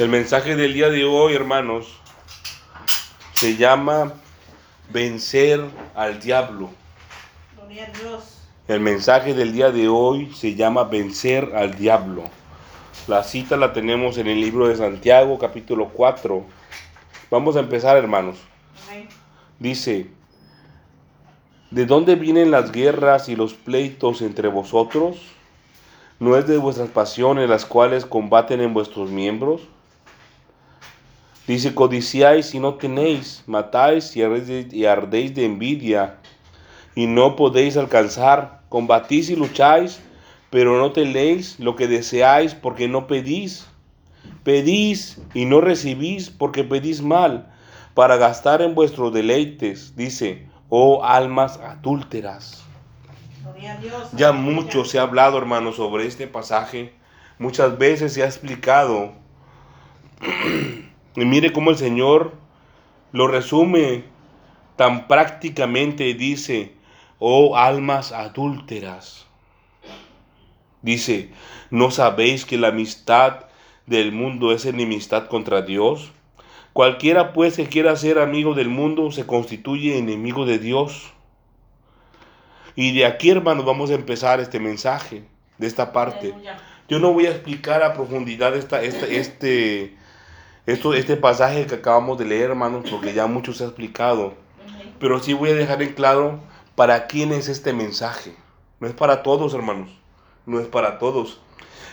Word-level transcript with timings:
El 0.00 0.08
mensaje 0.08 0.56
del 0.56 0.72
día 0.72 0.88
de 0.88 1.04
hoy, 1.04 1.34
hermanos, 1.34 2.00
se 3.34 3.58
llama 3.58 4.14
vencer 4.88 5.62
al 5.94 6.20
diablo. 6.20 6.70
Gloria 7.54 7.84
a 7.84 7.98
Dios. 7.98 8.38
El 8.66 8.80
mensaje 8.80 9.34
del 9.34 9.52
día 9.52 9.70
de 9.70 9.88
hoy 9.88 10.32
se 10.32 10.54
llama 10.54 10.84
vencer 10.84 11.52
al 11.54 11.74
diablo. 11.76 12.24
La 13.08 13.22
cita 13.22 13.58
la 13.58 13.74
tenemos 13.74 14.16
en 14.16 14.26
el 14.26 14.40
libro 14.40 14.68
de 14.68 14.76
Santiago, 14.76 15.38
capítulo 15.38 15.90
4. 15.90 16.46
Vamos 17.30 17.56
a 17.56 17.60
empezar, 17.60 17.98
hermanos. 17.98 18.38
Dice, 19.58 20.06
¿de 21.70 21.84
dónde 21.84 22.14
vienen 22.14 22.50
las 22.50 22.72
guerras 22.72 23.28
y 23.28 23.36
los 23.36 23.52
pleitos 23.52 24.22
entre 24.22 24.48
vosotros? 24.48 25.18
¿No 26.18 26.38
es 26.38 26.46
de 26.46 26.56
vuestras 26.56 26.88
pasiones 26.88 27.50
las 27.50 27.66
cuales 27.66 28.06
combaten 28.06 28.62
en 28.62 28.72
vuestros 28.72 29.10
miembros? 29.10 29.68
Dice, 31.50 31.74
codiciáis 31.74 32.54
y 32.54 32.60
no 32.60 32.74
tenéis, 32.74 33.42
matáis 33.48 34.14
y 34.14 34.22
ardéis, 34.22 35.34
de 35.34 35.44
envidia 35.44 36.14
y 36.94 37.08
no 37.08 37.34
podéis 37.34 37.76
alcanzar, 37.76 38.60
combatís 38.68 39.30
y 39.30 39.34
lucháis, 39.34 39.98
pero 40.50 40.78
no 40.78 40.92
tenéis 40.92 41.58
lo 41.58 41.74
que 41.74 41.88
deseáis 41.88 42.54
porque 42.54 42.86
no 42.86 43.08
pedís. 43.08 43.66
Pedís 44.44 45.20
y 45.34 45.44
no 45.44 45.60
recibís 45.60 46.30
porque 46.30 46.62
pedís 46.62 47.02
mal, 47.02 47.52
para 47.94 48.16
gastar 48.16 48.62
en 48.62 48.76
vuestros 48.76 49.12
deleites, 49.12 49.96
dice, 49.96 50.46
oh 50.68 51.02
almas 51.02 51.58
adúlteras. 51.58 52.62
Ya 54.12 54.30
mucho 54.30 54.84
se 54.84 55.00
ha 55.00 55.02
hablado, 55.02 55.36
hermano, 55.36 55.72
sobre 55.72 56.06
este 56.06 56.28
pasaje. 56.28 56.92
Muchas 57.40 57.76
veces 57.76 58.12
se 58.12 58.22
ha 58.22 58.26
explicado. 58.26 59.14
y 61.20 61.24
mire 61.24 61.52
cómo 61.52 61.70
el 61.70 61.76
Señor 61.76 62.32
lo 63.12 63.26
resume 63.26 64.04
tan 64.76 65.06
prácticamente. 65.08 66.14
Dice, 66.14 66.72
oh 67.18 67.56
almas 67.56 68.12
adúlteras. 68.12 69.26
Dice, 70.82 71.30
¿no 71.70 71.90
sabéis 71.90 72.44
que 72.46 72.56
la 72.56 72.68
amistad 72.68 73.46
del 73.86 74.12
mundo 74.12 74.52
es 74.52 74.64
enemistad 74.64 75.26
contra 75.26 75.62
Dios? 75.62 76.12
Cualquiera 76.72 77.32
pues 77.32 77.56
que 77.56 77.66
quiera 77.66 77.96
ser 77.96 78.18
amigo 78.18 78.54
del 78.54 78.68
mundo 78.68 79.10
se 79.10 79.26
constituye 79.26 79.98
enemigo 79.98 80.46
de 80.46 80.58
Dios. 80.58 81.12
Y 82.76 82.92
de 82.92 83.04
aquí, 83.04 83.30
hermanos, 83.30 83.64
vamos 83.66 83.90
a 83.90 83.94
empezar 83.94 84.40
este 84.40 84.60
mensaje, 84.60 85.24
de 85.58 85.66
esta 85.66 85.92
parte. 85.92 86.32
Yo 86.88 86.98
no 86.98 87.12
voy 87.12 87.26
a 87.26 87.30
explicar 87.30 87.82
a 87.82 87.92
profundidad 87.92 88.56
esta, 88.56 88.82
esta- 88.82 89.06
este, 89.06 89.96
esto, 90.70 90.94
este 90.94 91.16
pasaje 91.16 91.66
que 91.66 91.76
acabamos 91.76 92.18
de 92.18 92.24
leer, 92.24 92.50
hermanos, 92.50 92.88
porque 92.90 93.12
ya 93.12 93.26
mucho 93.26 93.52
se 93.52 93.64
ha 93.64 93.66
explicado. 93.66 94.34
Pero 94.98 95.18
sí 95.18 95.32
voy 95.32 95.50
a 95.50 95.54
dejar 95.54 95.82
en 95.82 95.94
claro 95.94 96.38
para 96.76 97.06
quién 97.06 97.32
es 97.32 97.48
este 97.48 97.72
mensaje. 97.72 98.36
No 98.78 98.86
es 98.86 98.94
para 98.94 99.22
todos, 99.22 99.52
hermanos. 99.52 99.90
No 100.46 100.60
es 100.60 100.68
para 100.68 100.98
todos. 100.98 101.40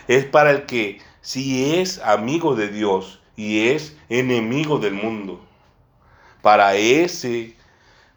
Es 0.07 0.25
para 0.25 0.51
el 0.51 0.65
que 0.65 0.99
sí 1.21 1.75
es 1.75 1.99
amigo 1.99 2.55
de 2.55 2.67
Dios 2.67 3.19
y 3.35 3.69
es 3.69 3.97
enemigo 4.09 4.79
del 4.79 4.93
mundo. 4.93 5.41
Para 6.41 6.75
ese, 6.75 7.55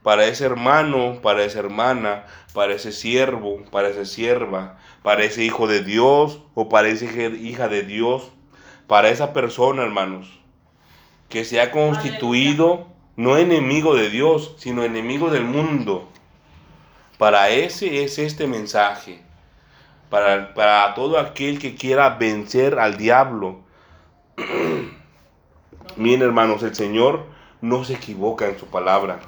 para 0.03 0.27
ese 0.27 0.45
hermano, 0.45 1.21
para 1.23 1.45
esa 1.45 1.61
hermana, 1.61 2.27
para 2.53 2.75
ese 2.75 2.93
siervo, 2.93 3.63
para 3.71 3.89
esa 3.89 4.05
sierva, 4.05 4.79
para 5.03 5.25
ese 5.25 5.45
hijo 5.45 5.67
de 5.67 5.83
Dios 5.83 6.43
o 6.55 6.69
para 6.69 6.89
esa 6.89 7.07
hija 7.07 7.69
de 7.69 7.83
Dios, 7.83 8.31
para 8.87 9.09
esa 9.09 9.33
persona, 9.33 9.83
hermanos, 9.83 10.40
que 11.31 11.45
se 11.45 11.61
ha 11.61 11.71
constituido 11.71 12.89
no 13.17 13.39
enemigo 13.39 13.95
de 13.95 14.11
Dios, 14.11 14.55
sino 14.59 14.83
enemigo 14.83 15.31
del 15.31 15.45
mundo. 15.45 16.09
Para 17.19 17.51
ese 17.51 18.03
es 18.05 18.19
este 18.19 18.47
mensaje. 18.47 19.23
Para, 20.11 20.53
para 20.55 20.93
todo 20.95 21.19
aquel 21.19 21.61
que 21.61 21.77
quiera 21.77 22.11
vencer 22.11 22.79
al 22.81 22.97
diablo. 22.97 23.61
Miren 25.97 26.23
hermanos, 26.23 26.63
el 26.65 26.75
Señor 26.75 27.27
no 27.61 27.85
se 27.85 27.95
equivoca 27.95 28.49
en 28.49 28.59
su 28.59 28.67
palabra. 28.67 29.21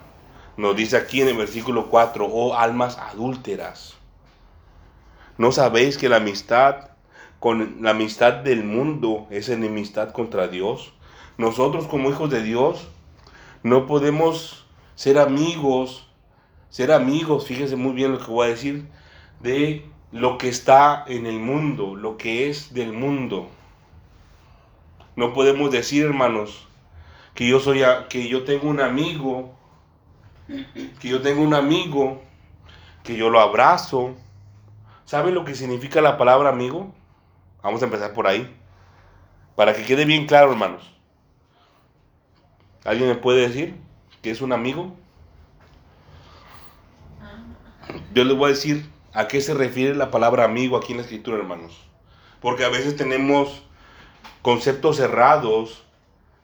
Nos 0.57 0.75
dice 0.75 0.97
aquí 0.97 1.23
en 1.23 1.29
el 1.29 1.37
versículo 1.37 1.89
4, 1.89 2.27
oh 2.27 2.55
almas 2.57 2.99
adúlteras. 2.99 3.95
¿No 5.39 5.53
sabéis 5.53 5.99
que 5.99 6.09
la 6.09 6.17
amistad 6.17 6.91
con 7.39 7.83
la 7.83 7.91
amistad 7.91 8.35
del 8.35 8.65
mundo 8.65 9.27
es 9.31 9.49
enemistad 9.49 10.11
contra 10.13 10.49
Dios? 10.49 10.95
Nosotros 11.43 11.89
como 11.89 12.09
hijos 12.09 12.31
de 12.31 12.41
Dios 12.41 12.87
no 13.65 13.89
podemos 13.89 14.65
ser 14.95 15.19
amigos, 15.19 16.07
ser 16.71 16.93
amigos, 16.93 17.49
fíjese 17.49 17.75
muy 17.75 17.95
bien 17.95 18.13
lo 18.13 18.21
que 18.21 18.31
voy 18.31 18.47
a 18.47 18.51
decir, 18.51 18.87
de 19.41 19.85
lo 20.13 20.39
que 20.39 20.49
está 20.49 21.05
en 21.09 21.27
el 21.27 21.41
mundo, 21.41 21.97
lo 21.97 22.17
que 22.17 22.49
es 22.49 22.73
del 22.75 22.93
mundo. 22.93 23.49
No 25.17 25.33
podemos 25.33 25.73
decir, 25.73 26.05
hermanos, 26.05 26.69
que 27.35 27.49
yo 27.49 27.59
soy 27.59 27.83
que 28.09 28.29
yo 28.29 28.45
tengo 28.45 28.69
un 28.69 28.81
amigo, 28.81 29.53
que 31.01 31.09
yo 31.09 31.23
tengo 31.23 31.43
un 31.43 31.55
amigo, 31.55 32.23
que 33.03 33.17
yo 33.17 33.31
lo 33.31 33.41
abrazo. 33.41 34.15
¿Saben 35.07 35.35
lo 35.35 35.45
que 35.45 35.57
significa 35.57 36.01
la 36.01 36.17
palabra 36.19 36.51
amigo? 36.51 36.95
Vamos 37.65 37.83
a 37.83 37.87
empezar 37.87 38.15
por 38.15 38.29
ahí. 38.29 38.49
Para 39.57 39.75
que 39.75 39.83
quede 39.83 40.05
bien 40.05 40.29
claro, 40.29 40.53
hermanos. 40.53 40.92
¿Alguien 42.85 43.09
me 43.09 43.15
puede 43.15 43.49
decir 43.49 43.77
que 44.23 44.31
es 44.31 44.41
un 44.41 44.53
amigo? 44.53 44.97
Yo 48.13 48.25
les 48.25 48.37
voy 48.37 48.47
a 48.47 48.55
decir 48.55 48.89
a 49.13 49.29
qué 49.29 49.41
se 49.41 49.55
refiere 49.55 49.95
la 49.95 50.11
palabra 50.11 50.45
amigo 50.45 50.77
aquí 50.77 50.93
en 50.93 50.99
la 50.99 51.05
escritura, 51.05 51.39
hermanos. 51.39 51.79
Porque 52.41 52.65
a 52.65 52.69
veces 52.69 52.97
tenemos 52.97 53.63
conceptos 54.43 54.97
cerrados, 54.97 55.85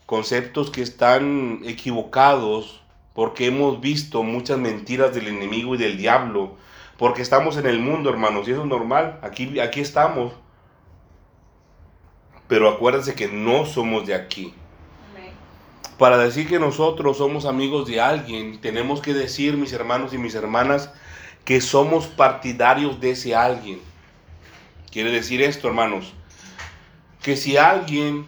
conceptos 0.06 0.71
que 0.71 0.82
están 0.82 1.60
equivocados, 1.65 2.82
porque 3.15 3.47
hemos 3.47 3.81
visto 3.81 4.22
muchas 4.22 4.59
mentiras 4.59 5.12
del 5.12 5.26
enemigo 5.26 5.75
y 5.75 5.78
del 5.78 5.97
diablo, 5.97 6.56
porque 6.99 7.22
estamos 7.22 7.56
en 7.56 7.66
el 7.66 7.81
mundo, 7.81 8.10
hermanos, 8.10 8.47
y 8.47 8.53
eso 8.53 8.62
es 8.62 8.69
normal, 8.69 9.19
aquí, 9.22 9.59
aquí 9.59 9.81
estamos. 9.81 10.32
Pero 12.47 12.69
acuérdense 12.69 13.15
que 13.15 13.28
no 13.28 13.66
somos 13.66 14.06
de 14.06 14.15
aquí. 14.15 14.55
Para 15.98 16.16
decir 16.16 16.48
que 16.48 16.60
nosotros 16.60 17.19
somos 17.19 17.44
amigos 17.44 17.88
de 17.88 18.00
alguien, 18.00 18.60
tenemos 18.60 19.00
que 19.00 19.12
decir, 19.12 19.56
mis 19.56 19.72
hermanos 19.72 20.14
y 20.14 20.19
mis 20.19 20.36
hermanas, 20.36 20.91
que 21.44 21.60
somos 21.60 22.06
partidarios 22.06 23.00
de 23.00 23.10
ese 23.10 23.34
alguien. 23.34 23.81
Quiere 24.92 25.10
decir 25.10 25.42
esto, 25.42 25.66
hermanos, 25.66 26.14
que 27.20 27.37
si 27.37 27.56
alguien 27.56 28.26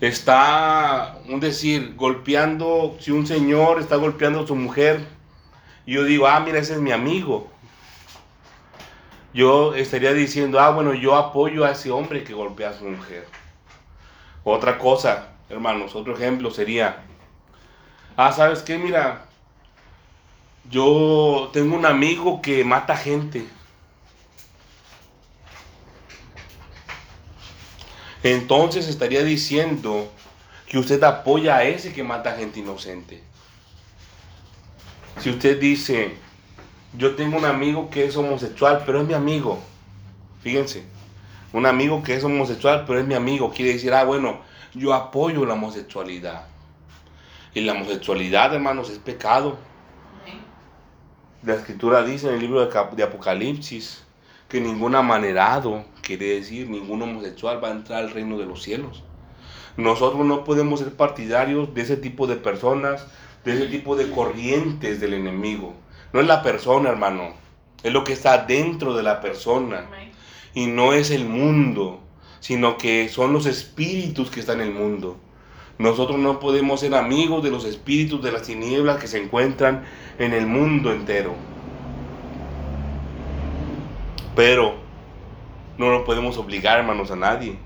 está, 0.00 1.18
un 1.28 1.38
decir, 1.38 1.94
golpeando, 1.94 2.96
si 2.98 3.12
un 3.12 3.26
señor 3.26 3.80
está 3.80 3.96
golpeando 3.96 4.40
a 4.40 4.46
su 4.46 4.56
mujer, 4.56 5.06
yo 5.86 6.04
digo, 6.04 6.26
ah, 6.26 6.40
mira, 6.40 6.58
ese 6.58 6.74
es 6.74 6.80
mi 6.80 6.90
amigo. 6.90 7.48
Yo 9.32 9.76
estaría 9.76 10.12
diciendo, 10.12 10.58
ah, 10.58 10.70
bueno, 10.70 10.92
yo 10.92 11.14
apoyo 11.14 11.64
a 11.64 11.70
ese 11.70 11.92
hombre 11.92 12.24
que 12.24 12.34
golpea 12.34 12.70
a 12.70 12.78
su 12.78 12.84
mujer. 12.84 13.26
Otra 14.44 14.78
cosa, 14.78 15.28
hermanos, 15.48 15.94
otro 15.94 16.14
ejemplo 16.14 16.50
sería, 16.50 17.02
ah, 18.16 18.32
¿sabes 18.32 18.62
qué? 18.62 18.78
Mira, 18.78 19.26
yo 20.70 21.50
tengo 21.52 21.76
un 21.76 21.84
amigo 21.84 22.40
que 22.40 22.64
mata 22.64 22.96
gente. 22.96 23.46
Entonces 28.22 28.88
estaría 28.88 29.22
diciendo 29.24 30.10
que 30.66 30.78
usted 30.78 31.02
apoya 31.02 31.56
a 31.56 31.64
ese 31.64 31.92
que 31.92 32.04
mata 32.04 32.36
gente 32.36 32.60
inocente. 32.60 33.22
Si 35.20 35.30
usted 35.30 35.58
dice, 35.58 36.14
yo 36.96 37.14
tengo 37.14 37.36
un 37.38 37.44
amigo 37.44 37.90
que 37.90 38.04
es 38.04 38.16
homosexual, 38.16 38.84
pero 38.86 39.00
es 39.00 39.06
mi 39.06 39.14
amigo. 39.14 39.58
Fíjense, 40.42 40.84
un 41.52 41.66
amigo 41.66 42.02
que 42.02 42.14
es 42.14 42.24
homosexual, 42.24 42.84
pero 42.86 43.00
es 43.00 43.06
mi 43.06 43.14
amigo. 43.14 43.50
Quiere 43.50 43.72
decir, 43.72 43.92
ah, 43.92 44.04
bueno, 44.04 44.40
yo 44.74 44.94
apoyo 44.94 45.44
la 45.44 45.54
homosexualidad. 45.54 46.44
Y 47.54 47.60
la 47.60 47.72
homosexualidad, 47.72 48.54
hermanos, 48.54 48.90
es 48.90 48.98
pecado. 48.98 49.58
La 51.42 51.54
escritura 51.54 52.04
dice 52.04 52.28
en 52.28 52.34
el 52.34 52.40
libro 52.40 52.64
de, 52.66 53.02
Apocalipsis 53.02 54.04
que 54.48 54.60
ningún 54.60 54.94
amanerado, 54.94 55.84
quiere 56.02 56.34
decir 56.34 56.68
ningún 56.68 57.02
homosexual, 57.02 57.62
va 57.62 57.68
a 57.68 57.72
entrar 57.72 58.00
al 58.00 58.10
reino 58.10 58.36
de 58.36 58.46
los 58.46 58.62
cielos. 58.62 59.02
Nosotros 59.76 60.26
no 60.26 60.44
podemos 60.44 60.80
ser 60.80 60.94
partidarios 60.94 61.72
de 61.72 61.82
ese 61.82 61.96
tipo 61.96 62.26
de 62.26 62.36
personas, 62.36 63.06
de 63.44 63.54
ese 63.54 63.66
tipo 63.68 63.96
de 63.96 64.10
corrientes 64.10 65.00
del 65.00 65.14
enemigo. 65.14 65.74
No 66.12 66.20
es 66.20 66.26
la 66.26 66.42
persona, 66.42 66.90
hermano, 66.90 67.32
es 67.82 67.92
lo 67.92 68.04
que 68.04 68.12
está 68.12 68.38
dentro 68.38 68.94
de 68.94 69.02
la 69.02 69.20
persona. 69.20 69.86
Y 70.54 70.66
no 70.66 70.92
es 70.92 71.10
el 71.10 71.26
mundo. 71.26 72.00
sino 72.40 72.78
que 72.78 73.08
son 73.10 73.34
los 73.34 73.44
espíritus 73.44 74.30
que 74.30 74.40
están 74.40 74.62
en 74.62 74.68
el 74.68 74.74
mundo. 74.74 75.18
Nosotros 75.78 76.18
no 76.18 76.40
podemos 76.40 76.80
ser 76.80 76.94
amigos 76.94 77.42
de 77.42 77.50
los 77.50 77.64
espíritus 77.64 78.22
de 78.22 78.32
las 78.32 78.42
tinieblas 78.42 78.98
que 78.98 79.06
se 79.06 79.22
encuentran 79.22 79.84
en 80.18 80.32
el 80.32 80.46
mundo 80.46 80.92
entero. 80.92 81.34
Pero 84.34 84.74
no 85.78 85.90
lo 85.90 86.04
podemos 86.04 86.36
obligar, 86.38 86.78
hermanos, 86.78 87.10
a 87.10 87.16
nadie. 87.16 87.58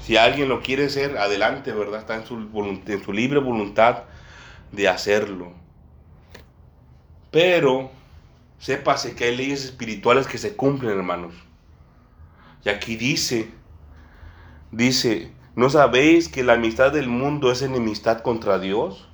Si 0.00 0.16
alguien 0.16 0.48
lo 0.48 0.62
quiere 0.62 0.86
hacer, 0.86 1.16
adelante, 1.18 1.72
¿verdad? 1.72 2.00
Está 2.00 2.16
en 2.16 2.26
su, 2.26 2.34
en 2.86 3.04
su 3.04 3.12
libre 3.12 3.38
voluntad 3.38 4.04
de 4.72 4.88
hacerlo. 4.88 5.52
Pero 7.30 7.90
sépase 8.58 9.14
que 9.14 9.24
hay 9.24 9.36
leyes 9.36 9.64
espirituales 9.64 10.26
que 10.26 10.38
se 10.38 10.56
cumplen, 10.56 10.98
hermanos. 10.98 11.34
Y 12.64 12.68
aquí 12.68 12.96
dice, 12.96 13.50
dice, 14.70 15.32
¿no 15.56 15.68
sabéis 15.68 16.28
que 16.28 16.44
la 16.44 16.54
amistad 16.54 16.92
del 16.92 17.08
mundo 17.08 17.50
es 17.50 17.62
enemistad 17.62 18.22
contra 18.22 18.58
Dios? 18.58 19.08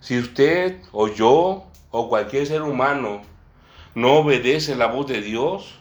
Si 0.00 0.18
usted 0.18 0.82
o 0.92 1.08
yo 1.08 1.64
o 1.90 2.08
cualquier 2.08 2.46
ser 2.46 2.62
humano 2.62 3.22
no 3.94 4.14
obedece 4.16 4.76
la 4.76 4.86
voz 4.86 5.06
de 5.06 5.22
Dios, 5.22 5.78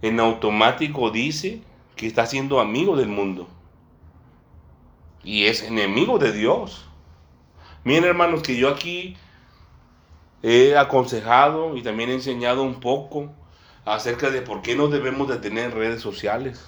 en 0.00 0.20
automático 0.20 1.10
dice 1.10 1.62
que 1.96 2.06
está 2.06 2.24
siendo 2.24 2.60
amigo 2.60 2.96
del 2.96 3.08
mundo. 3.08 3.46
Y 5.22 5.44
es 5.44 5.62
enemigo 5.62 6.18
de 6.18 6.32
Dios. 6.32 6.88
Miren 7.84 8.04
hermanos 8.04 8.42
que 8.42 8.56
yo 8.56 8.70
aquí 8.70 9.16
he 10.42 10.78
aconsejado 10.78 11.76
y 11.76 11.82
también 11.82 12.08
he 12.08 12.14
enseñado 12.14 12.62
un 12.62 12.80
poco 12.80 13.30
acerca 13.84 14.30
de 14.30 14.42
por 14.42 14.62
qué 14.62 14.76
no 14.76 14.88
debemos 14.88 15.28
de 15.28 15.36
tener 15.36 15.74
redes 15.74 16.00
sociales. 16.00 16.64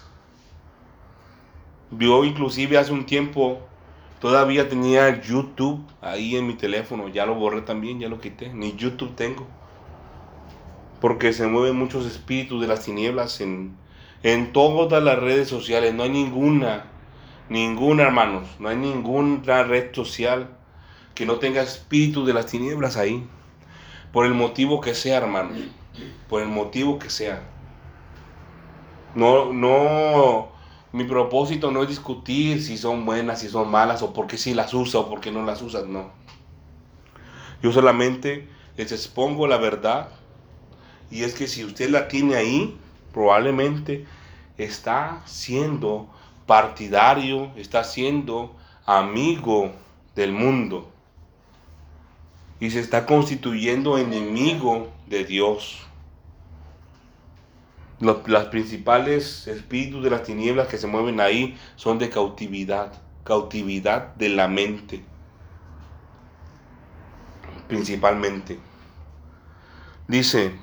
Yo 1.91 2.25
inclusive 2.25 2.79
hace 2.79 2.93
un 2.93 3.05
tiempo 3.05 3.61
todavía 4.21 4.69
tenía 4.69 5.21
YouTube 5.21 5.85
ahí 6.01 6.37
en 6.37 6.47
mi 6.47 6.55
teléfono, 6.55 7.09
ya 7.09 7.27
lo 7.27 7.35
borré 7.35 7.61
también, 7.63 8.01
ya 8.01 8.09
lo 8.09 8.21
quité, 8.21 8.53
ni 8.53 8.75
YouTube 8.77 9.15
tengo. 9.15 9.47
Porque 11.01 11.33
se 11.33 11.47
mueven 11.47 11.77
muchos 11.77 12.07
espíritus 12.07 12.61
de 12.61 12.69
las 12.69 12.85
tinieblas 12.85 13.41
en, 13.41 13.77
en 14.23 14.53
todas 14.53 15.03
las 15.03 15.19
redes 15.19 15.49
sociales, 15.49 15.93
no 15.93 16.05
hay 16.05 16.11
ninguna, 16.11 16.85
ninguna 17.49 18.05
hermanos, 18.05 18.49
no 18.59 18.69
hay 18.69 18.77
ninguna 18.77 19.65
red 19.65 19.93
social 19.93 20.57
que 21.15 21.27
no 21.27 21.37
tenga 21.37 21.61
espíritus 21.61 22.27
de 22.27 22.33
las 22.33 22.47
tinieblas 22.47 22.97
ahí. 22.97 23.27
Por 24.13 24.27
el 24.27 24.35
motivo 24.35 24.81
que 24.81 24.95
sea, 24.95 25.19
hermanos. 25.19 25.59
Por 26.29 26.43
el 26.43 26.49
motivo 26.49 26.99
que 26.99 27.11
sea. 27.11 27.43
No, 29.15 29.53
no, 29.53 30.49
mi 30.93 31.05
propósito 31.05 31.71
no 31.71 31.83
es 31.83 31.89
discutir 31.89 32.63
si 32.63 32.79
son 32.79 33.05
buenas, 33.05 33.41
si 33.41 33.49
son 33.49 33.71
malas, 33.71 34.03
o 34.03 34.13
por 34.13 34.27
qué 34.27 34.39
si 34.39 34.55
las 34.55 34.73
usa 34.73 35.01
o 35.01 35.09
por 35.09 35.21
qué 35.21 35.31
no 35.31 35.45
las 35.45 35.61
usas, 35.63 35.87
no. 35.87 36.11
Yo 37.63 37.73
solamente 37.73 38.49
les 38.77 38.93
expongo 38.93 39.47
la 39.47 39.59
verdad. 39.59 40.09
Y 41.11 41.25
es 41.25 41.35
que 41.35 41.47
si 41.47 41.65
usted 41.65 41.91
la 41.91 42.09
tiene 42.09 42.37
ahí, 42.37 42.79
probablemente 43.13 44.07
está 44.57 45.23
siendo 45.27 46.09
partidario, 46.47 47.51
está 47.57 47.85
siendo 47.85 48.55
amigo 48.87 49.73
del 50.15 50.33
mundo 50.33 50.92
y 52.63 52.71
se 52.71 52.79
está 52.79 53.07
constituyendo 53.07 53.99
enemigo 53.99 54.93
de 55.09 55.25
Dios. 55.25 55.81
Los 57.99 58.45
principales 58.51 59.49
espíritus 59.49 60.05
de 60.05 60.11
las 60.11 60.23
tinieblas 60.23 60.69
que 60.69 60.79
se 60.79 60.87
mueven 60.87 61.19
ahí 61.19 61.59
son 61.75 61.99
de 61.99 62.09
cautividad, 62.09 62.93
cautividad 63.25 64.15
de 64.15 64.29
la 64.29 64.47
mente, 64.47 65.03
principalmente. 67.67 68.61
Dice, 70.07 70.55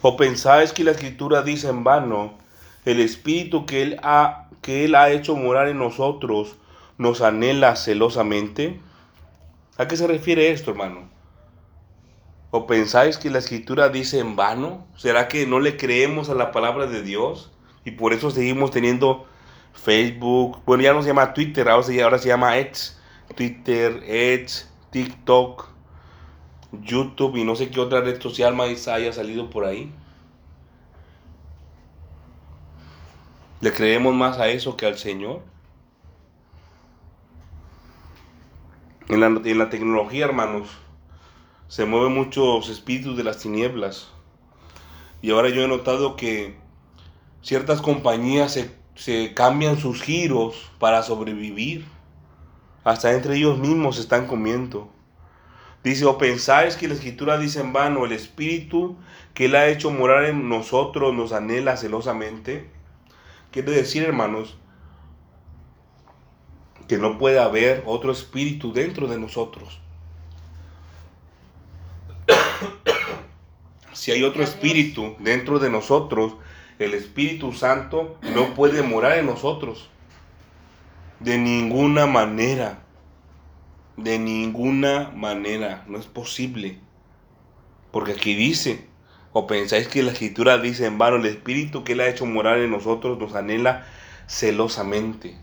o 0.00 0.16
pensáis 0.16 0.72
que 0.72 0.82
la 0.82 0.92
escritura 0.92 1.42
dice 1.42 1.68
en 1.68 1.84
vano, 1.84 2.38
el 2.86 3.00
espíritu 3.00 3.66
que 3.66 3.82
él 3.82 4.00
ha, 4.02 4.48
que 4.62 4.86
él 4.86 4.94
ha 4.94 5.10
hecho 5.10 5.36
morar 5.36 5.68
en 5.68 5.76
nosotros 5.76 6.56
nos 6.96 7.20
anhela 7.20 7.76
celosamente. 7.76 8.87
¿A 9.78 9.86
qué 9.86 9.96
se 9.96 10.08
refiere 10.08 10.50
esto, 10.50 10.72
hermano? 10.72 11.08
¿O 12.50 12.66
pensáis 12.66 13.16
que 13.16 13.30
la 13.30 13.38
escritura 13.38 13.88
dice 13.88 14.18
en 14.18 14.34
vano? 14.34 14.86
¿Será 14.96 15.28
que 15.28 15.46
no 15.46 15.60
le 15.60 15.76
creemos 15.76 16.28
a 16.28 16.34
la 16.34 16.50
palabra 16.50 16.86
de 16.86 17.02
Dios? 17.02 17.52
Y 17.84 17.92
por 17.92 18.12
eso 18.12 18.32
seguimos 18.32 18.72
teniendo 18.72 19.26
Facebook, 19.72 20.58
bueno, 20.66 20.82
ya 20.82 20.92
no 20.92 21.02
se 21.02 21.08
llama 21.08 21.32
Twitter, 21.32 21.68
ahora 21.68 21.84
se, 21.84 22.02
ahora 22.02 22.18
se 22.18 22.26
llama 22.26 22.58
X, 22.58 22.98
Twitter, 23.36 24.02
X, 24.04 24.68
TikTok, 24.90 25.68
YouTube 26.72 27.36
y 27.36 27.44
no 27.44 27.54
sé 27.54 27.70
qué 27.70 27.78
otra 27.78 28.00
red 28.00 28.20
social 28.20 28.56
más 28.56 28.88
haya 28.88 29.12
salido 29.12 29.48
por 29.48 29.64
ahí. 29.64 29.92
¿Le 33.60 33.72
creemos 33.72 34.12
más 34.14 34.38
a 34.38 34.48
eso 34.48 34.76
que 34.76 34.86
al 34.86 34.98
Señor? 34.98 35.42
En 39.08 39.20
la, 39.58 39.70
tecnología, 39.70 40.26
hermanos, 40.26 40.68
se 41.66 41.86
mueven 41.86 42.12
muchos 42.12 42.68
espíritus 42.68 43.16
de 43.16 43.24
las 43.24 43.38
tinieblas. 43.38 44.10
Y 45.22 45.30
ahora 45.30 45.48
yo 45.48 45.62
he 45.62 45.68
notado 45.68 46.14
que 46.14 46.58
ciertas 47.40 47.80
compañías 47.80 48.52
se, 48.52 48.70
se 48.96 49.32
cambian 49.32 49.78
sus 49.78 50.02
giros 50.02 50.70
para 50.78 51.02
sobrevivir. 51.02 51.86
Hasta 52.84 53.14
entre 53.14 53.36
ellos 53.36 53.58
mismos 53.58 53.96
se 53.96 54.02
están 54.02 54.26
comiendo. 54.26 54.92
Dice, 55.82 56.04
o 56.04 56.18
pensáis 56.18 56.76
que 56.76 56.86
la 56.86 56.92
escritura 56.92 57.38
dice 57.38 57.60
en 57.60 57.72
vano, 57.72 58.04
el 58.04 58.12
espíritu 58.12 58.98
que 59.32 59.46
él 59.46 59.54
ha 59.54 59.68
hecho 59.68 59.90
morar 59.90 60.26
en 60.26 60.50
nosotros 60.50 61.14
nos 61.14 61.32
anhela 61.32 61.78
celosamente. 61.78 62.70
Quiere 63.52 63.72
decir, 63.72 64.02
hermanos, 64.02 64.58
que 66.88 66.98
no 66.98 67.18
puede 67.18 67.38
haber 67.38 67.82
otro 67.86 68.10
espíritu 68.10 68.72
dentro 68.72 69.06
de 69.06 69.18
nosotros. 69.18 69.80
si 73.92 74.10
hay 74.10 74.22
otro 74.22 74.42
espíritu 74.42 75.14
dentro 75.18 75.58
de 75.58 75.70
nosotros, 75.70 76.34
el 76.78 76.94
Espíritu 76.94 77.52
Santo 77.52 78.16
no 78.34 78.54
puede 78.54 78.82
morar 78.82 79.18
en 79.18 79.26
nosotros. 79.26 79.90
De 81.18 81.36
ninguna 81.36 82.06
manera. 82.06 82.84
De 83.96 84.18
ninguna 84.18 85.10
manera. 85.14 85.84
No 85.88 85.98
es 85.98 86.06
posible. 86.06 86.78
Porque 87.90 88.12
aquí 88.12 88.34
dice, 88.34 88.86
o 89.32 89.48
pensáis 89.48 89.88
que 89.88 90.04
la 90.04 90.12
escritura 90.12 90.58
dice 90.58 90.86
en 90.86 90.98
vano, 90.98 91.16
el 91.16 91.26
Espíritu 91.26 91.82
que 91.82 91.94
Él 91.94 92.00
ha 92.00 92.08
hecho 92.08 92.26
morar 92.26 92.58
en 92.58 92.70
nosotros 92.70 93.18
nos 93.18 93.34
anhela 93.34 93.86
celosamente. 94.28 95.36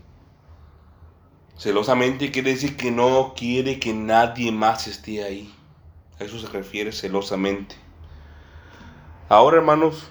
Celosamente 1.58 2.30
quiere 2.30 2.50
decir 2.50 2.76
que 2.76 2.90
no 2.90 3.32
quiere 3.34 3.78
que 3.78 3.94
nadie 3.94 4.52
más 4.52 4.86
esté 4.86 5.24
ahí. 5.24 5.54
A 6.20 6.24
eso 6.24 6.38
se 6.38 6.48
refiere 6.48 6.92
celosamente. 6.92 7.76
Ahora, 9.30 9.56
hermanos, 9.56 10.10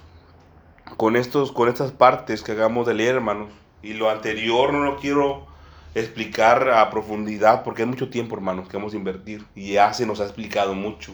con, 0.97 1.15
estos, 1.15 1.51
con 1.51 1.69
estas 1.69 1.91
partes 1.91 2.41
que 2.41 2.53
hagamos 2.53 2.87
de 2.87 2.95
leer, 2.95 3.15
hermanos, 3.15 3.49
y 3.83 3.93
lo 3.93 4.09
anterior 4.09 4.73
no 4.73 4.83
lo 4.83 4.97
quiero 4.97 5.45
explicar 5.93 6.69
a 6.69 6.89
profundidad 6.89 7.63
porque 7.63 7.83
hay 7.83 7.87
mucho 7.87 8.09
tiempo, 8.09 8.35
hermanos, 8.35 8.67
que 8.67 8.77
vamos 8.77 8.93
a 8.93 8.97
invertir 8.97 9.45
y 9.55 9.73
ya 9.73 9.93
se 9.93 10.07
nos 10.07 10.19
ha 10.19 10.23
explicado 10.23 10.73
mucho. 10.73 11.13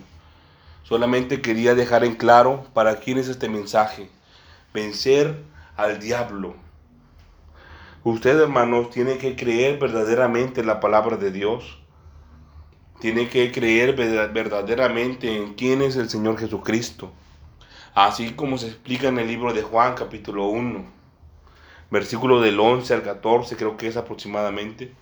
Solamente 0.84 1.42
quería 1.42 1.76
dejar 1.76 2.06
en 2.06 2.16
claro 2.16 2.66
para 2.74 2.96
quién 3.00 3.18
es 3.18 3.28
este 3.28 3.50
mensaje. 3.50 4.10
Vencer 4.74 5.44
al 5.76 6.00
diablo. 6.00 6.56
Usted, 8.04 8.40
hermanos, 8.40 8.90
tiene 8.90 9.20
que 9.20 9.36
creer 9.36 9.78
verdaderamente 9.78 10.62
en 10.62 10.66
la 10.68 10.80
palabra 10.80 11.18
de 11.18 11.32
Dios. 11.32 11.78
Tiene 13.00 13.30
que 13.30 13.52
creer 13.52 13.96
verdaderamente 13.96 15.38
en 15.38 15.54
quién 15.54 15.84
es 15.84 15.96
el 15.98 16.10
Señor 16.10 16.40
Jesucristo. 16.40 17.12
Así 17.94 18.32
como 18.32 18.58
se 18.58 18.70
explica 18.70 19.10
en 19.10 19.20
el 19.20 19.28
libro 19.28 19.54
de 19.54 19.62
Juan 19.62 19.94
capítulo 19.94 20.48
1, 20.48 20.84
versículo 21.92 22.42
del 22.42 22.60
11 22.60 22.92
al 22.92 23.04
14, 23.04 23.56
creo 23.56 23.78
que 23.78 23.88
es 23.88 23.98
aproximadamente, 23.98 24.96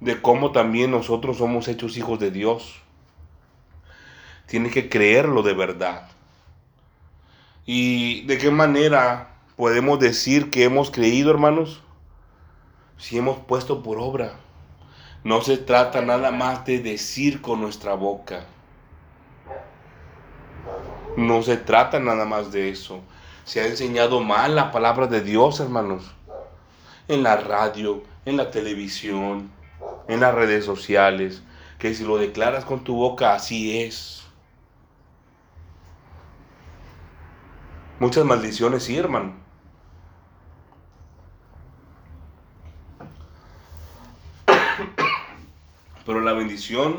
de 0.00 0.20
cómo 0.20 0.50
también 0.50 0.90
nosotros 0.90 1.36
somos 1.38 1.68
hechos 1.68 1.96
hijos 1.96 2.18
de 2.18 2.32
Dios. 2.32 2.82
Tiene 4.46 4.70
que 4.70 4.88
creerlo 4.88 5.44
de 5.44 5.54
verdad. 5.54 6.08
¿Y 7.64 8.22
de 8.22 8.38
qué 8.38 8.50
manera 8.50 9.36
podemos 9.54 10.00
decir 10.00 10.50
que 10.50 10.64
hemos 10.64 10.90
creído, 10.90 11.30
hermanos? 11.30 11.83
Si 12.96 13.18
hemos 13.18 13.38
puesto 13.38 13.82
por 13.82 13.98
obra. 13.98 14.34
No 15.24 15.40
se 15.40 15.56
trata 15.56 16.02
nada 16.02 16.30
más 16.30 16.64
de 16.66 16.80
decir 16.80 17.40
con 17.40 17.60
nuestra 17.60 17.94
boca. 17.94 18.44
No 21.16 21.42
se 21.42 21.56
trata 21.56 21.98
nada 22.00 22.24
más 22.24 22.52
de 22.52 22.70
eso. 22.70 23.00
se 23.44 23.60
ha 23.60 23.66
enseñado 23.66 24.20
mal 24.20 24.54
la 24.54 24.72
palabra 24.72 25.06
de 25.06 25.20
Dios, 25.20 25.60
hermanos. 25.60 26.14
En 27.08 27.22
la 27.22 27.36
radio, 27.36 28.02
en 28.24 28.36
la 28.38 28.50
televisión, 28.50 29.50
en 30.08 30.20
las 30.20 30.34
redes 30.34 30.64
sociales, 30.64 31.42
que 31.78 31.94
si 31.94 32.04
lo 32.04 32.16
declaras 32.16 32.64
con 32.64 32.84
tu 32.84 32.96
boca, 32.96 33.34
así 33.34 33.82
es. 33.82 34.24
Muchas 38.00 38.24
maldiciones, 38.24 38.82
sí, 38.84 38.96
hermano. 38.96 39.43
Pero 46.04 46.20
la 46.20 46.32
bendición 46.32 46.98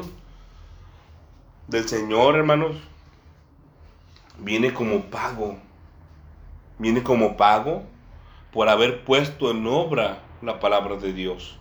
del 1.67 1.87
Señor, 1.87 2.35
hermanos, 2.35 2.75
viene 4.39 4.73
como 4.73 5.05
pago. 5.05 5.57
Viene 6.79 7.03
como 7.03 7.37
pago 7.37 7.83
por 8.51 8.69
haber 8.69 9.03
puesto 9.03 9.51
en 9.51 9.65
obra 9.67 10.23
la 10.41 10.59
palabra 10.59 10.97
de 10.97 11.13
Dios. 11.13 11.57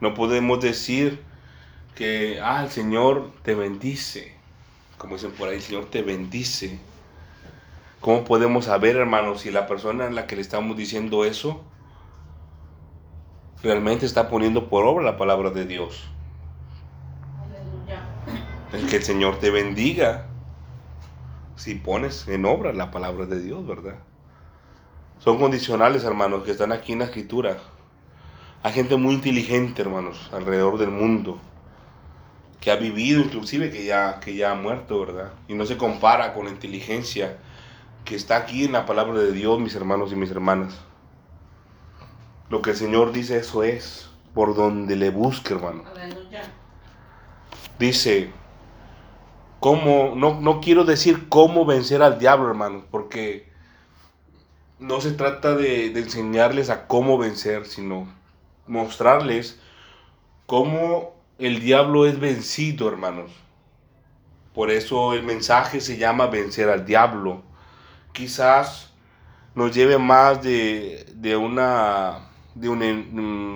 No 0.00 0.14
podemos 0.14 0.60
decir 0.60 1.22
que, 1.94 2.40
ah, 2.42 2.62
el 2.62 2.70
Señor 2.70 3.30
te 3.42 3.54
bendice. 3.54 4.34
Como 4.96 5.14
dicen 5.14 5.32
por 5.32 5.48
ahí, 5.48 5.56
el 5.56 5.62
Señor 5.62 5.86
te 5.86 6.02
bendice. 6.02 6.78
¿Cómo 8.00 8.24
podemos 8.24 8.66
saber, 8.66 8.96
hermanos, 8.96 9.42
si 9.42 9.50
la 9.50 9.66
persona 9.66 10.06
en 10.06 10.14
la 10.14 10.26
que 10.26 10.36
le 10.36 10.42
estamos 10.42 10.76
diciendo 10.76 11.24
eso 11.24 11.62
realmente 13.62 14.06
está 14.06 14.30
poniendo 14.30 14.70
por 14.70 14.86
obra 14.86 15.04
la 15.04 15.18
palabra 15.18 15.50
de 15.50 15.66
Dios? 15.66 16.08
El 18.72 18.88
que 18.88 18.96
el 18.96 19.02
Señor 19.02 19.38
te 19.38 19.50
bendiga 19.50 20.26
si 21.56 21.74
pones 21.74 22.28
en 22.28 22.44
obra 22.44 22.72
la 22.72 22.90
palabra 22.90 23.26
de 23.26 23.42
Dios, 23.42 23.66
¿verdad? 23.66 23.96
Son 25.18 25.38
condicionales, 25.38 26.04
hermanos, 26.04 26.44
que 26.44 26.52
están 26.52 26.70
aquí 26.70 26.92
en 26.92 27.00
la 27.00 27.06
escritura. 27.06 27.58
Hay 28.62 28.72
gente 28.72 28.96
muy 28.96 29.14
inteligente, 29.14 29.82
hermanos, 29.82 30.30
alrededor 30.32 30.78
del 30.78 30.90
mundo, 30.90 31.38
que 32.60 32.70
ha 32.70 32.76
vivido 32.76 33.20
inclusive, 33.20 33.70
que 33.70 33.84
ya, 33.84 34.20
que 34.20 34.36
ya 34.36 34.52
ha 34.52 34.54
muerto, 34.54 35.00
¿verdad? 35.00 35.32
Y 35.48 35.54
no 35.54 35.66
se 35.66 35.76
compara 35.76 36.32
con 36.32 36.44
la 36.44 36.52
inteligencia 36.52 37.38
que 38.04 38.14
está 38.14 38.36
aquí 38.36 38.64
en 38.64 38.72
la 38.72 38.86
palabra 38.86 39.18
de 39.18 39.32
Dios, 39.32 39.58
mis 39.58 39.74
hermanos 39.74 40.12
y 40.12 40.16
mis 40.16 40.30
hermanas. 40.30 40.78
Lo 42.48 42.62
que 42.62 42.70
el 42.70 42.76
Señor 42.76 43.12
dice, 43.12 43.38
eso 43.38 43.62
es, 43.62 44.10
por 44.32 44.54
donde 44.54 44.96
le 44.96 45.10
busque, 45.10 45.54
hermano. 45.54 45.84
Dice, 47.78 48.30
cómo, 49.60 50.14
no, 50.16 50.40
no 50.40 50.60
quiero 50.60 50.84
decir 50.84 51.28
cómo 51.28 51.64
vencer 51.64 52.02
al 52.02 52.18
diablo, 52.18 52.48
hermanos, 52.48 52.84
porque 52.90 53.48
no 54.78 55.00
se 55.00 55.12
trata 55.12 55.54
de, 55.54 55.90
de 55.90 56.00
enseñarles 56.00 56.70
a 56.70 56.86
cómo 56.86 57.18
vencer, 57.18 57.66
sino 57.66 58.08
mostrarles 58.66 59.60
cómo 60.46 61.14
el 61.38 61.60
diablo 61.60 62.06
es 62.06 62.18
vencido, 62.18 62.88
hermanos. 62.88 63.30
Por 64.54 64.70
eso 64.70 65.12
el 65.14 65.22
mensaje 65.22 65.80
se 65.80 65.96
llama 65.96 66.26
vencer 66.26 66.68
al 66.68 66.84
diablo. 66.84 67.42
Quizás 68.12 68.92
nos 69.54 69.74
lleve 69.74 69.98
más 69.98 70.42
de, 70.42 71.06
de 71.14 71.36
una, 71.36 72.30
de, 72.54 72.68
una, 72.68 72.84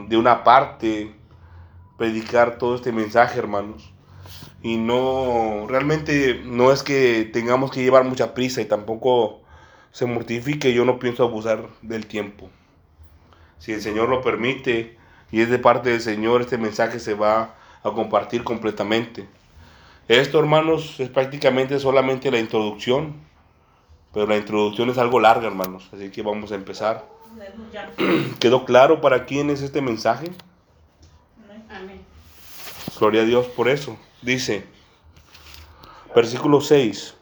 de 0.08 0.16
una 0.16 0.44
parte 0.44 1.14
predicar 1.96 2.58
todo 2.58 2.74
este 2.74 2.92
mensaje, 2.92 3.38
hermanos. 3.38 3.93
Y 4.64 4.78
no, 4.78 5.66
realmente 5.68 6.40
no 6.42 6.72
es 6.72 6.82
que 6.82 7.28
tengamos 7.30 7.70
que 7.70 7.82
llevar 7.82 8.04
mucha 8.04 8.32
prisa 8.32 8.62
y 8.62 8.64
tampoco 8.64 9.42
se 9.92 10.06
mortifique. 10.06 10.72
Yo 10.72 10.86
no 10.86 10.98
pienso 10.98 11.22
abusar 11.22 11.68
del 11.82 12.06
tiempo. 12.06 12.48
Si 13.58 13.72
el 13.72 13.82
Señor 13.82 14.08
lo 14.08 14.22
permite 14.22 14.96
y 15.30 15.42
es 15.42 15.50
de 15.50 15.58
parte 15.58 15.90
del 15.90 16.00
Señor, 16.00 16.40
este 16.40 16.56
mensaje 16.56 16.98
se 16.98 17.12
va 17.12 17.56
a 17.82 17.90
compartir 17.90 18.42
completamente. 18.42 19.28
Esto, 20.08 20.38
hermanos, 20.38 20.98
es 20.98 21.10
prácticamente 21.10 21.78
solamente 21.78 22.30
la 22.30 22.38
introducción. 22.38 23.16
Pero 24.14 24.26
la 24.26 24.38
introducción 24.38 24.88
es 24.88 24.96
algo 24.96 25.20
larga, 25.20 25.46
hermanos. 25.46 25.90
Así 25.92 26.08
que 26.08 26.22
vamos 26.22 26.52
a 26.52 26.54
empezar. 26.54 27.04
¿Quedó 28.40 28.64
claro 28.64 29.02
para 29.02 29.26
quién 29.26 29.50
es 29.50 29.60
este 29.60 29.82
mensaje? 29.82 30.30
Amén. 31.68 32.00
Gloria 32.98 33.20
a 33.20 33.24
Dios 33.26 33.44
por 33.48 33.68
eso. 33.68 33.98
Dice, 34.24 34.64
versículo 36.16 36.62
6. 36.62 37.14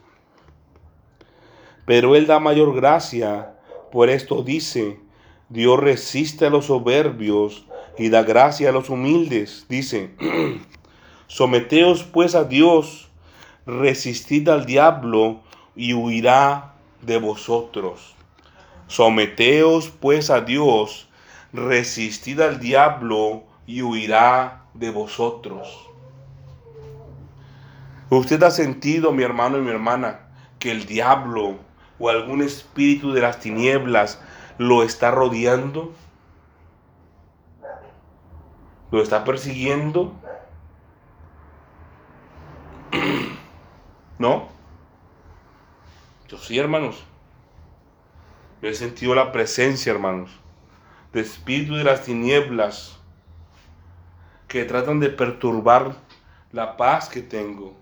Pero 1.85 2.15
Él 2.15 2.29
da 2.29 2.39
mayor 2.39 2.77
gracia. 2.77 3.55
Por 3.91 4.09
esto 4.09 4.45
dice, 4.45 5.01
Dios 5.49 5.81
resiste 5.81 6.47
a 6.47 6.51
los 6.51 6.67
soberbios 6.67 7.67
y 7.99 8.09
da 8.09 8.23
gracia 8.23 8.69
a 8.69 8.73
los 8.73 8.89
humildes. 8.89 9.67
Dice, 9.69 10.13
someteos 11.27 12.05
pues 12.05 12.37
a 12.37 12.45
Dios, 12.45 13.11
resistid 13.67 14.49
al 14.49 14.65
diablo 14.65 15.41
y 15.75 15.95
huirá 15.95 16.75
de 17.01 17.19
vosotros. 17.19 18.15
Someteos 18.87 19.89
pues 19.89 20.31
a 20.31 20.41
Dios, 20.41 21.09
resistid 21.53 22.41
al 22.41 22.61
diablo 22.61 23.43
y 23.67 23.83
huirá 23.83 24.67
de 24.75 24.91
vosotros. 24.91 25.92
¿Usted 28.13 28.43
ha 28.43 28.51
sentido, 28.51 29.11
mi 29.13 29.23
hermano 29.23 29.57
y 29.57 29.63
mi 29.63 29.71
hermana, 29.71 30.21
que 30.59 30.71
el 30.71 30.85
diablo 30.85 31.57
o 31.99 32.11
algún 32.11 32.43
espíritu 32.43 33.15
de 33.15 33.23
las 33.23 33.41
tinieblas 33.41 34.21
lo 34.59 34.83
está 34.83 35.11
rodeando? 35.11 35.95
¿Lo 38.91 39.01
está 39.01 39.25
persiguiendo? 39.25 40.15
¿No? 44.19 44.51
Yo 46.29 46.37
sí, 46.37 46.59
hermanos. 46.59 47.03
Yo 48.61 48.69
he 48.69 48.75
sentido 48.75 49.15
la 49.15 49.33
presencia, 49.33 49.91
hermanos, 49.91 50.39
de 51.15 51.23
espíritu 51.23 51.77
de 51.77 51.85
las 51.85 52.03
tinieblas 52.03 53.01
que 54.49 54.67
tratan 54.67 55.01
de 55.01 55.09
perturbar 55.09 55.97
la 56.51 56.77
paz 56.77 57.09
que 57.09 57.23
tengo. 57.23 57.81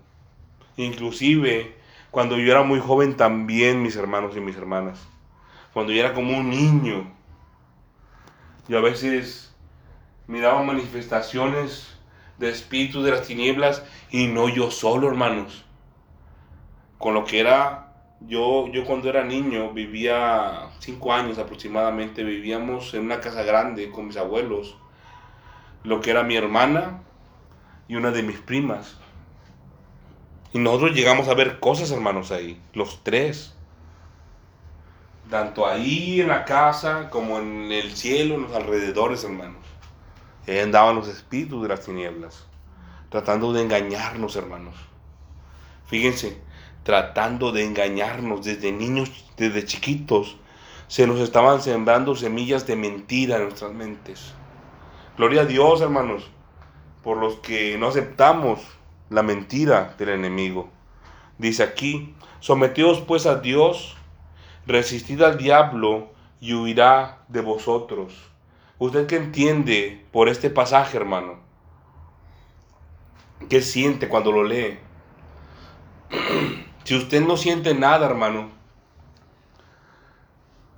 Inclusive 0.77 1.75
cuando 2.11 2.37
yo 2.37 2.51
era 2.51 2.63
muy 2.63 2.79
joven 2.79 3.15
también, 3.15 3.81
mis 3.81 3.95
hermanos 3.95 4.35
y 4.35 4.41
mis 4.41 4.57
hermanas. 4.57 5.07
Cuando 5.73 5.93
yo 5.93 6.01
era 6.01 6.13
como 6.13 6.37
un 6.37 6.49
niño. 6.49 7.09
Yo 8.67 8.77
a 8.77 8.81
veces 8.81 9.55
miraba 10.27 10.61
manifestaciones 10.63 11.97
de 12.37 12.49
espíritus 12.49 13.03
de 13.03 13.11
las 13.11 13.27
tinieblas 13.27 13.83
y 14.09 14.27
no 14.27 14.49
yo 14.49 14.71
solo, 14.71 15.07
hermanos. 15.07 15.65
Con 16.97 17.13
lo 17.13 17.23
que 17.25 17.39
era 17.39 17.93
yo, 18.27 18.67
yo 18.67 18.85
cuando 18.85 19.09
era 19.09 19.23
niño, 19.23 19.71
vivía 19.71 20.69
cinco 20.79 21.13
años 21.13 21.37
aproximadamente, 21.37 22.23
vivíamos 22.23 22.93
en 22.93 23.01
una 23.01 23.19
casa 23.19 23.43
grande 23.43 23.89
con 23.89 24.07
mis 24.07 24.17
abuelos, 24.17 24.77
lo 25.83 26.01
que 26.01 26.11
era 26.11 26.23
mi 26.23 26.35
hermana 26.35 27.01
y 27.87 27.95
una 27.95 28.11
de 28.11 28.23
mis 28.23 28.37
primas. 28.37 29.00
Y 30.53 30.59
nosotros 30.59 30.93
llegamos 30.93 31.27
a 31.29 31.33
ver 31.33 31.59
cosas, 31.59 31.91
hermanos, 31.91 32.31
ahí, 32.31 32.61
los 32.73 33.03
tres. 33.03 33.55
Tanto 35.29 35.65
ahí 35.65 36.19
en 36.19 36.27
la 36.27 36.43
casa 36.43 37.09
como 37.09 37.39
en 37.39 37.71
el 37.71 37.95
cielo, 37.95 38.35
en 38.35 38.43
los 38.43 38.53
alrededores, 38.53 39.23
hermanos. 39.23 39.65
Y 40.45 40.51
ahí 40.51 40.59
andaban 40.59 40.95
los 40.95 41.07
espíritus 41.07 41.61
de 41.61 41.69
las 41.69 41.85
tinieblas, 41.85 42.45
tratando 43.09 43.53
de 43.53 43.61
engañarnos, 43.61 44.35
hermanos. 44.35 44.75
Fíjense, 45.85 46.37
tratando 46.83 47.53
de 47.53 47.63
engañarnos 47.63 48.43
desde 48.43 48.73
niños, 48.73 49.09
desde 49.37 49.65
chiquitos. 49.65 50.37
Se 50.87 51.07
nos 51.07 51.21
estaban 51.21 51.61
sembrando 51.61 52.13
semillas 52.15 52.67
de 52.67 52.75
mentira 52.75 53.37
en 53.37 53.43
nuestras 53.43 53.71
mentes. 53.71 54.33
Gloria 55.15 55.43
a 55.43 55.45
Dios, 55.45 55.79
hermanos, 55.79 56.29
por 57.03 57.15
los 57.15 57.35
que 57.35 57.77
no 57.77 57.87
aceptamos 57.87 58.59
la 59.11 59.23
mentira 59.23 59.93
del 59.99 60.09
enemigo. 60.09 60.69
Dice 61.37 61.63
aquí, 61.63 62.15
someteos 62.39 63.01
pues 63.01 63.25
a 63.25 63.35
Dios, 63.35 63.97
resistid 64.65 65.21
al 65.21 65.37
diablo 65.37 66.09
y 66.39 66.53
huirá 66.53 67.19
de 67.27 67.41
vosotros. 67.41 68.13
¿Usted 68.79 69.07
qué 69.07 69.17
entiende 69.17 70.05
por 70.11 70.29
este 70.29 70.49
pasaje, 70.49 70.95
hermano? 70.95 71.39
¿Qué 73.49 73.61
siente 73.61 74.07
cuando 74.07 74.31
lo 74.31 74.43
lee? 74.43 74.79
Si 76.83 76.95
usted 76.95 77.21
no 77.21 77.37
siente 77.37 77.75
nada, 77.75 78.07
hermano, 78.07 78.49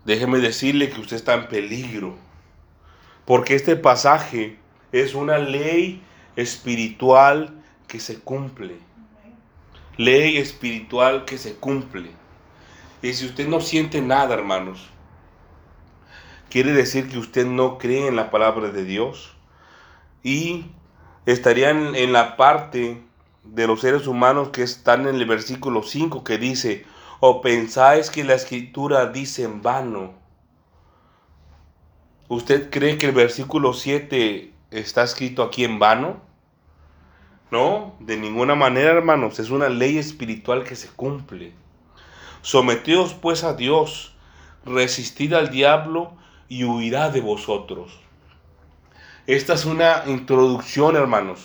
déjeme 0.03 0.39
decirle 0.39 0.89
que 0.89 0.99
usted 0.99 1.15
está 1.15 1.33
en 1.33 1.47
peligro. 1.47 2.17
Porque 3.23 3.55
este 3.55 3.77
pasaje 3.77 4.59
es 4.91 5.15
una 5.15 5.37
ley 5.37 6.03
espiritual 6.35 7.62
que 7.87 7.99
se 7.99 8.19
cumple. 8.19 8.77
Ley 9.97 10.37
espiritual 10.37 11.25
que 11.25 11.37
se 11.37 11.55
cumple. 11.55 12.11
Y 13.01 13.13
si 13.13 13.25
usted 13.25 13.47
no 13.47 13.61
siente 13.61 14.01
nada, 14.01 14.33
hermanos, 14.33 14.87
quiere 16.49 16.73
decir 16.73 17.09
que 17.09 17.17
usted 17.17 17.45
no 17.45 17.77
cree 17.77 18.07
en 18.07 18.15
la 18.15 18.31
palabra 18.31 18.69
de 18.69 18.85
Dios. 18.85 19.35
Y 20.23 20.65
estarían 21.25 21.95
en 21.95 22.13
la 22.13 22.37
parte 22.37 23.03
de 23.43 23.67
los 23.67 23.81
seres 23.81 24.07
humanos 24.07 24.49
que 24.49 24.63
están 24.63 25.07
en 25.07 25.15
el 25.15 25.25
versículo 25.25 25.83
5 25.83 26.23
que 26.23 26.37
dice, 26.37 26.85
o 27.19 27.41
pensáis 27.41 28.09
que 28.09 28.23
la 28.23 28.33
escritura 28.33 29.07
dice 29.07 29.43
en 29.43 29.61
vano. 29.61 30.13
¿Usted 32.29 32.69
cree 32.69 32.97
que 32.97 33.07
el 33.07 33.11
versículo 33.11 33.73
7 33.73 34.53
está 34.71 35.03
escrito 35.03 35.43
aquí 35.43 35.65
en 35.65 35.77
vano? 35.79 36.21
No, 37.53 37.93
de 37.99 38.17
ninguna 38.17 38.55
manera, 38.55 38.89
hermanos, 38.89 39.37
es 39.37 39.51
una 39.51 39.69
ley 39.69 39.99
espiritual 39.99 40.63
que 40.63 40.75
se 40.75 40.87
cumple. 40.87 41.53
Someteos 42.41 43.13
pues 43.13 43.43
a 43.43 43.53
Dios, 43.53 44.15
resistid 44.65 45.33
al 45.33 45.51
diablo 45.51 46.13
y 46.49 46.63
huirá 46.63 47.11
de 47.11 47.21
vosotros. 47.21 47.99
Esta 49.27 49.53
es 49.53 49.65
una 49.65 50.01
introducción, 50.07 50.95
hermanos. 50.95 51.41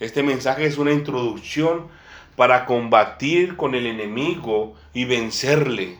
Este 0.00 0.22
mensaje 0.22 0.64
es 0.64 0.78
una 0.78 0.92
introducción 0.92 1.88
para 2.34 2.64
combatir 2.64 3.58
con 3.58 3.74
el 3.74 3.84
enemigo 3.84 4.72
y 4.94 5.04
vencerle. 5.04 5.98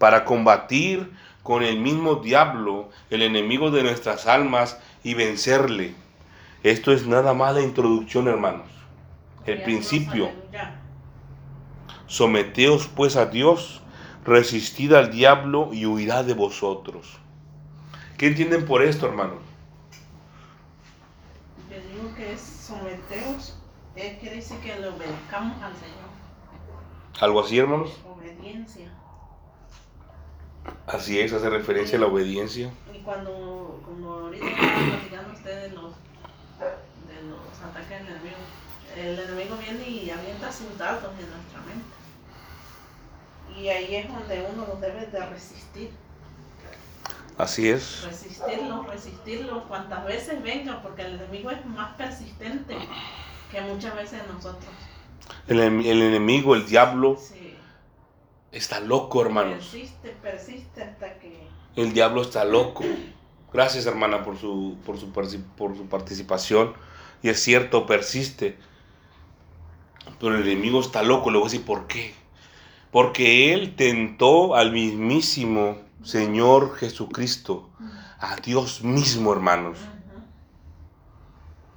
Para 0.00 0.24
combatir 0.24 1.12
con 1.44 1.62
el 1.62 1.78
mismo 1.78 2.16
diablo, 2.16 2.88
el 3.08 3.22
enemigo 3.22 3.70
de 3.70 3.84
nuestras 3.84 4.26
almas, 4.26 4.80
y 5.04 5.14
vencerle. 5.14 6.01
Esto 6.62 6.92
es 6.92 7.06
nada 7.06 7.34
más 7.34 7.54
la 7.54 7.62
introducción, 7.62 8.28
hermanos. 8.28 8.68
El 9.46 9.62
principio. 9.62 10.30
Someteos 12.06 12.88
pues 12.88 13.16
a 13.16 13.26
Dios, 13.26 13.82
resistid 14.24 14.92
al 14.92 15.10
diablo 15.10 15.70
y 15.72 15.86
huirá 15.86 16.22
de 16.22 16.34
vosotros. 16.34 17.18
¿Qué 18.16 18.28
entienden 18.28 18.64
por 18.66 18.82
esto, 18.82 19.06
hermanos? 19.06 19.40
Yo 21.68 21.76
digo 21.76 22.14
que 22.14 22.32
es 22.32 22.40
someteos, 22.40 23.58
es 23.96 24.18
quiere 24.18 24.36
decir 24.36 24.58
que 24.58 24.78
le 24.78 24.88
obedezcamos 24.88 25.60
al 25.60 25.74
Señor. 25.74 26.12
¿Algo 27.20 27.40
así, 27.40 27.58
hermanos? 27.58 27.98
Obediencia. 28.06 28.92
Así 30.86 31.18
es, 31.18 31.32
hace 31.32 31.50
referencia 31.50 31.98
a 31.98 32.02
la 32.02 32.06
obediencia. 32.06 32.70
Y 32.94 32.98
cuando, 32.98 33.82
como 33.84 34.12
ahorita 34.12 34.46
estaban 34.46 34.90
platicando 34.90 35.32
ustedes 35.32 35.70
de 35.70 35.76
los, 35.76 35.94
los 37.28 37.60
ataques 37.70 37.98
del 38.00 38.08
enemigo, 38.08 38.36
el 38.96 39.18
enemigo 39.18 39.56
viene 39.56 39.88
y 39.88 40.10
avienta 40.10 40.50
sus 40.52 40.76
datos 40.78 41.10
en 41.18 41.30
nuestra 41.30 41.60
mente. 41.66 41.86
Y 43.60 43.68
ahí 43.68 43.96
es 43.96 44.08
donde 44.08 44.46
uno 44.52 44.66
los 44.66 44.80
debe 44.80 45.06
de 45.06 45.26
resistir. 45.26 45.90
Así 47.38 47.68
es. 47.68 48.02
Resistirlo, 48.04 48.82
resistirlo 48.84 49.64
cuantas 49.68 50.04
veces 50.06 50.42
venga, 50.42 50.82
porque 50.82 51.02
el 51.02 51.14
enemigo 51.14 51.50
es 51.50 51.64
más 51.66 51.94
persistente 51.96 52.76
que 53.50 53.60
muchas 53.62 53.94
veces 53.96 54.22
nosotros. 54.32 54.70
El, 55.48 55.60
el 55.60 56.02
enemigo, 56.02 56.54
el 56.54 56.66
diablo, 56.66 57.16
Sí. 57.18 57.56
está 58.52 58.80
loco, 58.80 59.22
hermanos. 59.22 59.54
Persiste, 59.70 60.10
persiste 60.22 60.82
hasta 60.82 61.18
que... 61.18 61.46
El 61.76 61.92
diablo 61.94 62.22
está 62.22 62.44
loco. 62.44 62.84
Gracias, 63.52 63.86
hermana, 63.86 64.24
por 64.24 64.38
su, 64.38 64.76
por 64.84 64.98
su, 64.98 65.10
por 65.10 65.76
su 65.76 65.86
participación. 65.86 66.74
Y 67.22 67.28
es 67.28 67.40
cierto, 67.40 67.86
persiste. 67.86 68.56
Pero 70.18 70.36
el 70.36 70.42
enemigo 70.42 70.80
está 70.80 71.02
loco. 71.02 71.30
Le 71.30 71.38
voy 71.38 71.46
a 71.46 71.50
decir 71.50 71.64
por 71.64 71.86
qué. 71.86 72.14
Porque 72.90 73.54
él 73.54 73.74
tentó 73.76 74.54
al 74.54 74.72
mismísimo 74.72 75.78
Señor 76.02 76.76
Jesucristo. 76.76 77.70
A 78.18 78.36
Dios 78.36 78.82
mismo, 78.82 79.32
hermanos. 79.32 79.78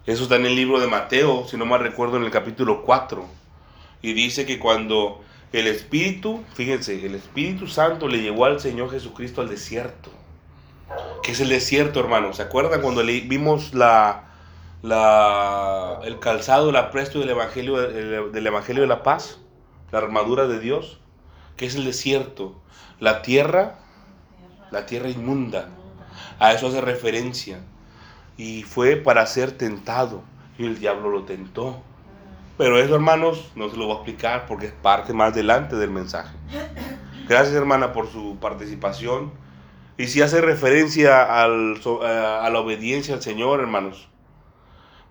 Eso 0.05 0.23
está 0.23 0.35
en 0.35 0.45
el 0.45 0.55
libro 0.55 0.79
de 0.79 0.87
Mateo, 0.87 1.47
si 1.47 1.57
no 1.57 1.65
mal 1.65 1.79
recuerdo, 1.79 2.17
en 2.17 2.23
el 2.23 2.31
capítulo 2.31 2.83
4. 2.83 3.25
Y 4.03 4.13
dice 4.13 4.45
que 4.45 4.59
cuando 4.59 5.23
el 5.51 5.65
Espíritu, 5.65 6.43
fíjense, 6.53 7.03
el 7.03 7.15
Espíritu 7.15 7.67
Santo 7.67 8.07
le 8.07 8.21
llevó 8.21 8.45
al 8.45 8.59
Señor 8.59 8.91
Jesucristo 8.91 9.41
al 9.41 9.49
desierto. 9.49 10.11
¿Qué 11.23 11.31
es 11.31 11.39
el 11.39 11.49
desierto, 11.49 11.99
hermanos? 11.99 12.35
¿Se 12.35 12.43
acuerdan 12.43 12.81
cuando 12.81 13.01
le, 13.01 13.21
vimos 13.21 13.73
la, 13.73 14.34
la, 14.85 15.99
el 16.03 16.19
calzado, 16.19 16.69
el 16.69 16.75
apresto 16.75 17.19
del 17.19 17.29
evangelio, 17.29 17.77
del, 17.77 18.31
del 18.31 18.47
Evangelio 18.47 18.83
de 18.83 18.87
la 18.87 19.01
Paz? 19.01 19.39
La 19.91 19.99
armadura 19.99 20.47
de 20.47 20.59
Dios. 20.59 20.99
¿Qué 21.57 21.65
es 21.65 21.75
el 21.75 21.85
desierto? 21.85 22.55
La 22.99 23.21
tierra, 23.21 23.79
la 24.71 24.85
tierra 24.85 25.09
inmunda. 25.09 25.69
A 26.39 26.53
eso 26.53 26.67
hace 26.67 26.81
referencia. 26.81 27.59
Y 28.37 28.63
fue 28.63 28.95
para 28.95 29.25
ser 29.25 29.51
tentado. 29.51 30.21
Y 30.57 30.65
el 30.65 30.79
diablo 30.79 31.09
lo 31.09 31.23
tentó. 31.23 31.81
Pero 32.57 32.77
eso, 32.77 32.95
hermanos, 32.95 33.51
no 33.55 33.69
se 33.69 33.77
lo 33.77 33.85
voy 33.87 33.93
a 33.93 33.95
explicar 33.97 34.45
porque 34.47 34.67
es 34.67 34.71
parte 34.71 35.13
más 35.13 35.33
adelante 35.33 35.75
del 35.75 35.89
mensaje. 35.89 36.35
Gracias, 37.27 37.55
hermana, 37.55 37.91
por 37.91 38.09
su 38.11 38.37
participación. 38.39 39.33
Y 39.97 40.07
si 40.07 40.21
hace 40.21 40.41
referencia 40.41 41.41
al, 41.41 41.81
a 42.03 42.45
a 42.45 42.49
la 42.49 42.59
obediencia 42.59 43.15
al 43.15 43.21
Señor, 43.21 43.61
hermanos. 43.61 44.09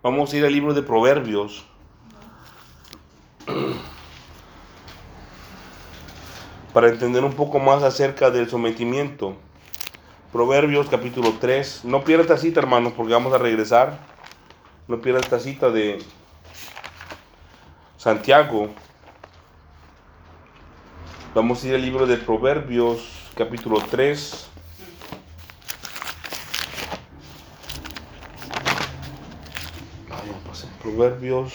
Vamos 0.05 0.33
a 0.33 0.37
ir 0.37 0.45
al 0.45 0.53
libro 0.53 0.75
de 0.75 0.83
Proverbios. 0.83 1.65
Para 6.75 6.89
entender 6.91 7.25
un 7.25 7.33
poco 7.33 7.59
más 7.59 7.83
acerca 7.83 8.31
del 8.31 8.51
sometimiento. 8.51 9.35
Proverbios 10.31 10.91
capítulo 10.91 11.33
3. 11.41 11.87
No 11.87 12.05
pierda 12.05 12.25
esta 12.25 12.37
cita, 12.37 12.61
hermanos, 12.61 12.93
porque 12.95 13.15
vamos 13.15 13.33
a 13.33 13.39
regresar. 13.39 13.99
No 14.89 15.01
pierda 15.01 15.21
esta 15.21 15.41
cita 15.41 15.71
de 15.71 16.03
Santiago. 17.97 18.69
Vamos 21.35 21.65
a 21.65 21.69
ir 21.69 21.77
al 21.77 21.81
libro 21.81 22.07
de 22.07 22.19
Proverbios 22.19 23.31
capítulo 23.35 23.79
3. 23.81 24.51
Ay, 30.11 30.29
ya 30.31 30.49
pasé. 30.49 30.67
Proverbios. 30.85 31.53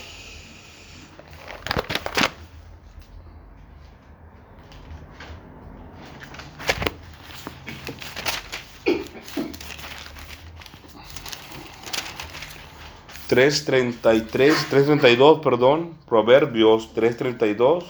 Tres 13.28 13.64
treinta 13.64 14.14
y 14.16 14.22
tres, 14.22 14.66
tres 14.70 14.86
treinta 14.86 15.10
y 15.10 15.16
dos, 15.16 15.40
perdón, 15.40 15.96
Proverbios 16.08 16.94
tres 16.94 17.16
treinta 17.16 17.46
y 17.46 17.54
dos 17.54 17.86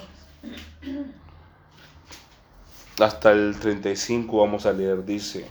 hasta 3.01 3.31
el 3.31 3.57
35 3.57 4.37
vamos 4.37 4.65
a 4.65 4.73
leer, 4.73 5.05
dice. 5.05 5.45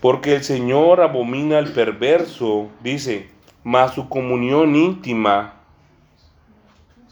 Porque 0.00 0.34
el 0.34 0.44
Señor 0.44 1.00
abomina 1.00 1.58
al 1.58 1.72
perverso, 1.72 2.68
dice, 2.82 3.35
mas 3.66 3.94
su 3.94 4.08
comunión 4.08 4.76
íntima, 4.76 5.54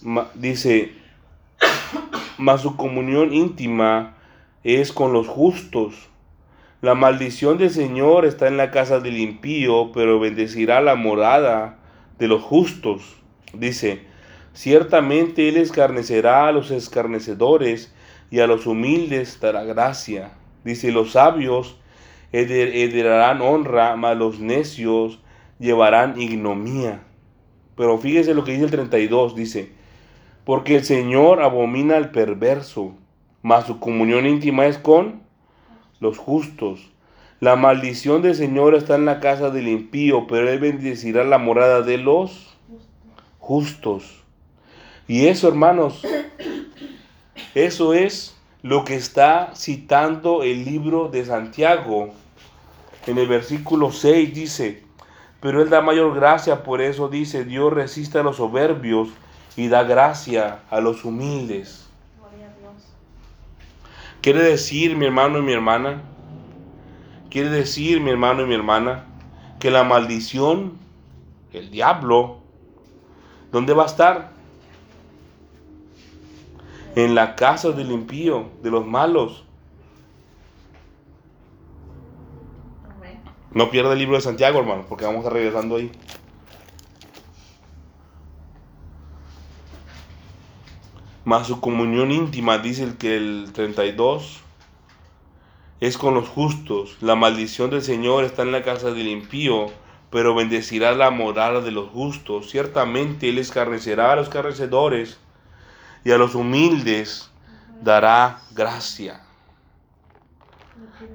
ma- 0.02 0.28
dice, 0.34 0.92
mas 2.38 2.60
su 2.60 2.76
comunión 2.76 3.32
íntima 3.34 4.14
es 4.62 4.92
con 4.92 5.12
los 5.12 5.26
justos. 5.26 5.94
La 6.80 6.94
maldición 6.94 7.58
del 7.58 7.70
Señor 7.70 8.24
está 8.24 8.46
en 8.46 8.56
la 8.56 8.70
casa 8.70 9.00
del 9.00 9.18
impío, 9.18 9.90
pero 9.92 10.20
bendecirá 10.20 10.80
la 10.80 10.94
morada 10.94 11.78
de 12.20 12.28
los 12.28 12.40
justos. 12.40 13.16
Dice, 13.52 14.02
Ciertamente 14.52 15.48
Él 15.48 15.56
escarnecerá 15.56 16.46
a 16.46 16.52
los 16.52 16.70
escarnecedores 16.70 17.92
y 18.30 18.38
a 18.38 18.46
los 18.46 18.68
humildes 18.68 19.40
dará 19.40 19.64
gracia. 19.64 20.30
Dice, 20.62 20.92
los 20.92 21.10
sabios 21.10 21.78
hered- 22.32 22.72
heredarán 22.72 23.42
honra, 23.42 23.96
mas 23.96 24.16
los 24.16 24.38
necios 24.38 25.18
llevarán 25.58 26.20
ignomía. 26.20 27.02
Pero 27.76 27.98
fíjese 27.98 28.34
lo 28.34 28.44
que 28.44 28.52
dice 28.52 28.64
el 28.64 28.70
32, 28.70 29.34
dice, 29.34 29.72
porque 30.44 30.76
el 30.76 30.84
Señor 30.84 31.42
abomina 31.42 31.96
al 31.96 32.10
perverso, 32.10 32.94
mas 33.42 33.66
su 33.66 33.80
comunión 33.80 34.26
íntima 34.26 34.66
es 34.66 34.78
con 34.78 35.22
los 36.00 36.18
justos. 36.18 36.90
La 37.40 37.56
maldición 37.56 38.22
del 38.22 38.34
Señor 38.34 38.74
está 38.74 38.94
en 38.94 39.04
la 39.04 39.20
casa 39.20 39.50
del 39.50 39.68
impío, 39.68 40.26
pero 40.26 40.48
Él 40.48 40.60
bendecirá 40.60 41.24
la 41.24 41.38
morada 41.38 41.82
de 41.82 41.98
los 41.98 42.56
justos. 43.38 44.22
Y 45.08 45.26
eso, 45.26 45.48
hermanos, 45.48 46.02
eso 47.54 47.92
es 47.92 48.36
lo 48.62 48.84
que 48.84 48.94
está 48.94 49.50
citando 49.54 50.42
el 50.42 50.64
libro 50.64 51.08
de 51.08 51.24
Santiago. 51.26 52.14
En 53.06 53.18
el 53.18 53.28
versículo 53.28 53.92
6 53.92 54.34
dice, 54.34 54.83
pero 55.44 55.60
Él 55.60 55.68
da 55.68 55.82
mayor 55.82 56.14
gracia, 56.14 56.62
por 56.62 56.80
eso 56.80 57.10
dice, 57.10 57.44
Dios 57.44 57.70
resiste 57.70 58.18
a 58.18 58.22
los 58.22 58.36
soberbios 58.36 59.10
y 59.58 59.68
da 59.68 59.82
gracia 59.82 60.60
a 60.70 60.80
los 60.80 61.04
humildes. 61.04 61.86
Gloria 62.18 62.46
a 62.46 62.58
Dios. 62.58 62.82
Quiere 64.22 64.42
decir, 64.42 64.96
mi 64.96 65.04
hermano 65.04 65.40
y 65.40 65.42
mi 65.42 65.52
hermana, 65.52 66.00
quiere 67.28 67.50
decir, 67.50 68.00
mi 68.00 68.08
hermano 68.08 68.40
y 68.40 68.46
mi 68.46 68.54
hermana, 68.54 69.04
que 69.60 69.70
la 69.70 69.84
maldición, 69.84 70.78
el 71.52 71.70
diablo, 71.70 72.38
¿dónde 73.52 73.74
va 73.74 73.82
a 73.82 73.86
estar? 73.88 74.30
En 76.96 77.14
la 77.14 77.36
casa 77.36 77.72
del 77.72 77.92
impío, 77.92 78.48
de 78.62 78.70
los 78.70 78.86
malos. 78.86 79.44
Amén. 82.96 83.20
No 83.54 83.70
pierda 83.70 83.92
el 83.92 84.00
libro 84.00 84.16
de 84.16 84.20
Santiago, 84.20 84.58
hermano, 84.58 84.84
porque 84.88 85.04
vamos 85.04 85.24
a 85.24 85.30
regresando 85.30 85.76
ahí. 85.76 85.92
Más 91.24 91.46
su 91.46 91.60
comunión 91.60 92.10
íntima, 92.10 92.58
dice 92.58 92.82
el 92.82 92.98
que 92.98 93.16
el 93.16 93.52
32, 93.54 94.40
es 95.80 95.96
con 95.96 96.14
los 96.14 96.28
justos. 96.28 96.96
La 97.00 97.14
maldición 97.14 97.70
del 97.70 97.82
Señor 97.82 98.24
está 98.24 98.42
en 98.42 98.50
la 98.50 98.64
casa 98.64 98.90
del 98.90 99.06
impío, 99.06 99.66
pero 100.10 100.34
bendecirá 100.34 100.92
la 100.92 101.10
morada 101.10 101.60
de 101.60 101.70
los 101.70 101.90
justos. 101.90 102.50
Ciertamente 102.50 103.28
Él 103.28 103.38
escarnecerá 103.38 104.12
a 104.12 104.16
los 104.16 104.28
carnecedores 104.28 105.18
y 106.04 106.10
a 106.10 106.18
los 106.18 106.34
humildes 106.34 107.30
dará 107.80 108.40
gracia. 108.52 109.22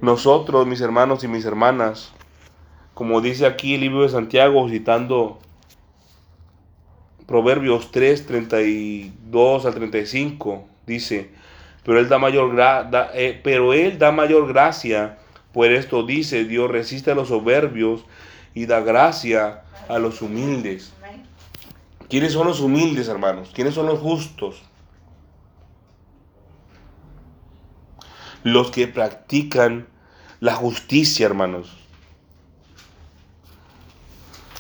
Nosotros, 0.02 0.66
mis 0.66 0.80
hermanos 0.80 1.24
y 1.24 1.28
mis 1.28 1.44
hermanas, 1.44 2.14
como 3.00 3.22
dice 3.22 3.46
aquí 3.46 3.76
el 3.76 3.80
libro 3.80 4.02
de 4.02 4.10
Santiago, 4.10 4.68
citando 4.68 5.40
Proverbios 7.28 7.92
3, 7.92 8.26
32 8.26 9.66
al 9.66 9.74
35, 9.74 10.68
dice, 10.86 11.30
pero 11.86 11.98
él 11.98 12.10
da 12.10 12.20
mayor, 12.20 12.54
eh, 13.14 13.40
pero 13.42 13.72
él 13.72 13.98
da 13.98 14.12
mayor 14.12 14.50
gracia, 14.50 15.18
por 15.54 15.72
esto 15.72 16.04
dice, 16.04 16.44
Dios 16.44 16.70
resiste 16.70 17.12
a 17.12 17.16
los 17.16 17.30
soberbios 17.30 18.04
y 18.54 18.66
da 18.66 18.82
gracia 18.82 19.62
a 19.88 19.98
los 19.98 20.22
humildes. 20.22 20.92
¿Quiénes 22.10 22.34
son 22.34 22.48
los 22.48 22.60
humildes, 22.60 23.08
hermanos? 23.08 23.52
¿Quiénes 23.54 23.76
son 23.76 23.86
los 23.86 24.00
justos? 24.00 24.62
Los 28.44 28.72
que 28.72 28.90
practican 28.90 29.88
la 30.42 30.56
justicia, 30.56 31.26
hermanos. 31.26 31.79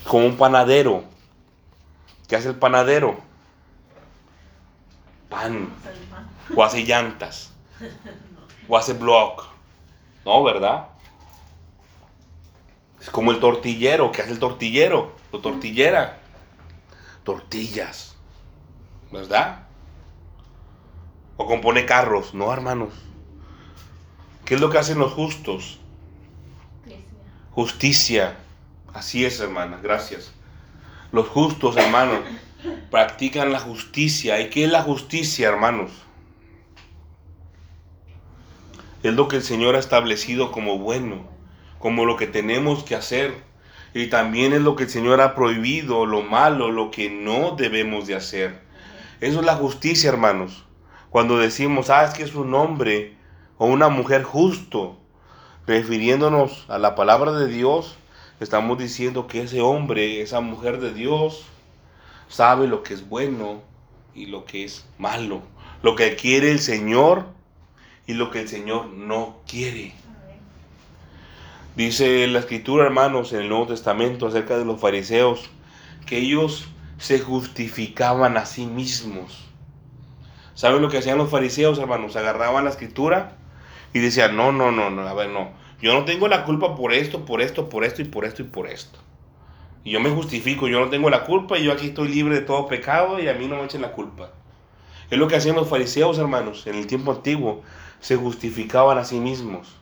Como 0.09 0.25
un 0.25 0.37
panadero. 0.37 1.03
¿Qué 2.27 2.35
hace 2.35 2.47
el 2.47 2.55
panadero? 2.55 3.19
Pan. 5.29 5.69
O 6.55 6.63
hace 6.63 6.83
llantas. 6.83 7.53
O 8.67 8.75
hace 8.75 8.93
block. 8.93 9.45
No, 10.25 10.41
¿verdad? 10.41 10.87
Es 12.99 13.11
como 13.11 13.29
el 13.29 13.39
tortillero. 13.39 14.11
¿Qué 14.11 14.23
hace 14.23 14.31
el 14.31 14.39
tortillero? 14.39 15.15
O 15.31 15.37
tortillera. 15.41 16.17
Tortillas. 17.23 18.15
¿Verdad? 19.11 19.67
O 21.37 21.45
compone 21.45 21.85
carros. 21.85 22.33
No, 22.33 22.51
hermanos. 22.51 22.95
¿Qué 24.43 24.55
es 24.55 24.59
lo 24.59 24.71
que 24.71 24.79
hacen 24.79 24.97
los 24.97 25.13
justos? 25.13 25.77
Justicia. 27.51 28.39
Así 28.99 29.23
es, 29.23 29.39
hermana. 29.39 29.79
Gracias. 29.81 30.33
Los 31.13 31.29
justos, 31.29 31.77
hermanos, 31.77 32.19
practican 32.91 33.53
la 33.53 33.59
justicia. 33.61 34.41
¿Y 34.41 34.49
qué 34.49 34.65
es 34.65 34.71
la 34.73 34.81
justicia, 34.81 35.47
hermanos? 35.47 35.89
Es 39.01 39.13
lo 39.13 39.29
que 39.29 39.37
el 39.37 39.41
Señor 39.41 39.77
ha 39.77 39.79
establecido 39.79 40.51
como 40.51 40.79
bueno, 40.79 41.29
como 41.79 42.03
lo 42.03 42.17
que 42.17 42.27
tenemos 42.27 42.83
que 42.83 42.95
hacer. 42.95 43.41
Y 43.93 44.07
también 44.07 44.51
es 44.51 44.59
lo 44.59 44.75
que 44.75 44.83
el 44.83 44.89
Señor 44.89 45.21
ha 45.21 45.33
prohibido, 45.33 46.05
lo 46.05 46.21
malo, 46.21 46.69
lo 46.69 46.91
que 46.91 47.09
no 47.09 47.55
debemos 47.55 48.05
de 48.05 48.15
hacer. 48.15 48.59
Eso 49.21 49.39
es 49.39 49.45
la 49.45 49.55
justicia, 49.55 50.09
hermanos. 50.09 50.65
Cuando 51.09 51.37
decimos, 51.37 51.89
ah, 51.89 52.03
es 52.03 52.13
que 52.15 52.23
es 52.23 52.35
un 52.35 52.53
hombre 52.53 53.15
o 53.57 53.65
una 53.65 53.87
mujer 53.87 54.23
justo, 54.23 54.97
refiriéndonos 55.67 56.65
a 56.67 56.77
la 56.77 56.95
palabra 56.95 57.31
de 57.31 57.47
Dios, 57.47 57.95
estamos 58.39 58.77
diciendo 58.77 59.27
que 59.27 59.41
ese 59.41 59.61
hombre, 59.61 60.21
esa 60.21 60.39
mujer 60.39 60.79
de 60.79 60.93
Dios, 60.93 61.45
sabe 62.27 62.67
lo 62.67 62.83
que 62.83 62.93
es 62.93 63.07
bueno 63.07 63.61
y 64.15 64.27
lo 64.27 64.45
que 64.45 64.63
es 64.63 64.85
malo, 64.97 65.41
lo 65.81 65.95
que 65.95 66.15
quiere 66.15 66.51
el 66.51 66.59
Señor 66.59 67.25
y 68.07 68.13
lo 68.13 68.31
que 68.31 68.41
el 68.41 68.47
Señor 68.47 68.87
no 68.87 69.37
quiere. 69.47 69.93
Dice 71.75 72.27
la 72.27 72.39
escritura, 72.39 72.85
hermanos, 72.85 73.31
en 73.33 73.41
el 73.41 73.49
Nuevo 73.49 73.67
Testamento 73.67 74.27
acerca 74.27 74.57
de 74.57 74.65
los 74.65 74.81
fariseos, 74.81 75.49
que 76.05 76.17
ellos 76.17 76.67
se 76.97 77.19
justificaban 77.19 78.35
a 78.35 78.45
sí 78.45 78.65
mismos. 78.65 79.45
¿Saben 80.55 80.81
lo 80.81 80.89
que 80.89 80.97
hacían 80.97 81.17
los 81.17 81.29
fariseos, 81.29 81.79
hermanos? 81.79 82.15
Agarraban 82.15 82.65
la 82.65 82.71
escritura 82.71 83.37
y 83.93 83.99
decían, 83.99 84.35
no, 84.35 84.51
no, 84.51 84.71
no, 84.71 84.89
no, 84.89 85.07
a 85.07 85.13
ver, 85.13 85.29
no. 85.29 85.51
Yo 85.81 85.93
no 85.93 86.05
tengo 86.05 86.27
la 86.27 86.43
culpa 86.43 86.75
por 86.75 86.93
esto, 86.93 87.25
por 87.25 87.41
esto, 87.41 87.69
por 87.69 87.83
esto 87.83 88.01
y 88.01 88.05
por 88.05 88.25
esto 88.25 88.41
y 88.41 88.45
por 88.45 88.67
esto. 88.67 88.99
Y 89.83 89.91
yo 89.91 90.01
me 90.01 90.09
justifico, 90.09 90.67
yo 90.67 90.79
no 90.79 90.89
tengo 90.89 91.09
la 91.09 91.23
culpa 91.23 91.57
y 91.57 91.63
yo 91.63 91.71
aquí 91.71 91.87
estoy 91.87 92.09
libre 92.09 92.35
de 92.35 92.41
todo 92.41 92.67
pecado 92.67 93.19
y 93.19 93.29
a 93.29 93.33
mí 93.33 93.47
no 93.47 93.55
me 93.55 93.63
echen 93.63 93.81
la 93.81 93.93
culpa. 93.93 94.31
Es 95.09 95.17
lo 95.17 95.27
que 95.27 95.37
hacían 95.37 95.55
los 95.55 95.69
fariseos, 95.69 96.17
hermanos, 96.17 96.67
en 96.67 96.75
el 96.75 96.85
tiempo 96.85 97.11
antiguo. 97.11 97.63
Se 97.99 98.15
justificaban 98.15 98.97
a 98.97 99.05
sí 99.05 99.19
mismos. 99.19 99.75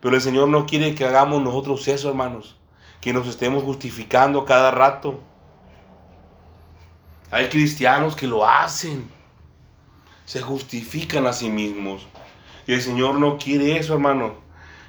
Pero 0.00 0.14
el 0.14 0.22
Señor 0.22 0.48
no 0.48 0.66
quiere 0.66 0.94
que 0.94 1.04
hagamos 1.04 1.42
nosotros 1.42 1.86
eso, 1.88 2.08
hermanos. 2.08 2.56
Que 3.00 3.12
nos 3.12 3.26
estemos 3.26 3.64
justificando 3.64 4.44
cada 4.44 4.70
rato. 4.70 5.20
Hay 7.30 7.48
cristianos 7.48 8.16
que 8.16 8.26
lo 8.26 8.48
hacen. 8.48 9.10
Se 10.24 10.40
justifican 10.40 11.26
a 11.26 11.32
sí 11.32 11.50
mismos. 11.50 12.06
Y 12.66 12.72
el 12.72 12.82
Señor 12.82 13.16
no 13.16 13.36
quiere 13.36 13.76
eso, 13.76 13.94
hermano. 13.94 14.47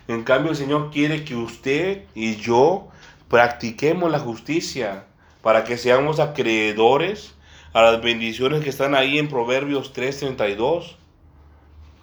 En 0.09 0.23
cambio, 0.23 0.49
el 0.49 0.57
Señor 0.57 0.89
quiere 0.89 1.23
que 1.23 1.35
usted 1.35 2.05
y 2.15 2.37
yo 2.37 2.87
practiquemos 3.27 4.11
la 4.11 4.17
justicia 4.17 5.05
para 5.43 5.63
que 5.63 5.77
seamos 5.77 6.19
acreedores 6.19 7.35
a 7.73 7.83
las 7.83 8.01
bendiciones 8.01 8.63
que 8.63 8.71
están 8.71 8.95
ahí 8.95 9.19
en 9.19 9.29
Proverbios 9.29 9.93
3:32 9.93 10.95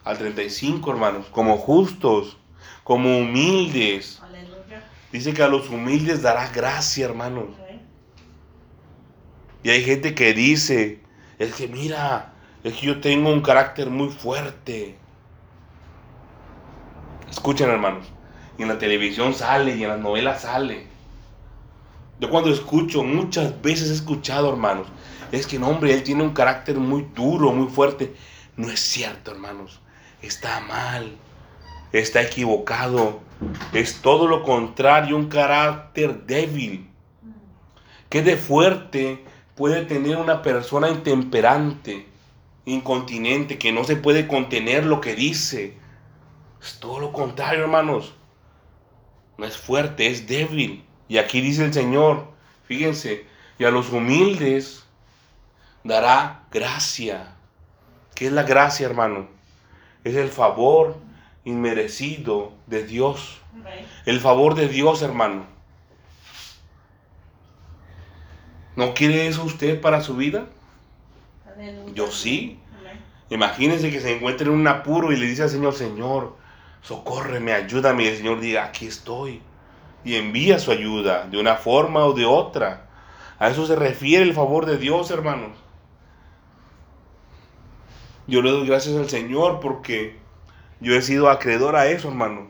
al 0.04 0.18
35, 0.18 0.88
hermanos, 0.88 1.26
como 1.32 1.56
justos, 1.56 2.36
como 2.84 3.18
humildes. 3.18 4.22
Aleluya. 4.22 4.84
Dice 5.10 5.34
que 5.34 5.42
a 5.42 5.48
los 5.48 5.68
humildes 5.68 6.22
dará 6.22 6.48
gracia, 6.50 7.06
hermanos. 7.06 7.48
Y 9.64 9.70
hay 9.70 9.82
gente 9.82 10.14
que 10.14 10.32
dice, 10.32 11.00
es 11.40 11.54
que 11.56 11.66
mira, 11.66 12.34
es 12.62 12.74
que 12.74 12.86
yo 12.86 13.00
tengo 13.00 13.32
un 13.32 13.40
carácter 13.40 13.90
muy 13.90 14.10
fuerte. 14.10 14.96
Escuchen, 17.37 17.68
hermanos, 17.68 18.07
y 18.57 18.62
en 18.62 18.68
la 18.68 18.79
televisión 18.79 19.35
sale 19.35 19.77
y 19.77 19.83
en 19.83 19.90
las 19.90 20.01
novelas 20.01 20.40
sale. 20.40 20.87
Yo 22.18 22.31
cuando 22.31 22.51
escucho, 22.51 23.05
muchas 23.05 23.61
veces 23.61 23.90
he 23.90 23.92
escuchado, 23.92 24.49
hermanos, 24.49 24.87
es 25.33 25.46
que 25.46 25.59
no, 25.59 25.68
hombre, 25.68 25.92
él 25.92 26.03
tiene 26.03 26.22
un 26.22 26.33
carácter 26.33 26.79
muy 26.79 27.07
duro, 27.14 27.53
muy 27.53 27.68
fuerte. 27.68 28.14
No 28.57 28.70
es 28.70 28.81
cierto, 28.81 29.33
hermanos. 29.33 29.81
Está 30.22 30.61
mal. 30.61 31.14
Está 31.92 32.22
equivocado. 32.22 33.20
Es 33.75 34.01
todo 34.01 34.27
lo 34.27 34.42
contrario, 34.42 35.14
un 35.14 35.29
carácter 35.29 36.25
débil. 36.25 36.88
¿Qué 38.09 38.22
de 38.22 38.38
fuerte 38.38 39.22
puede 39.55 39.85
tener 39.85 40.16
una 40.16 40.40
persona 40.40 40.88
intemperante, 40.88 42.07
incontinente, 42.64 43.59
que 43.59 43.72
no 43.72 43.85
se 43.85 43.96
puede 43.96 44.27
contener 44.27 44.87
lo 44.87 45.03
que 45.03 45.14
dice? 45.14 45.85
Es 46.66 46.81
todo 46.81 46.98
lo 46.98 47.12
contrario, 47.12 47.61
hermanos. 47.61 48.12
No 49.38 49.46
es 49.46 49.57
fuerte, 49.57 50.09
es 50.09 50.26
débil. 50.26 50.85
Y 51.07 51.18
aquí 51.18 51.40
dice 51.40 51.64
el 51.64 51.72
Señor, 51.72 52.26
fíjense, 52.64 53.24
y 53.57 53.64
a 53.64 53.70
los 53.70 53.92
humildes 53.92 54.85
dará 55.85 56.42
gracia. 56.50 57.37
¿Qué 58.16 58.26
es 58.26 58.33
la 58.33 58.42
gracia, 58.42 58.85
hermano? 58.85 59.29
Es 60.02 60.16
el 60.16 60.29
favor 60.29 60.96
inmerecido 61.44 62.52
de 62.66 62.85
Dios. 62.85 63.40
El 64.05 64.18
favor 64.18 64.57
de 64.57 64.66
Dios, 64.66 65.02
hermano. 65.02 65.46
¿No 68.74 68.92
quiere 68.92 69.29
eso 69.29 69.44
usted 69.44 69.81
para 69.81 70.00
su 70.00 70.16
vida? 70.16 70.46
Yo 71.94 72.11
sí. 72.11 72.59
Imagínense 73.31 73.92
que 73.92 74.00
se 74.00 74.16
encuentre 74.16 74.48
en 74.48 74.52
un 74.52 74.66
apuro 74.66 75.12
y 75.12 75.16
le 75.16 75.26
dice 75.26 75.44
al 75.44 75.50
Señor, 75.50 75.72
Señor, 75.72 76.44
socórreme, 76.82 77.52
ayúdame. 77.52 78.04
Y 78.04 78.08
el 78.08 78.16
Señor 78.16 78.40
diga, 78.40 78.64
aquí 78.64 78.86
estoy. 78.86 79.42
Y 80.04 80.16
envía 80.16 80.58
su 80.58 80.70
ayuda 80.70 81.26
de 81.26 81.38
una 81.38 81.56
forma 81.56 82.04
o 82.04 82.12
de 82.12 82.24
otra. 82.24 82.88
A 83.38 83.48
eso 83.48 83.66
se 83.66 83.76
refiere 83.76 84.22
el 84.22 84.34
favor 84.34 84.66
de 84.66 84.78
Dios, 84.78 85.10
hermanos. 85.10 85.50
Yo 88.26 88.42
le 88.42 88.50
doy 88.50 88.66
gracias 88.66 88.96
al 88.96 89.08
Señor 89.08 89.60
porque 89.60 90.16
yo 90.80 90.94
he 90.94 91.02
sido 91.02 91.30
acreedor 91.30 91.76
a 91.76 91.86
eso, 91.86 92.08
hermano. 92.08 92.48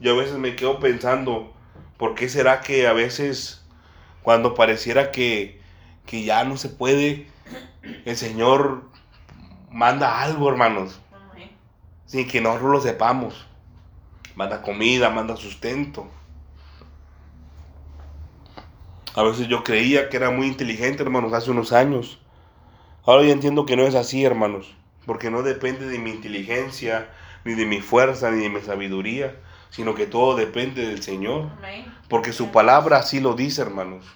Yo 0.00 0.14
a 0.14 0.18
veces 0.18 0.38
me 0.38 0.56
quedo 0.56 0.80
pensando, 0.80 1.52
¿por 1.96 2.14
qué 2.14 2.28
será 2.28 2.60
que 2.60 2.86
a 2.88 2.92
veces 2.92 3.62
cuando 4.22 4.54
pareciera 4.54 5.10
que, 5.10 5.60
que 6.06 6.24
ya 6.24 6.44
no 6.44 6.56
se 6.56 6.68
puede, 6.68 7.26
el 8.04 8.16
Señor 8.16 8.84
manda 9.70 10.22
algo, 10.22 10.48
hermanos. 10.48 11.00
Sin 12.06 12.28
que 12.28 12.40
nosotros 12.40 12.70
lo 12.70 12.80
sepamos? 12.80 13.46
Manda 14.34 14.62
comida, 14.62 15.10
manda 15.10 15.36
sustento. 15.36 16.08
A 19.14 19.22
veces 19.22 19.48
yo 19.48 19.62
creía 19.62 20.08
que 20.08 20.16
era 20.16 20.30
muy 20.30 20.46
inteligente, 20.46 21.02
hermanos, 21.02 21.34
hace 21.34 21.50
unos 21.50 21.72
años. 21.72 22.18
Ahora 23.04 23.24
yo 23.24 23.32
entiendo 23.32 23.66
que 23.66 23.76
no 23.76 23.82
es 23.82 23.94
así, 23.94 24.24
hermanos, 24.24 24.74
porque 25.04 25.30
no 25.30 25.42
depende 25.42 25.86
de 25.86 25.98
mi 25.98 26.10
inteligencia, 26.10 27.10
ni 27.44 27.54
de 27.54 27.66
mi 27.66 27.80
fuerza, 27.80 28.30
ni 28.30 28.42
de 28.42 28.48
mi 28.48 28.60
sabiduría, 28.60 29.36
sino 29.70 29.94
que 29.94 30.06
todo 30.06 30.36
depende 30.36 30.86
del 30.86 31.02
Señor. 31.02 31.50
Porque 32.08 32.32
su 32.32 32.52
palabra 32.52 32.98
así 32.98 33.20
lo 33.20 33.34
dice, 33.34 33.60
hermanos. 33.62 34.06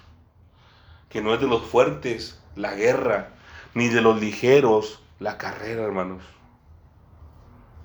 Que 1.09 1.21
no 1.21 1.33
es 1.33 1.41
de 1.41 1.47
los 1.47 1.63
fuertes 1.63 2.41
la 2.55 2.73
guerra, 2.73 3.33
ni 3.73 3.89
de 3.89 4.01
los 4.01 4.19
ligeros 4.19 5.01
la 5.19 5.37
carrera, 5.37 5.83
hermanos. 5.83 6.23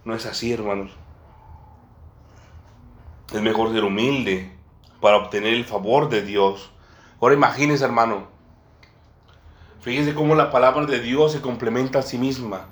No 0.04 0.14
es 0.14 0.26
así, 0.26 0.52
hermanos. 0.52 0.90
Es 3.32 3.40
mejor 3.40 3.72
ser 3.72 3.84
humilde 3.84 4.52
para 5.00 5.16
obtener 5.16 5.54
el 5.54 5.64
favor 5.64 6.08
de 6.08 6.22
Dios. 6.22 6.70
Ahora 7.20 7.34
imagínense, 7.34 7.84
hermano. 7.84 8.26
Fíjense 9.80 10.14
cómo 10.14 10.34
la 10.34 10.50
palabra 10.50 10.86
de 10.86 11.00
Dios 11.00 11.32
se 11.32 11.40
complementa 11.40 12.00
a 12.00 12.02
sí 12.02 12.18
misma. 12.18 12.66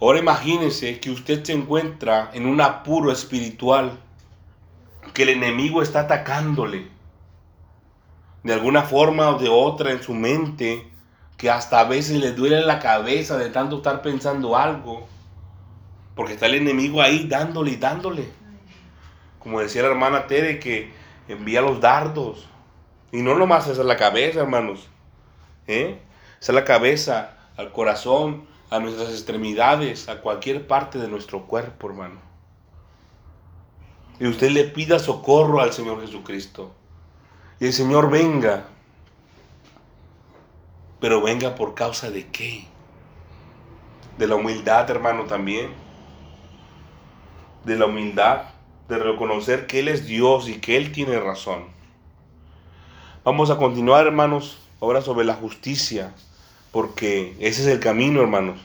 Ahora 0.00 0.18
imagínense 0.18 1.00
que 1.00 1.10
usted 1.10 1.42
se 1.42 1.52
encuentra 1.52 2.30
en 2.34 2.46
un 2.46 2.60
apuro 2.60 3.10
espiritual, 3.10 3.98
que 5.14 5.22
el 5.22 5.30
enemigo 5.30 5.80
está 5.80 6.00
atacándole 6.00 6.96
de 8.46 8.54
alguna 8.54 8.82
forma 8.82 9.30
o 9.30 9.38
de 9.40 9.48
otra 9.48 9.90
en 9.90 10.00
su 10.00 10.14
mente, 10.14 10.88
que 11.36 11.50
hasta 11.50 11.80
a 11.80 11.84
veces 11.84 12.20
le 12.20 12.32
duele 12.32 12.60
la 12.60 12.78
cabeza 12.78 13.36
de 13.36 13.50
tanto 13.50 13.78
estar 13.78 14.02
pensando 14.02 14.56
algo, 14.56 15.08
porque 16.16 16.32
está 16.32 16.46
el 16.46 16.54
enemigo 16.54 17.02
ahí 17.02 17.28
dándole 17.28 17.72
y 17.72 17.76
dándole. 17.76 18.26
Como 19.38 19.60
decía 19.60 19.82
la 19.82 19.88
hermana 19.88 20.26
Tere, 20.26 20.58
que 20.58 20.90
envía 21.28 21.60
los 21.60 21.80
dardos. 21.80 22.48
Y 23.12 23.18
no 23.18 23.36
nomás 23.36 23.68
es 23.68 23.76
la 23.76 23.96
cabeza, 23.96 24.40
hermanos. 24.40 24.88
¿eh? 25.66 26.00
Es 26.40 26.48
la 26.48 26.64
cabeza, 26.64 27.36
al 27.58 27.70
corazón, 27.70 28.46
a 28.70 28.78
nuestras 28.78 29.10
extremidades, 29.10 30.08
a 30.08 30.22
cualquier 30.22 30.66
parte 30.66 30.98
de 30.98 31.06
nuestro 31.06 31.46
cuerpo, 31.46 31.88
hermano. 31.88 32.20
Y 34.18 34.26
usted 34.26 34.50
le 34.50 34.64
pida 34.64 34.98
socorro 34.98 35.60
al 35.60 35.74
Señor 35.74 36.00
Jesucristo. 36.00 36.72
Y 37.60 37.66
el 37.66 37.72
Señor 37.74 38.10
venga. 38.10 38.64
Pero 40.98 41.20
venga 41.20 41.54
por 41.54 41.74
causa 41.74 42.10
de 42.10 42.26
qué? 42.28 42.64
De 44.16 44.26
la 44.26 44.36
humildad, 44.36 44.88
hermano, 44.90 45.24
también. 45.24 45.85
De 47.66 47.76
la 47.76 47.86
humildad, 47.86 48.42
de 48.88 48.98
reconocer 48.98 49.66
que 49.66 49.80
Él 49.80 49.88
es 49.88 50.06
Dios 50.06 50.48
y 50.48 50.54
que 50.60 50.76
Él 50.76 50.92
tiene 50.92 51.18
razón. 51.20 51.64
Vamos 53.24 53.50
a 53.50 53.56
continuar, 53.58 54.06
hermanos, 54.06 54.58
ahora 54.80 55.02
sobre 55.02 55.24
la 55.26 55.34
justicia, 55.34 56.14
porque 56.70 57.34
ese 57.40 57.62
es 57.62 57.66
el 57.66 57.80
camino, 57.80 58.20
hermanos, 58.20 58.60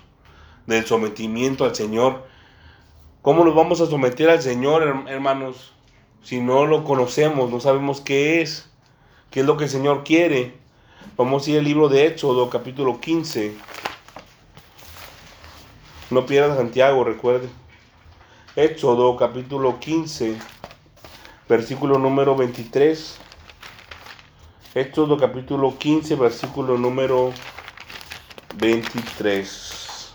del 0.67 0.85
sometimiento 0.85 1.65
al 1.65 1.75
Señor. 1.75 2.27
¿Cómo 3.23 3.43
nos 3.43 3.55
vamos 3.55 3.81
a 3.81 3.87
someter 3.87 4.29
al 4.29 4.41
Señor, 4.41 4.83
her- 4.83 5.09
hermanos? 5.09 5.73
Si 6.23 6.39
no 6.39 6.67
lo 6.67 6.83
conocemos, 6.83 7.49
no 7.49 7.59
sabemos 7.59 8.01
qué 8.01 8.41
es, 8.41 8.69
qué 9.31 9.39
es 9.39 9.45
lo 9.47 9.57
que 9.57 9.63
el 9.63 9.69
Señor 9.71 10.03
quiere. 10.03 10.53
Vamos 11.17 11.47
a 11.47 11.51
ir 11.51 11.57
al 11.57 11.63
libro 11.65 11.89
de 11.89 12.05
Éxodo, 12.05 12.49
capítulo 12.51 12.99
15. 12.99 13.53
No 16.11 16.25
pierdas 16.27 16.57
Santiago, 16.57 17.03
recuerde. 17.03 17.49
Éxodo, 18.55 19.15
capítulo 19.15 19.79
15, 19.79 20.35
versículo 21.47 21.97
número 21.97 22.35
23. 22.35 23.17
Éxodo, 24.75 25.17
capítulo 25.17 25.77
15, 25.77 26.15
versículo 26.15 26.77
número 26.77 27.31
23. 28.57 30.13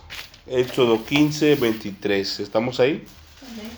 Éxodo 0.49 1.03
15, 1.03 1.55
23. 1.55 2.40
¿Estamos 2.40 2.79
ahí? 2.79 3.07
Amén. 3.40 3.70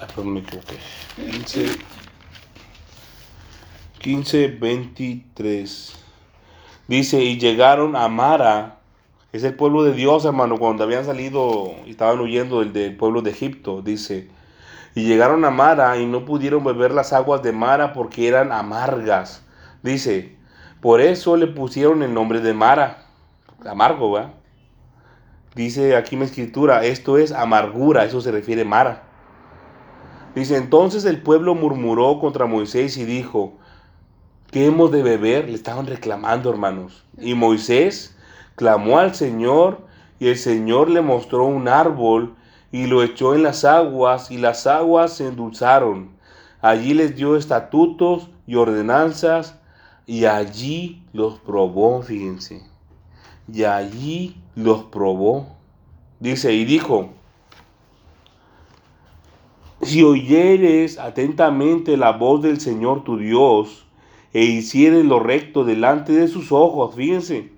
Ah, 0.00 0.06
perdón, 0.06 0.32
me 0.32 0.40
equivoqué. 0.40 0.78
15, 1.16 1.76
15, 4.04 4.48
23. 4.60 5.96
Dice, 6.88 7.22
y 7.22 7.38
llegaron 7.38 7.96
a 7.96 8.06
Mara, 8.08 8.80
es 9.32 9.44
el 9.44 9.54
pueblo 9.54 9.82
de 9.82 9.94
Dios, 9.94 10.26
hermano, 10.26 10.58
cuando 10.58 10.84
habían 10.84 11.06
salido 11.06 11.72
y 11.86 11.92
estaban 11.92 12.20
huyendo 12.20 12.60
del, 12.60 12.74
del 12.74 12.98
pueblo 12.98 13.22
de 13.22 13.30
Egipto, 13.30 13.80
dice, 13.80 14.28
y 14.94 15.04
llegaron 15.04 15.42
a 15.46 15.50
Mara 15.50 15.96
y 15.96 16.04
no 16.04 16.26
pudieron 16.26 16.62
beber 16.62 16.90
las 16.92 17.14
aguas 17.14 17.42
de 17.42 17.52
Mara 17.52 17.94
porque 17.94 18.28
eran 18.28 18.52
amargas. 18.52 19.42
Dice, 19.82 20.36
por 20.82 21.00
eso 21.00 21.38
le 21.38 21.46
pusieron 21.46 22.02
el 22.02 22.12
nombre 22.12 22.40
de 22.40 22.52
Mara, 22.52 23.06
amargo, 23.64 24.10
¿va? 24.10 24.34
Dice 25.54 25.96
aquí 25.96 26.14
mi 26.18 26.26
escritura, 26.26 26.84
esto 26.84 27.16
es 27.16 27.32
amargura, 27.32 28.04
eso 28.04 28.20
se 28.20 28.32
refiere 28.32 28.66
Mara. 28.66 29.04
Dice, 30.34 30.58
entonces 30.58 31.06
el 31.06 31.22
pueblo 31.22 31.54
murmuró 31.54 32.20
contra 32.20 32.44
Moisés 32.44 32.98
y 32.98 33.06
dijo, 33.06 33.54
¿qué 34.54 34.66
hemos 34.66 34.92
de 34.92 35.02
beber? 35.02 35.48
Le 35.48 35.56
estaban 35.56 35.84
reclamando, 35.84 36.48
hermanos. 36.48 37.02
Y 37.18 37.34
Moisés 37.34 38.14
clamó 38.54 39.00
al 39.00 39.12
Señor 39.12 39.80
y 40.20 40.28
el 40.28 40.36
Señor 40.36 40.88
le 40.90 41.00
mostró 41.00 41.44
un 41.44 41.66
árbol 41.66 42.36
y 42.70 42.86
lo 42.86 43.02
echó 43.02 43.34
en 43.34 43.42
las 43.42 43.64
aguas 43.64 44.30
y 44.30 44.38
las 44.38 44.68
aguas 44.68 45.14
se 45.14 45.26
endulzaron. 45.26 46.10
Allí 46.60 46.94
les 46.94 47.16
dio 47.16 47.34
estatutos 47.34 48.30
y 48.46 48.54
ordenanzas 48.54 49.58
y 50.06 50.26
allí 50.26 51.02
los 51.12 51.40
probó, 51.40 52.00
fíjense. 52.02 52.62
Y 53.52 53.64
allí 53.64 54.40
los 54.54 54.84
probó. 54.84 55.48
Dice, 56.20 56.52
y 56.52 56.64
dijo, 56.64 57.08
si 59.82 60.04
oyeres 60.04 61.00
atentamente 61.00 61.96
la 61.96 62.12
voz 62.12 62.40
del 62.40 62.60
Señor 62.60 63.02
tu 63.02 63.18
Dios 63.18 63.83
e 64.34 64.42
hicieres 64.42 65.04
lo 65.04 65.20
recto 65.20 65.64
delante 65.64 66.12
de 66.12 66.26
sus 66.26 66.50
ojos, 66.50 66.96
fíjense, 66.96 67.52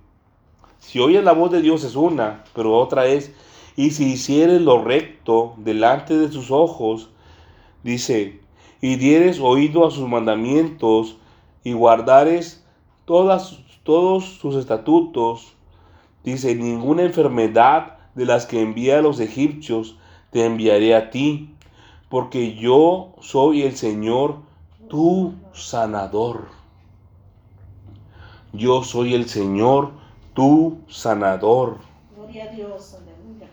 si 0.79 1.01
oyes 1.01 1.25
la 1.25 1.33
voz 1.33 1.51
de 1.51 1.63
Dios 1.63 1.83
es 1.85 1.97
una, 1.97 2.45
pero 2.55 2.79
otra 2.79 3.07
es, 3.07 3.33
y 3.77 3.93
si 3.93 4.13
hicieres 4.13 4.61
lo 4.61 4.85
recto 4.85 5.55
delante 5.57 6.17
de 6.17 6.31
sus 6.31 6.51
ojos, 6.51 7.09
dice, 7.83 8.41
y 8.83 8.97
dieres 8.97 9.41
oído 9.41 9.87
a 9.87 9.91
sus 9.91 10.07
mandamientos 10.07 11.17
y 11.65 11.73
guardares 11.73 12.63
todas, 13.07 13.59
todos 13.83 14.25
sus 14.25 14.55
estatutos, 14.57 15.55
dice, 16.25 16.55
ninguna 16.55 17.05
enfermedad 17.05 17.97
de 18.15 18.27
las 18.27 18.45
que 18.45 18.61
envía 18.61 18.99
a 18.99 19.03
los 19.03 19.19
egipcios 19.21 19.97
te 20.31 20.45
enviaré 20.45 20.95
a 20.95 21.09
ti, 21.09 21.55
porque 22.11 22.55
yo 22.55 23.15
soy 23.21 23.63
el 23.63 23.77
Señor, 23.77 24.37
tu 24.89 25.33
sanador. 25.55 26.56
Yo 28.57 28.83
soy 28.83 29.15
el 29.15 29.29
Señor, 29.29 29.91
tu 30.33 30.79
sanador. 30.89 31.79
Gloria 32.15 32.45
a 32.45 32.55
Dios, 32.55 32.95
aleluya. 32.95 33.49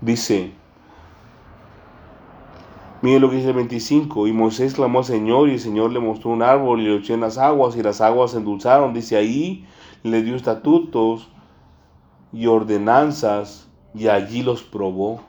Dice, 0.00 0.52
miren 3.02 3.22
lo 3.22 3.30
que 3.30 3.36
dice 3.36 3.48
el 3.48 3.54
25, 3.54 4.26
y 4.26 4.32
Moisés 4.32 4.74
clamó 4.74 4.98
al 4.98 5.04
Señor 5.04 5.48
y 5.48 5.52
el 5.52 5.60
Señor 5.60 5.92
le 5.92 6.00
mostró 6.00 6.30
un 6.30 6.42
árbol 6.42 6.80
y 6.80 6.86
lo 6.86 6.96
echó 6.96 7.14
en 7.14 7.20
las 7.20 7.38
aguas 7.38 7.76
y 7.76 7.82
las 7.82 8.00
aguas 8.00 8.32
se 8.32 8.38
endulzaron. 8.38 8.94
Dice 8.94 9.16
ahí, 9.16 9.64
le 10.02 10.22
dio 10.22 10.34
estatutos 10.34 11.28
y 12.32 12.46
ordenanzas 12.46 13.68
y 13.94 14.08
allí 14.08 14.42
los 14.42 14.62
probó. 14.64 15.20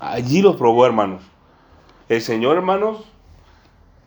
Allí 0.00 0.40
los 0.40 0.56
probó, 0.56 0.86
hermanos. 0.86 1.31
El 2.12 2.20
Señor, 2.20 2.58
hermanos, 2.58 3.06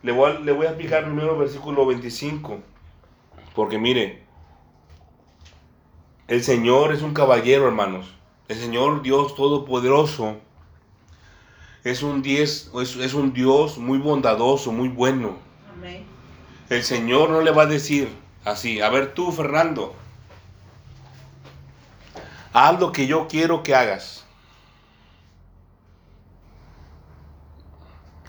le 0.04 0.12
voy 0.12 0.30
a, 0.30 0.34
le 0.38 0.52
voy 0.52 0.66
a 0.66 0.68
explicar 0.68 1.02
primero 1.02 1.32
el 1.32 1.40
versículo 1.40 1.84
25. 1.86 2.60
Porque 3.52 3.78
mire, 3.78 4.22
el 6.28 6.44
Señor 6.44 6.92
es 6.92 7.02
un 7.02 7.14
caballero, 7.14 7.66
hermanos. 7.66 8.14
El 8.46 8.58
Señor 8.58 9.02
Dios 9.02 9.34
Todopoderoso 9.34 10.36
es 11.82 12.04
un, 12.04 12.22
diez, 12.22 12.70
es, 12.80 12.94
es 12.94 13.12
un 13.12 13.32
Dios 13.32 13.76
muy 13.76 13.98
bondadoso, 13.98 14.70
muy 14.70 14.88
bueno. 14.88 15.38
Amén. 15.76 16.04
El 16.70 16.84
Señor 16.84 17.30
no 17.30 17.40
le 17.40 17.50
va 17.50 17.64
a 17.64 17.66
decir 17.66 18.08
así, 18.44 18.80
a 18.80 18.88
ver 18.88 19.14
tú, 19.14 19.32
Fernando, 19.32 19.96
haz 22.52 22.78
lo 22.78 22.92
que 22.92 23.08
yo 23.08 23.26
quiero 23.26 23.64
que 23.64 23.74
hagas. 23.74 24.25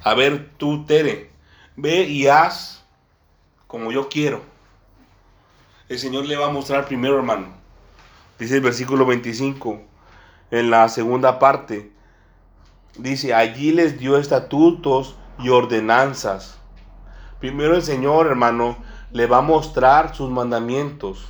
A 0.07 0.13
ver 0.13 0.51
tú, 0.55 0.85
Tere, 0.85 1.29
ve 1.75 2.03
y 2.03 2.27
haz 2.27 2.81
como 3.67 3.91
yo 3.91 4.07
quiero. 4.07 4.41
El 5.89 5.99
Señor 5.99 6.25
le 6.27 6.37
va 6.37 6.45
a 6.45 6.49
mostrar 6.49 6.85
primero, 6.85 7.17
hermano. 7.17 7.47
Dice 8.39 8.55
el 8.55 8.61
versículo 8.61 9.05
25, 9.05 9.81
en 10.51 10.69
la 10.69 10.87
segunda 10.87 11.39
parte. 11.39 11.91
Dice, 12.97 13.33
allí 13.33 13.73
les 13.73 13.99
dio 13.99 14.17
estatutos 14.17 15.17
y 15.39 15.49
ordenanzas. 15.49 16.57
Primero 17.41 17.75
el 17.75 17.81
Señor, 17.81 18.27
hermano, 18.27 18.77
le 19.11 19.27
va 19.27 19.39
a 19.39 19.41
mostrar 19.41 20.15
sus 20.15 20.29
mandamientos. 20.29 21.27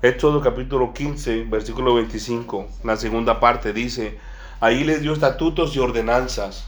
Éxodo 0.00 0.40
capítulo 0.40 0.92
15, 0.92 1.42
versículo 1.50 1.94
25, 1.94 2.68
la 2.84 2.96
segunda 2.96 3.40
parte 3.40 3.72
dice, 3.72 4.20
ahí 4.60 4.84
les 4.84 5.02
dio 5.02 5.12
estatutos 5.12 5.74
y 5.74 5.80
ordenanzas. 5.80 6.67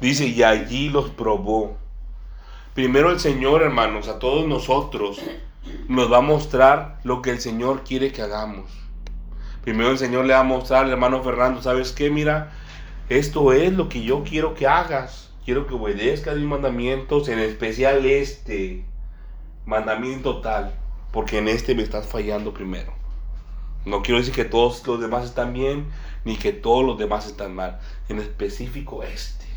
Dice, 0.00 0.26
y 0.26 0.42
allí 0.42 0.88
los 0.88 1.10
probó. 1.10 1.76
Primero 2.74 3.10
el 3.10 3.20
Señor, 3.20 3.62
hermanos, 3.62 4.08
a 4.08 4.18
todos 4.18 4.46
nosotros 4.46 5.20
nos 5.88 6.10
va 6.10 6.18
a 6.18 6.22
mostrar 6.22 7.00
lo 7.04 7.20
que 7.20 7.30
el 7.30 7.40
Señor 7.40 7.84
quiere 7.84 8.12
que 8.12 8.22
hagamos. 8.22 8.70
Primero 9.62 9.90
el 9.90 9.98
Señor 9.98 10.24
le 10.24 10.32
va 10.32 10.40
a 10.40 10.44
mostrar 10.44 10.84
al 10.84 10.90
hermano 10.90 11.22
Fernando, 11.22 11.60
¿sabes 11.60 11.92
qué? 11.92 12.10
Mira, 12.10 12.52
esto 13.10 13.52
es 13.52 13.72
lo 13.74 13.88
que 13.88 14.02
yo 14.02 14.24
quiero 14.24 14.54
que 14.54 14.66
hagas. 14.66 15.30
Quiero 15.44 15.66
que 15.66 15.74
obedezcas 15.74 16.36
mis 16.36 16.46
mandamientos, 16.46 17.28
en 17.28 17.38
especial 17.38 18.06
este 18.06 18.84
mandamiento 19.66 20.40
tal, 20.40 20.72
porque 21.12 21.38
en 21.38 21.48
este 21.48 21.74
me 21.74 21.82
estás 21.82 22.06
fallando 22.06 22.54
primero. 22.54 22.92
No 23.84 24.02
quiero 24.02 24.18
decir 24.20 24.34
que 24.34 24.44
todos 24.44 24.86
los 24.86 25.00
demás 25.00 25.24
están 25.24 25.52
bien, 25.52 25.86
ni 26.24 26.36
que 26.36 26.52
todos 26.52 26.84
los 26.84 26.98
demás 26.98 27.26
están 27.26 27.54
mal. 27.54 27.80
En 28.08 28.18
específico 28.18 29.02
este. 29.02 29.49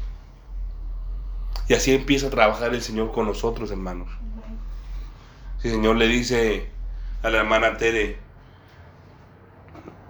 Y 1.68 1.74
así 1.74 1.94
empieza 1.94 2.28
a 2.28 2.32
trabajar 2.32 2.74
el 2.74 2.82
Señor 2.82 3.12
con 3.12 3.26
nosotros, 3.26 3.72
hermanos. 3.72 4.10
Si 5.60 5.70
el 5.70 5.76
Señor 5.76 5.96
le 5.96 6.08
dice 6.08 6.70
a 7.22 7.30
la 7.30 7.40
hermana 7.40 7.78
Tere, 7.78 8.18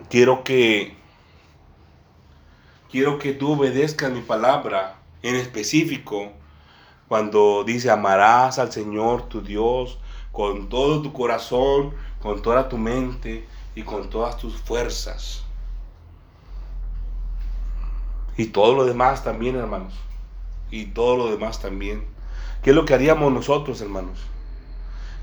quiero 0.09 0.43
que 0.43 0.95
quiero 2.89 3.19
que 3.19 3.33
tú 3.33 3.53
obedezcas 3.53 4.11
mi 4.11 4.21
palabra 4.21 4.97
en 5.21 5.35
específico 5.35 6.31
cuando 7.07 7.63
dice 7.63 7.91
amarás 7.91 8.59
al 8.59 8.71
Señor 8.71 9.29
tu 9.29 9.41
Dios 9.41 9.99
con 10.31 10.69
todo 10.69 11.01
tu 11.03 11.13
corazón, 11.13 11.93
con 12.19 12.41
toda 12.41 12.67
tu 12.67 12.77
mente 12.77 13.47
y 13.75 13.83
con 13.83 14.09
todas 14.09 14.37
tus 14.37 14.55
fuerzas. 14.57 15.43
Y 18.35 18.47
todo 18.47 18.73
lo 18.73 18.85
demás 18.85 19.23
también, 19.23 19.55
hermanos. 19.55 19.93
Y 20.73 20.85
todo 20.85 21.17
lo 21.17 21.29
demás 21.29 21.61
también. 21.61 22.03
¿Qué 22.63 22.71
es 22.71 22.75
lo 22.75 22.83
que 22.83 22.95
haríamos 22.95 23.31
nosotros, 23.31 23.79
hermanos? 23.79 24.17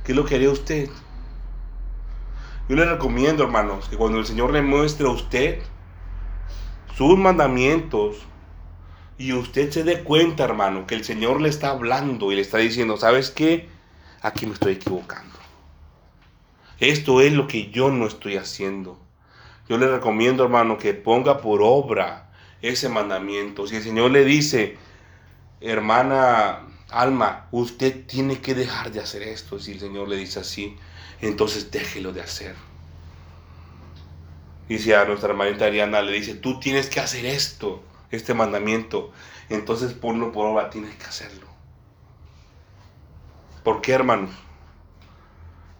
¿Qué 0.05 0.13
es 0.13 0.17
lo 0.17 0.25
que 0.25 0.37
haría 0.37 0.49
usted? 0.49 0.89
Yo 2.69 2.77
le 2.77 2.85
recomiendo, 2.85 3.43
hermanos, 3.43 3.89
que 3.89 3.97
cuando 3.97 4.21
el 4.21 4.27
Señor 4.27 4.53
le 4.53 4.63
muestre 4.63 5.09
a 5.09 5.11
usted 5.11 5.61
sus 6.95 7.19
mandamientos 7.19 8.19
y 9.19 9.33
usted 9.33 9.73
se 9.73 9.83
dé 9.83 10.05
cuenta, 10.05 10.45
hermano, 10.45 10.87
que 10.87 10.95
el 10.95 11.03
Señor 11.03 11.41
le 11.41 11.49
está 11.49 11.71
hablando 11.71 12.31
y 12.31 12.37
le 12.37 12.43
está 12.43 12.59
diciendo, 12.59 12.97
¿sabes 12.97 13.33
qué? 13.33 13.69
Aquí 14.23 14.47
me 14.47 14.53
estoy 14.53 14.75
equivocando. 14.75 15.37
Esto 16.79 17.21
es 17.23 17.33
lo 17.33 17.49
que 17.49 17.73
yo 17.73 17.91
no 17.91 18.07
estoy 18.07 18.37
haciendo. 18.37 19.01
Yo 19.69 19.79
le 19.79 19.89
recomiendo, 19.89 20.45
hermano, 20.45 20.79
que 20.79 20.95
ponga 20.95 21.39
por 21.39 21.61
obra 21.61 22.31
ese 22.63 22.89
mandamiento. 22.89 23.67
Si 23.67 23.75
el 23.75 23.83
Señor 23.83 24.13
le 24.13 24.25
dice, 24.25 24.79
hermana 25.61 26.61
Alma, 26.90 27.46
usted 27.53 28.07
tiene 28.07 28.40
que 28.40 28.55
dejar 28.55 28.90
de 28.90 29.01
hacer 29.01 29.23
esto. 29.23 29.59
Si 29.59 29.73
el 29.73 29.81
Señor 29.81 30.09
le 30.09 30.16
dice 30.16 30.40
así, 30.40 30.77
entonces 31.20 31.70
déjelo 31.70 32.12
de 32.12 32.23
hacer. 32.23 32.55
Y 34.68 34.79
si 34.79 34.92
a 34.92 35.05
nuestra 35.05 35.31
hermanita 35.31 35.66
Ariana 35.66 36.03
le 36.03 36.12
dice, 36.12 36.35
tú 36.35 36.61
tienes 36.61 36.88
que 36.88 37.01
hacer 37.01 37.27
esto, 37.27 37.83
este 38.11 38.35
mandamiento, 38.35 39.12
entonces 39.49 39.92
ponlo 39.92 40.33
por 40.33 40.46
obra, 40.46 40.70
tienes 40.70 40.94
que 40.96 41.05
hacerlo. 41.05 41.46
¿Por 43.64 43.81
qué, 43.83 43.92
hermanos? 43.92 44.31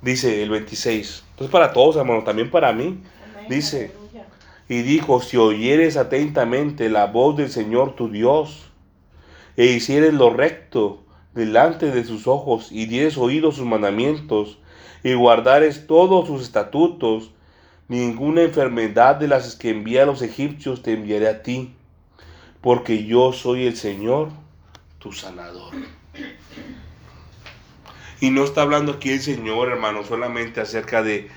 Dice 0.03 0.43
el 0.43 0.51
26. 0.51 1.25
Entonces 1.31 1.51
para 1.51 1.73
todos, 1.73 1.97
hermanos, 1.97 2.25
también 2.25 2.51
para 2.51 2.73
mí. 2.73 3.03
Dice, 3.49 3.93
y 4.69 4.83
dijo, 4.83 5.21
si 5.21 5.37
oyeres 5.37 5.97
atentamente 5.97 6.89
la 6.89 7.07
voz 7.07 7.37
del 7.37 7.51
Señor 7.51 7.97
tu 7.97 8.09
Dios, 8.09 8.70
e 9.57 9.67
hicieres 9.67 10.15
lo 10.15 10.31
recto 10.31 11.03
delante 11.35 11.91
de 11.91 12.05
sus 12.05 12.27
ojos, 12.27 12.73
y 12.73 12.87
dieres 12.87 13.17
oído 13.17 13.53
sus 13.53 13.67
mandamientos, 13.67 14.59
y 15.03 15.15
guardares 15.15 15.87
todos 15.87 16.27
sus 16.27 16.43
estatutos, 16.43 17.31
ninguna 17.89 18.43
enfermedad 18.43 19.17
de 19.17 19.29
las 19.29 19.57
que 19.57 19.71
envía 19.71 20.03
a 20.03 20.07
los 20.07 20.23
egipcios 20.23 20.83
te 20.83 20.93
enviaré 20.93 21.29
a 21.29 21.43
ti, 21.43 21.75
porque 22.61 23.05
yo 23.05 23.33
soy 23.33 23.67
el 23.67 23.77
Señor, 23.77 24.29
tu 24.99 25.13
sanador. 25.13 25.73
Y 28.21 28.31
no 28.31 28.45
está 28.45 28.63
hablando 28.63 28.93
aquí 28.93 29.11
el 29.11 29.21
Señor, 29.21 29.71
hermano, 29.71 30.05
solamente 30.05 30.61
acerca 30.61 31.03
de, 31.03 31.31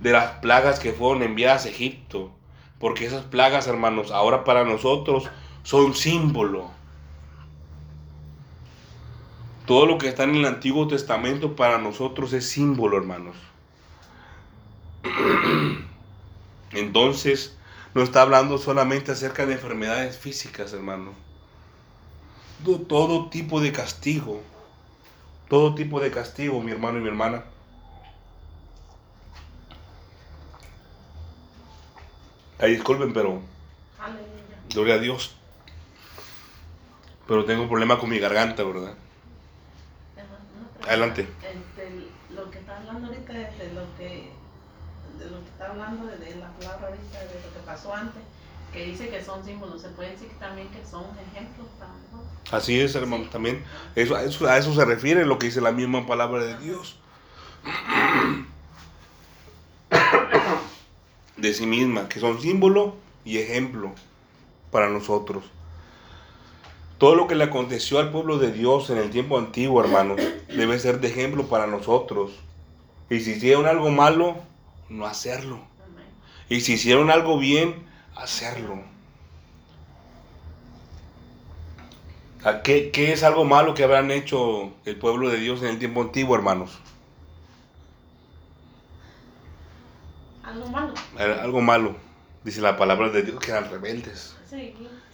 de 0.00 0.10
las 0.10 0.32
plagas 0.40 0.80
que 0.80 0.92
fueron 0.92 1.22
enviadas 1.22 1.66
a 1.66 1.68
Egipto. 1.68 2.32
Porque 2.80 3.06
esas 3.06 3.24
plagas, 3.24 3.68
hermanos, 3.68 4.10
ahora 4.10 4.42
para 4.42 4.64
nosotros 4.64 5.30
son 5.62 5.94
símbolo. 5.94 6.70
Todo 9.66 9.86
lo 9.86 9.98
que 9.98 10.08
está 10.08 10.22
en 10.24 10.36
el 10.36 10.44
Antiguo 10.44 10.86
Testamento 10.86 11.56
para 11.56 11.78
nosotros 11.78 12.32
es 12.32 12.48
símbolo, 12.48 12.96
hermanos. 12.96 13.36
Entonces, 16.72 17.56
no 17.94 18.02
está 18.02 18.22
hablando 18.22 18.58
solamente 18.58 19.10
acerca 19.10 19.44
de 19.44 19.54
enfermedades 19.54 20.18
físicas, 20.18 20.72
hermano. 20.72 21.12
Todo, 22.64 22.78
todo 22.78 23.28
tipo 23.28 23.60
de 23.60 23.72
castigo. 23.72 24.40
Todo 25.48 25.74
tipo 25.74 26.00
de 26.00 26.10
castigo, 26.12 26.60
mi 26.62 26.70
hermano 26.70 26.98
y 26.98 27.02
mi 27.02 27.08
hermana. 27.08 27.44
Ay, 32.58 32.72
disculpen, 32.72 33.12
pero 33.12 33.40
Aleluya. 33.98 34.62
gloria 34.72 34.94
a 34.94 34.98
Dios. 34.98 35.34
Pero 37.26 37.44
tengo 37.44 37.62
un 37.62 37.68
problema 37.68 37.98
con 37.98 38.08
mi 38.08 38.18
garganta, 38.18 38.62
¿verdad? 38.62 38.94
Adelante. 40.86 41.22
Este, 41.22 42.06
lo 42.34 42.50
que 42.50 42.58
está 42.58 42.76
hablando 42.76 43.08
ahorita 43.08 43.32
es 43.32 43.58
de 43.58 43.72
lo 43.72 43.82
que, 43.96 44.30
de 45.18 45.30
lo 45.30 45.42
que 45.42 45.50
está 45.50 45.70
hablando 45.70 46.06
de, 46.06 46.16
de 46.18 46.36
la 46.36 46.48
palabra 46.52 46.88
ahorita, 46.88 47.18
de 47.18 47.34
lo 47.34 47.52
que 47.52 47.60
pasó 47.64 47.92
antes, 47.94 48.22
que 48.72 48.84
dice 48.86 49.08
que 49.08 49.22
son 49.22 49.44
símbolos. 49.44 49.82
Se 49.82 49.88
puede 49.90 50.10
decir 50.10 50.30
también 50.38 50.68
que 50.68 50.84
son 50.84 51.04
ejemplos 51.32 51.66
para 51.78 51.92
nosotros. 51.92 52.52
Así 52.52 52.80
es, 52.80 52.94
hermano, 52.94 53.24
también. 53.30 53.64
Eso, 53.94 54.16
eso, 54.18 54.46
a 54.46 54.58
eso 54.58 54.74
se 54.74 54.84
refiere 54.84 55.26
lo 55.26 55.38
que 55.38 55.46
dice 55.46 55.60
la 55.60 55.72
misma 55.72 56.06
palabra 56.06 56.44
de 56.44 56.56
Dios. 56.58 56.98
De 61.36 61.52
sí 61.52 61.66
misma, 61.66 62.08
que 62.08 62.18
son 62.18 62.40
símbolo 62.40 62.96
y 63.22 63.36
ejemplo 63.38 63.92
para 64.70 64.88
nosotros. 64.88 65.44
Todo 66.98 67.14
lo 67.14 67.26
que 67.26 67.34
le 67.34 67.44
aconteció 67.44 67.98
al 67.98 68.10
pueblo 68.10 68.38
de 68.38 68.52
Dios 68.52 68.88
en 68.88 68.98
el 68.98 69.10
tiempo 69.10 69.38
antiguo, 69.38 69.82
hermanos, 69.82 70.20
debe 70.48 70.78
ser 70.78 71.00
de 71.00 71.08
ejemplo 71.08 71.46
para 71.46 71.66
nosotros. 71.66 72.32
Y 73.10 73.20
si 73.20 73.32
hicieron 73.32 73.66
algo 73.66 73.90
malo, 73.90 74.36
no 74.88 75.06
hacerlo. 75.06 75.60
Y 76.48 76.60
si 76.60 76.74
hicieron 76.74 77.10
algo 77.10 77.38
bien, 77.38 77.86
hacerlo. 78.14 78.80
¿A 82.44 82.62
¿Qué, 82.62 82.90
qué 82.92 83.12
es 83.12 83.22
algo 83.24 83.44
malo 83.44 83.74
que 83.74 83.84
habrán 83.84 84.10
hecho 84.10 84.72
el 84.84 84.96
pueblo 84.96 85.28
de 85.28 85.38
Dios 85.38 85.62
en 85.62 85.68
el 85.68 85.78
tiempo 85.78 86.00
antiguo, 86.00 86.34
hermanos? 86.34 86.78
Algo 90.44 90.68
malo. 90.68 90.94
Algo 91.18 91.60
malo. 91.60 91.96
Dice 92.44 92.60
la 92.60 92.76
palabra 92.76 93.10
de 93.10 93.22
Dios 93.22 93.40
que 93.40 93.50
eran 93.50 93.68
rebeldes. 93.68 94.36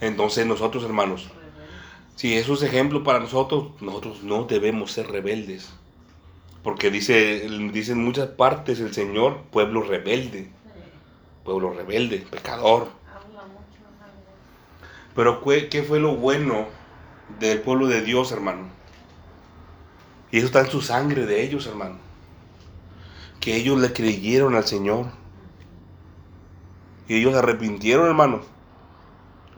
Entonces 0.00 0.46
nosotros, 0.46 0.84
hermanos, 0.84 1.30
si 2.22 2.36
eso 2.36 2.54
es 2.54 2.62
ejemplo 2.62 3.02
para 3.02 3.18
nosotros, 3.18 3.72
nosotros 3.80 4.22
no 4.22 4.44
debemos 4.44 4.92
ser 4.92 5.08
rebeldes. 5.08 5.68
Porque 6.62 6.88
dice, 6.88 7.48
dice 7.72 7.90
en 7.90 8.04
muchas 8.04 8.28
partes 8.28 8.78
el 8.78 8.94
Señor, 8.94 9.38
pueblo 9.50 9.82
rebelde, 9.82 10.48
pueblo 11.42 11.72
rebelde, 11.72 12.18
pecador. 12.30 12.90
Pero 15.16 15.42
¿qué 15.42 15.82
fue 15.82 15.98
lo 15.98 16.14
bueno 16.14 16.68
del 17.40 17.60
pueblo 17.60 17.88
de 17.88 18.02
Dios, 18.02 18.30
hermano? 18.30 18.68
Y 20.30 20.36
eso 20.36 20.46
está 20.46 20.60
en 20.60 20.70
su 20.70 20.80
sangre 20.80 21.26
de 21.26 21.42
ellos, 21.42 21.66
hermano. 21.66 21.96
Que 23.40 23.56
ellos 23.56 23.80
le 23.80 23.92
creyeron 23.92 24.54
al 24.54 24.64
Señor. 24.64 25.06
Y 27.08 27.16
ellos 27.16 27.32
se 27.32 27.40
arrepintieron, 27.40 28.06
hermano. 28.06 28.42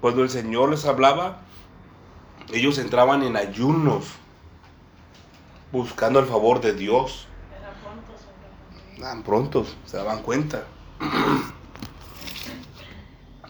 Cuando 0.00 0.22
el 0.22 0.30
Señor 0.30 0.70
les 0.70 0.86
hablaba, 0.86 1.43
ellos 2.52 2.78
entraban 2.78 3.22
en 3.22 3.36
ayunos, 3.36 4.04
buscando 5.72 6.20
el 6.20 6.26
favor 6.26 6.60
de 6.60 6.74
Dios. 6.74 7.26
Eran 8.98 9.22
prontos, 9.22 9.76
se 9.86 9.96
daban 9.96 10.22
cuenta. 10.22 10.64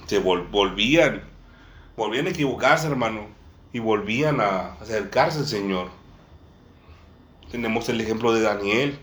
Se 0.06 0.18
volvían, 0.18 1.22
volvían 1.96 2.26
a 2.26 2.30
equivocarse, 2.30 2.86
hermano, 2.86 3.26
y 3.72 3.78
volvían 3.78 4.38
a 4.38 4.74
acercarse 4.74 5.38
al 5.38 5.46
Señor. 5.46 5.88
Tenemos 7.50 7.88
el 7.88 8.00
ejemplo 8.02 8.34
de 8.34 8.42
Daniel. 8.42 8.98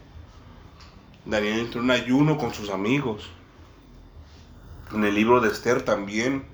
Daniel 1.25 1.61
entró 1.61 1.81
en 1.81 1.89
ayuno 1.89 2.37
con 2.37 2.53
sus 2.53 2.69
amigos. 2.69 3.29
En 4.93 5.03
el 5.03 5.15
libro 5.15 5.41
de 5.41 5.49
Esther 5.49 5.81
también, 5.81 6.45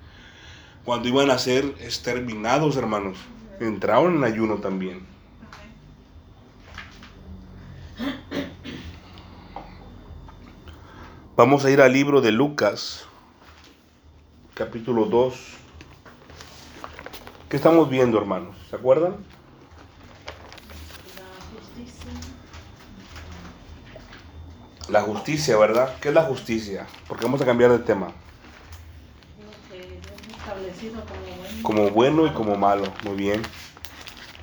cuando 0.88 1.10
iban 1.10 1.30
a 1.32 1.38
ser 1.38 1.66
exterminados, 1.82 2.78
hermanos, 2.78 3.18
entraron 3.60 4.16
en 4.16 4.24
ayuno 4.24 4.60
también. 4.60 5.06
Vamos 11.36 11.66
a 11.66 11.72
ir 11.72 11.82
al 11.82 11.92
libro 11.92 12.22
de 12.22 12.32
Lucas, 12.32 13.04
capítulo 14.54 15.08
2. 15.08 15.36
¿Qué 17.50 17.58
estamos 17.58 17.90
viendo, 17.90 18.18
hermanos? 18.18 18.56
¿Se 18.70 18.78
acuerdan? 18.78 19.18
La 24.88 25.02
justicia, 25.02 25.58
¿verdad? 25.58 25.98
¿Qué 26.00 26.08
es 26.08 26.14
la 26.14 26.24
justicia? 26.24 26.88
Porque 27.10 27.26
vamos 27.26 27.42
a 27.42 27.46
cambiar 27.46 27.72
de 27.72 27.80
tema. 27.80 28.14
Como 31.62 31.90
bueno 31.90 32.28
y 32.28 32.32
como 32.32 32.56
malo. 32.56 32.84
Muy 33.04 33.16
bien. 33.16 33.42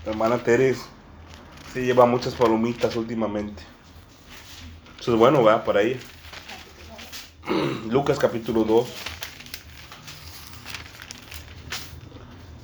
Hermana 0.07 0.39
Teres 0.39 0.79
se 1.73 1.85
lleva 1.85 2.07
muchas 2.07 2.35
palomitas 2.35 2.97
últimamente. 2.97 3.63
Eso 5.01 5.13
es 5.13 5.19
bueno, 5.19 5.43
¿verdad? 5.43 5.65
Para 5.65 5.83
ella. 5.83 5.99
Lucas 7.89 8.19
capítulo 8.19 8.65
2. 8.65 8.87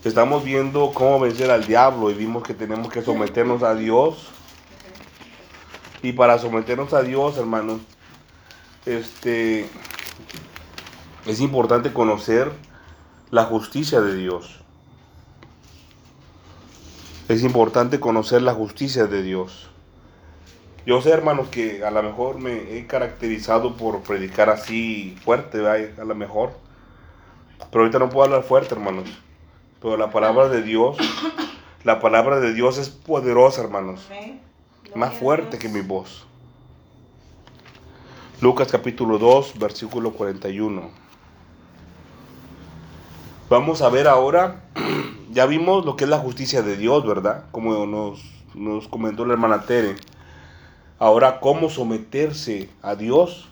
Estamos 0.04 0.42
viendo 0.44 0.92
cómo 0.94 1.20
vencer 1.20 1.50
al 1.50 1.66
diablo 1.66 2.10
y 2.10 2.14
vimos 2.14 2.42
que 2.42 2.54
tenemos 2.54 2.90
que 2.90 3.02
someternos 3.02 3.62
a 3.62 3.74
Dios 3.74 4.28
y 6.02 6.12
para 6.12 6.38
someternos 6.38 6.94
a 6.94 7.02
Dios, 7.02 7.36
hermanos, 7.36 7.82
este, 8.86 9.68
es 11.26 11.40
importante 11.40 11.92
conocer 11.92 12.50
la 13.30 13.44
justicia 13.44 14.00
de 14.00 14.14
Dios. 14.14 14.60
Es 17.28 17.42
importante 17.42 18.00
conocer 18.00 18.42
la 18.42 18.54
justicia 18.54 19.06
de 19.06 19.22
Dios. 19.22 19.70
Yo 20.86 21.00
sé, 21.00 21.10
hermanos, 21.10 21.48
que 21.48 21.84
a 21.84 21.90
lo 21.90 22.02
mejor 22.02 22.38
me 22.38 22.76
he 22.76 22.86
caracterizado 22.86 23.76
por 23.76 24.00
predicar 24.00 24.50
así 24.50 25.16
fuerte, 25.24 25.58
a 25.66 26.04
lo 26.04 26.14
mejor. 26.14 26.52
Pero 27.70 27.84
ahorita 27.84 27.98
no 27.98 28.08
puedo 28.08 28.24
hablar 28.24 28.42
fuerte, 28.42 28.74
hermanos. 28.74 29.08
Pero 29.80 29.96
la 29.96 30.10
palabra 30.10 30.48
de 30.48 30.62
Dios, 30.62 30.96
la 31.84 32.00
palabra 32.00 32.40
de 32.40 32.52
Dios 32.52 32.78
es 32.78 32.88
poderosa, 32.88 33.62
hermanos 33.62 34.08
más 34.94 35.14
fuerte 35.14 35.58
que 35.58 35.68
mi 35.68 35.80
voz. 35.80 36.26
Lucas 38.40 38.68
capítulo 38.70 39.18
2, 39.18 39.58
versículo 39.58 40.12
41. 40.12 40.90
Vamos 43.50 43.82
a 43.82 43.88
ver 43.88 44.06
ahora, 44.06 44.62
ya 45.32 45.44
vimos 45.44 45.84
lo 45.84 45.96
que 45.96 46.04
es 46.04 46.10
la 46.10 46.20
justicia 46.20 46.62
de 46.62 46.76
Dios, 46.76 47.04
¿verdad? 47.04 47.46
Como 47.50 47.84
nos, 47.84 48.86
comentó 48.86 49.26
la 49.26 49.32
hermana 49.32 49.62
Tere. 49.62 49.96
Ahora, 51.00 51.40
¿cómo 51.40 51.68
someterse 51.68 52.70
a 52.80 52.94
Dios? 52.94 53.48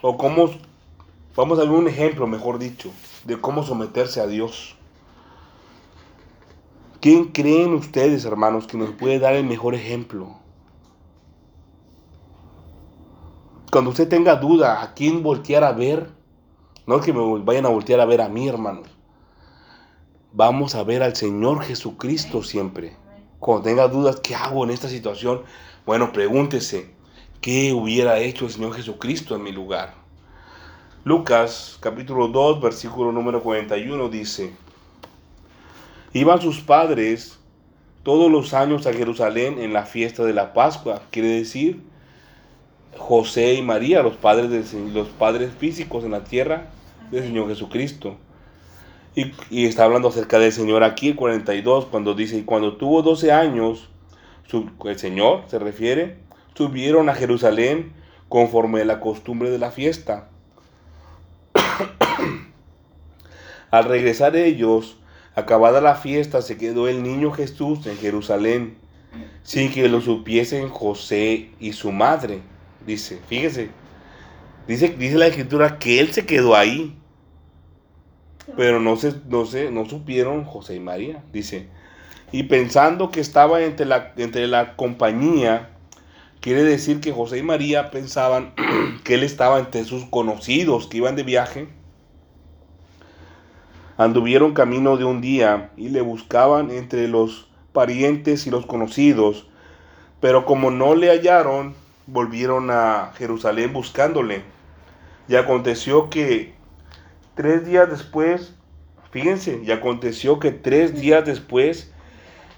O 0.00 0.16
cómo, 0.16 0.48
vamos 1.36 1.58
a 1.58 1.64
ver 1.64 1.72
un 1.72 1.88
ejemplo, 1.88 2.26
mejor 2.26 2.58
dicho, 2.58 2.90
de 3.26 3.38
cómo 3.38 3.64
someterse 3.64 4.22
a 4.22 4.26
Dios. 4.26 4.76
¿Quién 7.02 7.26
creen 7.32 7.74
ustedes, 7.74 8.24
hermanos, 8.24 8.66
que 8.66 8.78
nos 8.78 8.92
puede 8.92 9.18
dar 9.18 9.34
el 9.34 9.44
mejor 9.44 9.74
ejemplo? 9.74 10.38
Cuando 13.70 13.90
usted 13.90 14.08
tenga 14.08 14.36
duda 14.36 14.82
a 14.82 14.94
quién 14.94 15.22
voltear 15.22 15.64
a 15.64 15.72
ver, 15.72 16.15
no 16.86 17.00
que 17.00 17.12
me 17.12 17.40
vayan 17.40 17.66
a 17.66 17.70
voltear 17.70 18.00
a 18.00 18.06
ver 18.06 18.20
a 18.20 18.28
mí, 18.28 18.48
hermanos. 18.48 18.88
Vamos 20.32 20.74
a 20.74 20.84
ver 20.84 21.02
al 21.02 21.16
Señor 21.16 21.62
Jesucristo 21.62 22.42
siempre. 22.42 22.96
Cuando 23.40 23.64
tenga 23.64 23.88
dudas, 23.88 24.20
¿qué 24.20 24.34
hago 24.34 24.64
en 24.64 24.70
esta 24.70 24.88
situación? 24.88 25.42
Bueno, 25.84 26.12
pregúntese, 26.12 26.90
¿qué 27.40 27.72
hubiera 27.72 28.18
hecho 28.18 28.44
el 28.46 28.52
Señor 28.52 28.74
Jesucristo 28.74 29.34
en 29.34 29.42
mi 29.42 29.50
lugar? 29.50 29.94
Lucas 31.04 31.76
capítulo 31.80 32.28
2, 32.28 32.60
versículo 32.60 33.12
número 33.12 33.42
41 33.42 34.08
dice, 34.08 34.52
Iban 36.12 36.40
sus 36.40 36.60
padres 36.60 37.38
todos 38.02 38.30
los 38.30 38.54
años 38.54 38.86
a 38.86 38.92
Jerusalén 38.92 39.58
en 39.58 39.72
la 39.72 39.86
fiesta 39.86 40.24
de 40.24 40.32
la 40.32 40.52
Pascua, 40.52 41.02
quiere 41.10 41.28
decir 41.28 41.82
José 42.96 43.54
y 43.54 43.62
María, 43.62 44.02
los 44.02 44.16
padres, 44.16 44.72
de, 44.72 44.90
los 44.90 45.08
padres 45.08 45.52
físicos 45.58 46.04
en 46.04 46.12
la 46.12 46.24
tierra 46.24 46.70
del 47.10 47.24
Señor 47.24 47.48
Jesucristo. 47.48 48.16
Y, 49.14 49.64
está 49.64 49.84
hablando 49.84 50.08
acerca 50.08 50.38
del 50.38 50.52
Señor 50.52 50.84
aquí, 50.84 51.08
el 51.08 51.16
42, 51.16 51.86
cuando 51.86 52.14
dice, 52.14 52.36
y 52.36 52.42
cuando 52.42 52.76
tuvo 52.76 53.02
12 53.02 53.32
años, 53.32 53.88
el 54.84 54.98
Señor 54.98 55.44
se 55.46 55.58
refiere, 55.58 56.18
subieron 56.54 57.08
a 57.08 57.14
Jerusalén 57.14 57.92
conforme 58.28 58.82
a 58.82 58.84
la 58.84 59.00
costumbre 59.00 59.50
de 59.50 59.58
la 59.58 59.70
fiesta. 59.70 60.28
Al 63.70 63.84
regresar 63.84 64.36
ellos, 64.36 64.98
Acabada 65.36 65.82
la 65.82 65.96
fiesta, 65.96 66.40
se 66.40 66.56
quedó 66.56 66.88
el 66.88 67.02
niño 67.02 67.30
Jesús 67.30 67.86
en 67.86 67.98
Jerusalén, 67.98 68.78
sin 69.42 69.70
que 69.70 69.86
lo 69.86 70.00
supiesen 70.00 70.70
José 70.70 71.50
y 71.60 71.74
su 71.74 71.92
madre. 71.92 72.40
Dice, 72.86 73.20
fíjese, 73.28 73.68
dice, 74.66 74.88
dice 74.90 75.16
la 75.16 75.26
escritura 75.26 75.78
que 75.78 76.00
él 76.00 76.12
se 76.12 76.26
quedó 76.26 76.56
ahí, 76.56 76.96
pero 78.56 78.80
no 78.80 78.96
se, 78.96 79.14
no 79.28 79.44
no 79.70 79.86
supieron 79.86 80.44
José 80.44 80.76
y 80.76 80.80
María, 80.80 81.22
dice. 81.32 81.68
Y 82.32 82.44
pensando 82.44 83.10
que 83.10 83.20
estaba 83.20 83.62
entre 83.62 83.86
la, 83.86 84.12
entre 84.16 84.46
la 84.46 84.76
compañía, 84.76 85.70
quiere 86.40 86.64
decir 86.64 87.00
que 87.00 87.12
José 87.12 87.38
y 87.38 87.42
María 87.42 87.90
pensaban 87.90 88.54
que 89.04 89.14
él 89.14 89.22
estaba 89.22 89.58
entre 89.58 89.84
sus 89.84 90.04
conocidos 90.06 90.86
que 90.86 90.98
iban 90.98 91.16
de 91.16 91.22
viaje 91.22 91.68
Anduvieron 93.98 94.52
camino 94.52 94.98
de 94.98 95.04
un 95.06 95.22
día 95.22 95.70
y 95.78 95.88
le 95.88 96.02
buscaban 96.02 96.70
entre 96.70 97.08
los 97.08 97.48
parientes 97.72 98.46
y 98.46 98.50
los 98.50 98.66
conocidos, 98.66 99.46
pero 100.20 100.44
como 100.44 100.70
no 100.70 100.94
le 100.94 101.08
hallaron, 101.08 101.74
volvieron 102.06 102.70
a 102.70 103.12
Jerusalén 103.16 103.72
buscándole. 103.72 104.42
Y 105.28 105.36
aconteció 105.36 106.10
que 106.10 106.54
tres 107.34 107.66
días 107.66 107.90
después, 107.90 108.54
fíjense, 109.10 109.60
y 109.64 109.70
aconteció 109.72 110.38
que 110.38 110.52
tres 110.52 111.00
días 111.00 111.24
después 111.24 111.92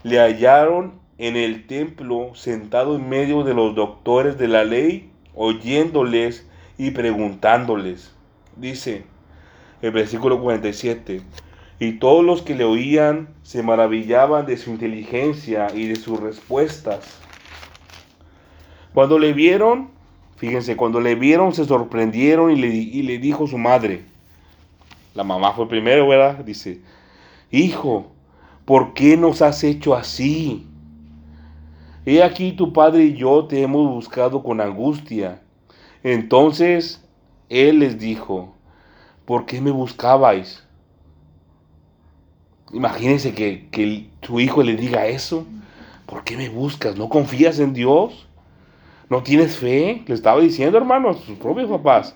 le 0.03 0.19
hallaron 0.19 1.01
en 1.19 1.37
el 1.37 1.67
templo 1.67 2.35
sentado 2.35 2.97
en 2.97 3.09
medio 3.09 3.43
de 3.43 3.55
los 3.55 3.75
doctores 3.75 4.39
de 4.39 4.49
la 4.49 4.65
ley, 4.65 5.11
oyéndoles 5.35 6.47
y 6.77 6.93
preguntándoles. 6.93 8.13
Dice, 8.57 9.05
el 9.83 9.93
versículo 9.93 10.41
47. 10.41 11.23
Y 11.81 11.93
todos 11.93 12.25
los 12.25 12.43
que 12.43 12.55
le 12.55 12.65
oían 12.65 13.29
se 13.43 13.63
maravillaban 13.63 14.47
de 14.47 14.57
su 14.57 14.71
inteligencia 14.71 15.69
y 15.75 15.87
de 15.87 15.97
sus 15.97 16.19
respuestas. 16.21 17.21
Cuando 18.95 19.19
le 19.19 19.33
vieron, 19.33 19.91
fíjense, 20.39 20.77
cuando 20.77 21.01
le 21.01 21.15
vieron 21.15 21.55
se 21.55 21.65
sorprendieron 21.65 22.51
y 22.51 22.57
le, 22.57 22.69
y 22.69 23.03
le 23.03 23.19
dijo 23.19 23.47
su 23.47 23.59
madre, 23.59 24.03
la 25.15 25.25
mamá 25.25 25.53
fue 25.53 25.69
primero, 25.69 26.09
¿verdad? 26.09 26.45
Dice, 26.45 26.81
hijo, 27.51 28.07
¿por 28.65 28.95
qué 28.95 29.17
nos 29.17 29.43
has 29.43 29.65
hecho 29.65 29.95
así? 29.95 30.65
He 32.07 32.23
aquí 32.23 32.53
tu 32.53 32.73
padre 32.73 33.05
y 33.05 33.15
yo 33.17 33.45
te 33.47 33.61
hemos 33.61 33.91
buscado 33.91 34.43
con 34.43 34.61
angustia. 34.61 35.43
Entonces 36.03 37.05
él 37.49 37.81
les 37.81 37.99
dijo, 37.99 38.55
¿por 39.25 39.45
qué 39.45 39.61
me 39.61 39.73
buscabais? 39.73 40.63
Imagínense 42.73 43.35
que, 43.35 43.69
que 43.71 44.09
su 44.23 44.39
hijo 44.39 44.63
le 44.63 44.77
diga 44.77 45.07
eso. 45.07 45.47
¿Por 46.07 46.25
qué 46.25 46.37
me 46.37 46.49
buscas? 46.49 46.97
¿No 46.97 47.09
confías 47.09 47.59
en 47.59 47.75
Dios? 47.75 48.28
¿No 49.11 49.23
tienes 49.23 49.57
fe? 49.57 50.03
Le 50.07 50.15
estaba 50.15 50.41
diciendo, 50.41 50.77
hermano, 50.77 51.11
a 51.11 51.15
sus 51.15 51.39
propios 51.39 51.69
papás. 51.69 52.15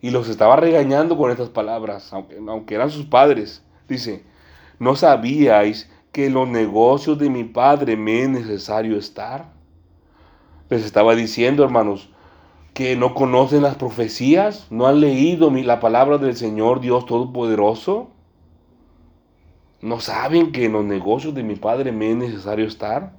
Y 0.00 0.10
los 0.10 0.28
estaba 0.28 0.56
regañando 0.56 1.16
con 1.16 1.30
estas 1.30 1.50
palabras, 1.50 2.12
aunque, 2.12 2.38
aunque 2.46 2.74
eran 2.74 2.90
sus 2.90 3.04
padres. 3.04 3.62
Dice, 3.88 4.24
¿no 4.78 4.96
sabíais 4.96 5.90
que 6.12 6.30
los 6.30 6.48
negocios 6.48 7.18
de 7.18 7.28
mi 7.28 7.44
padre 7.44 7.96
me 7.96 8.22
es 8.22 8.28
necesario 8.28 8.96
estar? 8.96 9.52
Les 10.70 10.84
estaba 10.84 11.14
diciendo, 11.14 11.64
hermanos, 11.64 12.10
que 12.78 12.94
no 12.94 13.12
conocen 13.12 13.62
las 13.62 13.74
profecías, 13.74 14.68
no 14.70 14.86
han 14.86 15.00
leído 15.00 15.50
la 15.50 15.80
palabra 15.80 16.16
del 16.16 16.36
Señor 16.36 16.80
Dios 16.80 17.06
Todopoderoso. 17.06 18.10
No 19.80 19.98
saben 19.98 20.52
que 20.52 20.66
en 20.66 20.72
los 20.72 20.84
negocios 20.84 21.34
de 21.34 21.42
mi 21.42 21.56
padre 21.56 21.90
me 21.90 22.12
es 22.12 22.16
necesario 22.16 22.66
estar. 22.66 23.17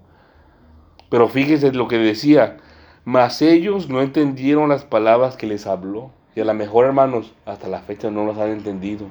Pero 1.09 1.27
fíjense 1.27 1.71
lo 1.71 1.87
que 1.87 1.97
decía, 1.97 2.57
mas 3.03 3.41
ellos 3.41 3.89
no 3.89 4.01
entendieron 4.01 4.69
las 4.69 4.85
palabras 4.85 5.35
que 5.35 5.47
les 5.47 5.65
habló. 5.67 6.11
Y 6.35 6.41
a 6.41 6.45
lo 6.45 6.53
mejor, 6.53 6.85
hermanos, 6.85 7.33
hasta 7.45 7.67
la 7.67 7.79
fecha 7.79 8.11
no 8.11 8.25
las 8.25 8.37
han 8.37 8.51
entendido. 8.51 9.07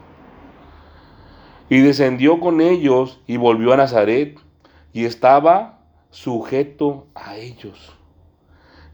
Y 1.69 1.81
descendió 1.81 2.41
con 2.41 2.61
ellos 2.61 3.21
y 3.27 3.37
volvió 3.37 3.73
a 3.73 3.77
Nazaret 3.77 4.39
y 4.93 5.05
estaba 5.05 5.81
sujeto 6.11 7.07
a 7.15 7.37
ellos. 7.37 7.95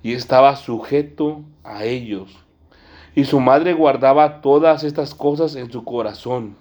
Y 0.03 0.15
estaba 0.15 0.57
sujeto 0.57 1.43
a 1.63 1.85
ellos. 1.85 2.45
Y 3.15 3.25
su 3.25 3.39
madre 3.39 3.75
guardaba 3.75 4.41
todas 4.41 4.83
estas 4.83 5.15
cosas 5.15 5.55
en 5.55 5.71
su 5.71 5.85
corazón. 5.85 6.57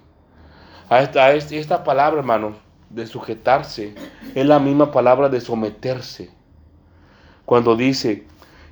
Esta, 0.90 1.32
esta 1.32 1.82
palabra, 1.82 2.20
hermanos, 2.20 2.54
de 2.90 3.06
sujetarse 3.06 3.94
es 4.34 4.46
la 4.46 4.58
misma 4.58 4.92
palabra 4.92 5.28
de 5.28 5.40
someterse. 5.40 6.30
Cuando 7.44 7.76
dice, 7.76 8.26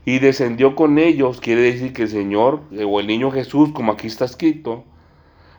y 0.04 0.18
descendió 0.18 0.74
con 0.74 0.98
ellos, 0.98 1.40
quiere 1.40 1.62
decir 1.62 1.92
que 1.92 2.02
el 2.02 2.08
Señor, 2.08 2.62
o 2.86 3.00
el 3.00 3.06
niño 3.06 3.30
Jesús, 3.30 3.70
como 3.72 3.92
aquí 3.92 4.06
está 4.06 4.24
escrito, 4.24 4.84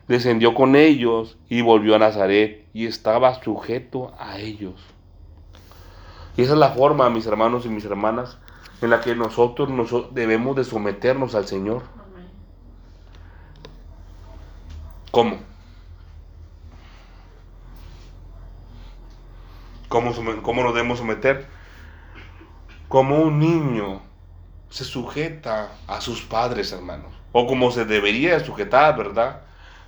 descendió 0.08 0.54
con 0.54 0.76
ellos 0.76 1.38
y 1.48 1.62
volvió 1.62 1.94
a 1.94 1.98
Nazaret 1.98 2.66
y 2.74 2.86
estaba 2.86 3.42
sujeto 3.42 4.12
a 4.18 4.38
ellos. 4.38 4.74
Y 6.36 6.42
esa 6.42 6.54
es 6.54 6.58
la 6.58 6.70
forma, 6.70 7.08
mis 7.10 7.26
hermanos 7.26 7.64
y 7.64 7.68
mis 7.68 7.84
hermanas, 7.84 8.38
en 8.82 8.90
la 8.90 9.00
que 9.00 9.14
nosotros 9.14 9.70
debemos 10.12 10.56
de 10.56 10.64
someternos 10.64 11.34
al 11.34 11.46
Señor. 11.46 11.82
¿Cómo? 15.10 15.38
¿Cómo, 19.88 20.12
¿Cómo 20.42 20.62
nos 20.64 20.74
debemos 20.74 20.98
someter? 20.98 21.46
Como 22.94 23.16
un 23.16 23.40
niño 23.40 24.02
se 24.70 24.84
sujeta 24.84 25.72
a 25.88 26.00
sus 26.00 26.22
padres, 26.22 26.70
hermanos. 26.70 27.12
O 27.32 27.44
como 27.44 27.72
se 27.72 27.84
debería 27.84 28.38
sujetar, 28.38 28.96
¿verdad? 28.96 29.40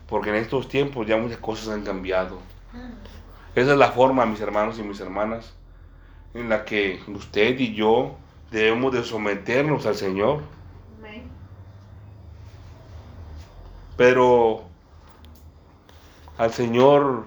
Porque 0.08 0.30
en 0.30 0.34
estos 0.34 0.66
tiempos 0.66 1.06
ya 1.06 1.16
muchas 1.16 1.38
cosas 1.38 1.68
han 1.68 1.84
cambiado. 1.84 2.40
Esa 3.54 3.70
es 3.70 3.78
la 3.78 3.92
forma, 3.92 4.26
mis 4.26 4.40
hermanos 4.40 4.80
y 4.80 4.82
mis 4.82 4.98
hermanas, 4.98 5.54
en 6.34 6.48
la 6.48 6.64
que 6.64 7.00
usted 7.06 7.56
y 7.60 7.74
yo 7.74 8.16
debemos 8.50 8.92
de 8.92 9.04
someternos 9.04 9.86
al 9.86 9.94
Señor. 9.94 10.40
Pero 13.96 14.64
al 16.38 16.52
Señor 16.52 17.26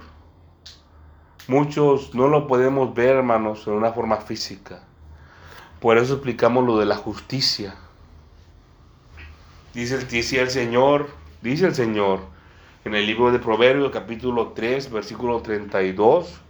muchos 1.47 2.13
no 2.13 2.27
lo 2.27 2.47
podemos 2.47 2.93
ver, 2.93 3.15
hermanos, 3.15 3.65
en 3.65 3.75
una 3.75 3.93
forma 3.93 4.17
física. 4.17 4.83
Por 5.79 5.97
eso 5.97 6.15
explicamos 6.15 6.65
lo 6.65 6.77
de 6.77 6.85
la 6.85 6.97
justicia. 6.97 7.75
Dice, 9.73 9.97
dice 10.05 10.41
el 10.41 10.49
Señor, 10.49 11.09
dice 11.41 11.67
el 11.67 11.75
Señor, 11.75 12.19
en 12.83 12.95
el 12.95 13.05
libro 13.05 13.31
de 13.31 13.39
Proverbios, 13.39 13.91
capítulo 13.91 14.49
3, 14.49 14.91
versículo 14.91 15.41
32 15.41 16.41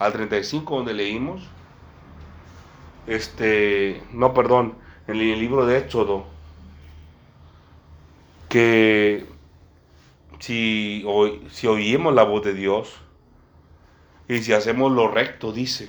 al 0.00 0.12
35, 0.12 0.76
donde 0.76 0.94
leímos, 0.94 1.42
este, 3.06 4.02
no, 4.12 4.34
perdón, 4.34 4.74
en 5.06 5.20
el 5.20 5.38
libro 5.38 5.64
de 5.64 5.78
Éxodo, 5.78 6.26
que 8.48 9.26
si, 10.40 11.04
si 11.50 11.66
oímos 11.68 12.14
la 12.14 12.24
voz 12.24 12.44
de 12.44 12.54
Dios 12.54 12.96
y 14.28 14.38
si 14.38 14.52
hacemos 14.52 14.90
lo 14.90 15.08
recto, 15.08 15.52
dice, 15.52 15.88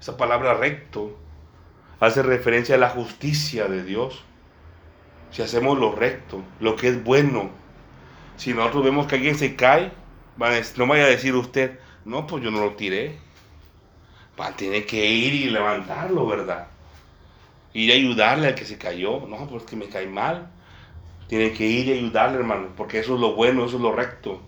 esa 0.00 0.16
palabra 0.16 0.54
recto 0.54 1.23
hace 2.00 2.22
referencia 2.22 2.74
a 2.74 2.78
la 2.78 2.90
justicia 2.90 3.66
de 3.68 3.84
Dios. 3.84 4.22
Si 5.30 5.42
hacemos 5.42 5.78
lo 5.78 5.92
recto, 5.92 6.42
lo 6.60 6.76
que 6.76 6.88
es 6.88 7.02
bueno. 7.02 7.50
Si 8.36 8.52
nosotros 8.52 8.84
vemos 8.84 9.06
que 9.06 9.16
alguien 9.16 9.36
se 9.36 9.56
cae, 9.56 9.92
no 10.76 10.86
vaya 10.86 11.04
a 11.04 11.08
decir 11.08 11.34
usted, 11.34 11.78
no, 12.04 12.26
pues 12.26 12.42
yo 12.42 12.50
no 12.50 12.60
lo 12.60 12.74
tiré. 12.74 13.18
tiene 14.56 14.84
que 14.84 15.06
ir 15.06 15.34
y 15.34 15.50
levantarlo, 15.50 16.26
¿verdad? 16.26 16.68
Ir 17.72 17.90
a 17.90 17.94
ayudarle 17.94 18.48
al 18.48 18.54
que 18.54 18.64
se 18.64 18.78
cayó. 18.78 19.26
No, 19.26 19.48
pues 19.48 19.64
que 19.64 19.76
me 19.76 19.88
cae 19.88 20.06
mal. 20.06 20.50
Tiene 21.28 21.52
que 21.52 21.66
ir 21.66 21.88
y 21.88 21.92
ayudarle, 21.92 22.38
hermano, 22.38 22.68
porque 22.76 23.00
eso 23.00 23.14
es 23.14 23.20
lo 23.20 23.34
bueno, 23.34 23.64
eso 23.64 23.76
es 23.76 23.82
lo 23.82 23.92
recto. 23.92 24.40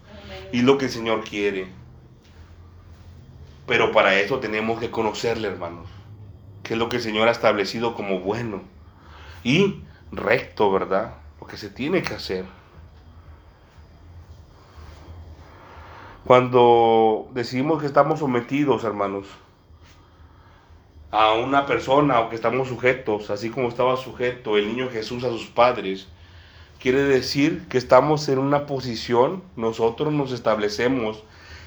Y 0.53 0.63
lo 0.63 0.79
que 0.79 0.85
el 0.85 0.91
Señor 0.91 1.25
quiere. 1.25 1.67
Pero 3.67 3.91
para 3.91 4.15
eso 4.21 4.39
tenemos 4.39 4.79
que 4.79 4.91
conocerle, 4.91 5.49
hermanos 5.49 5.96
que 6.67 6.75
es 6.75 6.81
lo 6.81 6.89
que 6.89 6.97
el 6.97 7.03
Señor 7.03 7.29
ha 7.29 7.31
establecido 7.31 7.95
como 7.95 8.19
bueno 8.19 8.61
y 9.45 9.83
recto, 10.11 10.73
¿verdad? 10.73 11.15
Lo 11.41 11.47
que 11.47 11.57
se 11.57 11.71
tiene 11.71 12.03
que 12.03 12.15
hacer. 12.15 12.45
Cuando 16.25 17.29
decimos 17.31 17.81
que 17.81 17.87
estamos 17.87 18.19
sometidos, 18.19 18.83
hermanos, 18.83 19.29
a 21.13 21.35
una 21.35 21.67
persona 21.67 22.19
o 22.19 22.31
que 22.31 22.35
estamos 22.35 22.67
sujetos, 22.67 23.31
así 23.31 23.51
como 23.51 23.69
estaba 23.69 23.97
sujeto 23.97 24.57
el 24.57 24.67
niño 24.67 24.91
Jesús 24.91 25.23
a 25.23 25.29
sus 25.29 25.47
padres, 25.47 26.09
quiere 26.81 27.05
decir 27.05 27.69
que 27.69 27.79
estamos 27.79 28.29
en 28.29 28.41
una 28.41 28.67
posición, 28.67 29.45
nosotros 29.55 30.13
nos 30.13 30.33
establecemos 30.33 31.23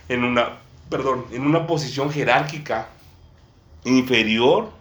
en 0.09 0.25
una, 0.25 0.57
perdón, 0.89 1.25
en 1.31 1.45
una 1.45 1.67
posición 1.67 2.11
jerárquica 2.11 2.89
inferior 3.85 4.77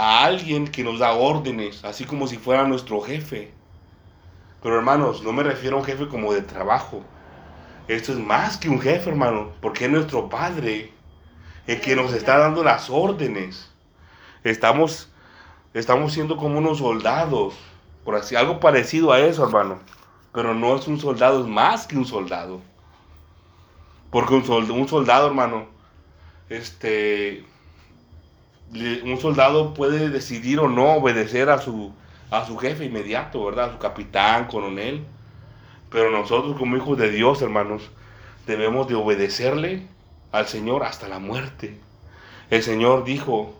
a 0.00 0.24
alguien 0.24 0.66
que 0.66 0.82
nos 0.82 1.00
da 1.00 1.12
órdenes, 1.12 1.84
así 1.84 2.06
como 2.06 2.26
si 2.26 2.38
fuera 2.38 2.66
nuestro 2.66 3.02
jefe. 3.02 3.52
Pero 4.62 4.76
hermanos, 4.76 5.22
no 5.22 5.30
me 5.30 5.42
refiero 5.42 5.76
a 5.76 5.80
un 5.80 5.84
jefe 5.84 6.08
como 6.08 6.32
de 6.32 6.40
trabajo. 6.40 7.02
Esto 7.86 8.12
es 8.12 8.18
más 8.18 8.56
que 8.56 8.70
un 8.70 8.80
jefe, 8.80 9.10
hermano, 9.10 9.50
porque 9.60 9.84
es 9.84 9.90
nuestro 9.90 10.30
Padre 10.30 10.90
el 11.66 11.82
que 11.82 11.94
nos 11.96 12.14
está 12.14 12.38
dando 12.38 12.64
las 12.64 12.88
órdenes. 12.88 13.70
Estamos, 14.42 15.10
estamos 15.74 16.14
siendo 16.14 16.38
como 16.38 16.56
unos 16.56 16.78
soldados, 16.78 17.52
por 18.02 18.14
así, 18.14 18.36
algo 18.36 18.58
parecido 18.58 19.12
a 19.12 19.20
eso, 19.20 19.44
hermano. 19.44 19.80
Pero 20.32 20.54
no 20.54 20.76
es 20.76 20.88
un 20.88 20.98
soldado, 20.98 21.40
es 21.40 21.46
más 21.46 21.86
que 21.86 21.98
un 21.98 22.06
soldado. 22.06 22.62
Porque 24.10 24.32
un 24.32 24.70
un 24.70 24.88
soldado 24.88 25.26
hermano, 25.26 25.66
este, 26.48 27.44
un 28.72 29.18
soldado 29.20 29.74
puede 29.74 30.08
decidir 30.08 30.60
o 30.60 30.68
no 30.68 30.94
obedecer 30.94 31.50
a 31.50 31.58
su, 31.58 31.92
a 32.30 32.46
su 32.46 32.56
jefe 32.56 32.84
inmediato, 32.84 33.44
¿verdad? 33.44 33.70
A 33.70 33.72
su 33.72 33.78
capitán, 33.78 34.46
coronel. 34.46 35.04
Pero 35.90 36.10
nosotros 36.10 36.56
como 36.56 36.76
hijos 36.76 36.96
de 36.98 37.10
Dios, 37.10 37.42
hermanos, 37.42 37.90
debemos 38.46 38.86
de 38.88 38.94
obedecerle 38.94 39.86
al 40.32 40.46
Señor 40.46 40.84
hasta 40.84 41.08
la 41.08 41.18
muerte. 41.18 41.76
El 42.50 42.62
Señor 42.62 43.04
dijo, 43.04 43.54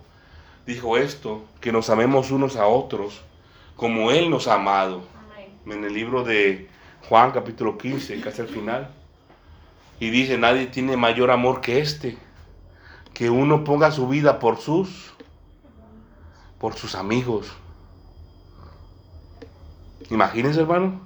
dijo 0.65 0.97
esto, 0.97 1.43
que 1.59 1.71
nos 1.71 1.89
amemos 1.89 2.31
unos 2.31 2.55
a 2.55 2.67
otros 2.67 3.21
como 3.75 4.11
Él 4.11 4.29
nos 4.29 4.47
ha 4.47 4.55
amado. 4.55 5.03
En 5.65 5.83
el 5.83 5.93
libro 5.93 6.23
de 6.23 6.67
Juan 7.09 7.31
capítulo 7.31 7.77
15, 7.77 8.21
casi 8.21 8.41
al 8.41 8.47
final. 8.47 8.89
Y 9.99 10.09
dice, 10.09 10.37
nadie 10.37 10.67
tiene 10.67 10.97
mayor 10.97 11.31
amor 11.31 11.61
que 11.61 11.79
este, 11.79 12.17
que 13.21 13.29
uno 13.29 13.63
ponga 13.63 13.91
su 13.91 14.07
vida 14.07 14.39
por 14.39 14.57
sus 14.57 15.13
por 16.57 16.73
sus 16.73 16.95
amigos. 16.95 17.51
Imagínense, 20.09 20.61
hermano, 20.61 21.01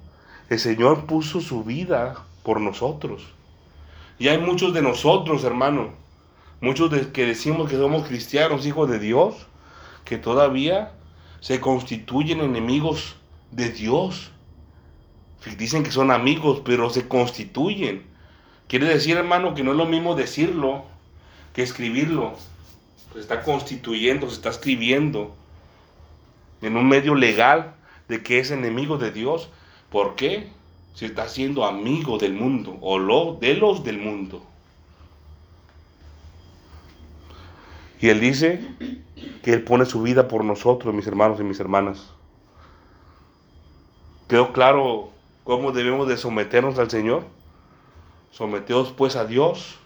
el 0.49 0.57
Señor 0.57 1.07
puso 1.07 1.41
su 1.41 1.66
vida 1.66 2.24
por 2.43 2.61
nosotros. 2.61 3.34
Y 4.18 4.30
hay 4.30 4.38
muchos 4.38 4.74
de 4.74 4.82
nosotros, 4.82 5.43
hermano, 5.43 5.89
muchos 6.61 6.89
de 6.89 7.11
que 7.11 7.26
decimos 7.26 7.70
que 7.70 7.76
somos 7.76 8.07
cristianos, 8.07 8.66
hijos 8.66 8.89
de 8.89 8.99
Dios, 8.99 9.36
que 10.05 10.18
todavía 10.18 10.93
se 11.41 11.59
constituyen 11.59 12.39
enemigos 12.39 13.18
de 13.51 13.72
Dios. 13.72 14.32
Dicen 15.57 15.84
que 15.84 15.91
son 15.91 16.11
amigos, 16.11 16.61
pero 16.63 16.89
se 16.89 17.09
constituyen. 17.09 18.05
Quiere 18.70 18.86
decir, 18.86 19.18
hermano, 19.18 19.53
que 19.53 19.66
no 19.66 19.72
es 19.72 19.78
lo 19.78 19.86
mismo 19.86 20.16
decirlo 20.16 20.94
que 21.55 21.63
escribirlo. 21.63 22.33
Se 23.13 23.19
está 23.21 23.41
constituyendo, 23.41 24.27
se 24.29 24.35
está 24.35 24.49
escribiendo 24.49 25.33
en 26.61 26.75
un 26.75 26.87
medio 26.87 27.15
legal 27.15 27.73
de 28.09 28.21
que 28.21 28.39
es 28.39 28.51
enemigo 28.51 28.97
de 28.97 29.11
Dios. 29.11 29.49
¿Por 29.89 30.15
qué? 30.15 30.49
Se 30.93 31.05
está 31.05 31.23
haciendo 31.23 31.65
amigo 31.65 32.17
del 32.17 32.33
mundo 32.33 32.77
o 32.81 32.99
lo, 32.99 33.35
de 33.35 33.55
los 33.55 33.83
del 33.85 33.99
mundo. 33.99 34.43
Y 38.01 38.09
Él 38.09 38.19
dice 38.19 38.59
que 39.41 39.53
Él 39.53 39.63
pone 39.63 39.85
su 39.85 40.01
vida 40.01 40.27
por 40.27 40.43
nosotros, 40.43 40.93
mis 40.93 41.07
hermanos 41.07 41.39
y 41.39 41.43
mis 41.43 41.59
hermanas. 41.61 42.11
¿Quedó 44.27 44.51
claro 44.51 45.09
cómo 45.45 45.71
debemos 45.71 46.07
de 46.07 46.17
someternos 46.17 46.77
al 46.79 46.89
Señor? 46.89 47.23
Someteos 48.31 48.91
pues 48.91 49.15
a 49.15 49.25
Dios. 49.25 49.79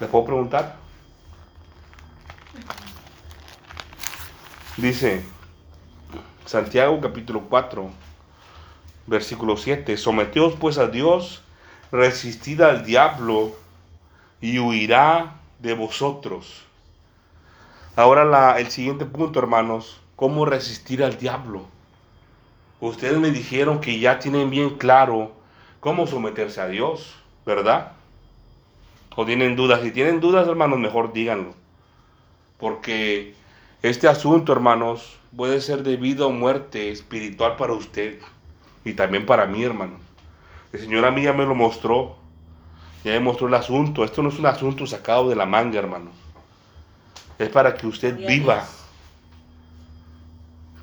¿Le 0.00 0.08
puedo 0.08 0.24
preguntar? 0.24 0.74
Dice 4.76 5.22
Santiago 6.44 7.00
capítulo 7.00 7.42
4, 7.48 7.90
versículo 9.06 9.56
7, 9.56 9.96
someteos 9.96 10.54
pues 10.58 10.78
a 10.78 10.88
Dios, 10.88 11.42
resistid 11.92 12.60
al 12.60 12.84
diablo 12.84 13.52
y 14.40 14.58
huirá 14.58 15.36
de 15.60 15.74
vosotros. 15.74 16.64
Ahora 17.94 18.24
la, 18.24 18.58
el 18.58 18.72
siguiente 18.72 19.04
punto, 19.04 19.38
hermanos, 19.38 20.00
¿cómo 20.16 20.44
resistir 20.44 21.04
al 21.04 21.18
diablo? 21.18 21.66
Ustedes 22.80 23.18
me 23.18 23.30
dijeron 23.30 23.80
que 23.80 24.00
ya 24.00 24.18
tienen 24.18 24.50
bien 24.50 24.70
claro 24.70 25.30
cómo 25.78 26.08
someterse 26.08 26.60
a 26.60 26.66
Dios, 26.66 27.14
¿verdad? 27.46 27.92
¿O 29.16 29.24
tienen 29.24 29.56
dudas? 29.56 29.82
Si 29.82 29.90
tienen 29.90 30.20
dudas, 30.20 30.48
hermanos, 30.48 30.78
mejor 30.78 31.12
díganlo. 31.12 31.54
Porque 32.58 33.34
este 33.82 34.08
asunto, 34.08 34.52
hermanos, 34.52 35.16
puede 35.36 35.60
ser 35.60 35.82
de 35.82 35.96
vida 35.96 36.26
o 36.26 36.30
muerte 36.30 36.90
espiritual 36.90 37.56
para 37.56 37.74
usted 37.74 38.18
y 38.84 38.94
también 38.94 39.26
para 39.26 39.46
mí, 39.46 39.62
hermano. 39.62 39.98
El 40.72 40.80
Señor 40.80 41.04
a 41.04 41.10
mí 41.10 41.22
ya 41.22 41.32
me 41.32 41.46
lo 41.46 41.54
mostró, 41.54 42.16
ya 43.04 43.12
me 43.12 43.20
mostró 43.20 43.46
el 43.48 43.54
asunto. 43.54 44.04
Esto 44.04 44.22
no 44.22 44.28
es 44.28 44.38
un 44.38 44.46
asunto 44.46 44.86
sacado 44.86 45.28
de 45.28 45.36
la 45.36 45.46
manga, 45.46 45.78
hermano. 45.78 46.10
Es 47.38 47.48
para 47.48 47.74
que 47.74 47.86
usted 47.86 48.16
viva 48.26 48.66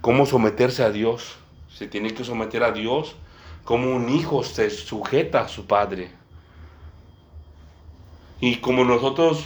cómo 0.01 0.25
someterse 0.25 0.83
a 0.83 0.91
Dios. 0.91 1.37
Se 1.69 1.87
tiene 1.87 2.13
que 2.13 2.23
someter 2.23 2.63
a 2.63 2.71
Dios 2.71 3.15
como 3.63 3.95
un 3.95 4.09
hijo 4.09 4.43
se 4.43 4.69
sujeta 4.69 5.41
a 5.41 5.47
su 5.47 5.65
padre. 5.65 6.20
Y 8.41 8.57
como 8.57 8.83
nosotros, 8.83 9.45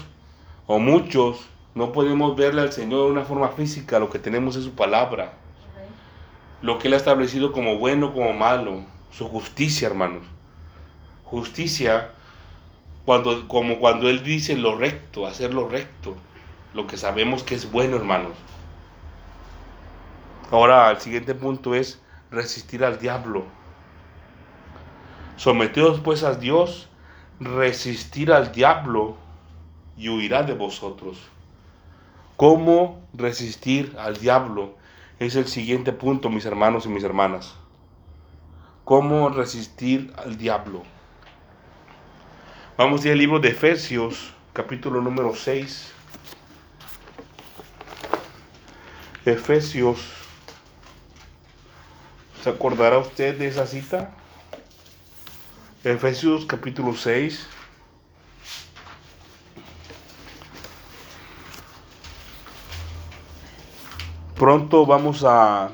o 0.68 0.80
muchos, 0.80 1.46
no 1.76 1.91
podemos 1.91 2.38
verle 2.38 2.62
al 2.62 2.72
Señor 2.72 3.06
de 3.06 3.12
una 3.12 3.26
forma 3.26 3.50
física, 3.50 4.00
lo 4.00 4.10
que 4.10 4.20
tenemos 4.20 4.56
es 4.56 4.64
su 4.64 4.72
palabra. 4.72 5.34
Lo 6.62 6.80
que 6.80 6.88
Él 6.88 6.93
ha 6.93 6.98
establecido 6.98 7.52
como 7.52 7.78
bueno, 7.78 8.14
como 8.14 8.32
malo. 8.32 8.86
Su 9.12 9.28
justicia, 9.28 9.89
hermanos. 9.89 10.24
Justicia, 11.26 12.12
cuando, 13.04 13.50
como 13.50 13.80
cuando 13.80 14.10
Él 14.10 14.24
dice 14.24 14.56
lo 14.56 14.78
recto, 14.78 15.28
hacer 15.28 15.54
lo 15.54 15.68
recto. 15.68 16.16
Lo 16.74 16.88
que 16.88 16.96
sabemos 16.96 17.43
que 17.43 17.56
es 17.56 17.70
bueno, 17.70 17.98
hermanos. 17.98 18.34
Ahora, 20.52 20.89
el 20.91 21.02
siguiente 21.02 21.36
punto 21.36 21.76
es 21.76 22.02
resistir 22.32 22.86
al 22.86 22.98
diablo. 22.98 23.43
Someteos 25.36 26.00
pues 26.00 26.24
a 26.24 26.36
Dios, 26.36 26.88
resistir 27.40 28.32
al 28.32 28.52
diablo 28.52 29.18
y 29.98 30.10
huirá 30.10 30.44
de 30.44 30.54
vosotros. 30.54 31.18
¿Cómo 32.38 33.02
resistir 33.14 33.96
al 33.98 34.18
diablo? 34.18 34.76
Es 35.20 35.36
el 35.36 35.48
siguiente 35.48 35.94
punto, 35.94 36.30
mis 36.30 36.46
hermanos 36.46 36.86
y 36.86 36.90
mis 36.90 37.04
hermanas. 37.04 37.56
¿Cómo 38.84 39.30
resistir 39.30 40.14
al 40.18 40.38
diablo? 40.38 40.84
Vamos 42.78 43.04
a 43.04 43.08
ir 43.08 43.14
al 43.14 43.20
libro 43.20 43.40
de 43.40 43.50
Efesios, 43.50 44.34
capítulo 44.54 45.02
número 45.02 45.34
6. 45.34 45.94
Efesios. 49.26 50.00
¿Se 52.44 52.50
acordará 52.50 53.00
usted 53.00 53.38
de 53.40 53.48
esa 53.48 53.66
cita? 53.66 54.12
Efesios 55.86 56.48
capítulo 56.48 56.96
6. 56.96 57.48
Pronto 64.36 64.88
vamos 64.88 65.24
a 65.24 65.70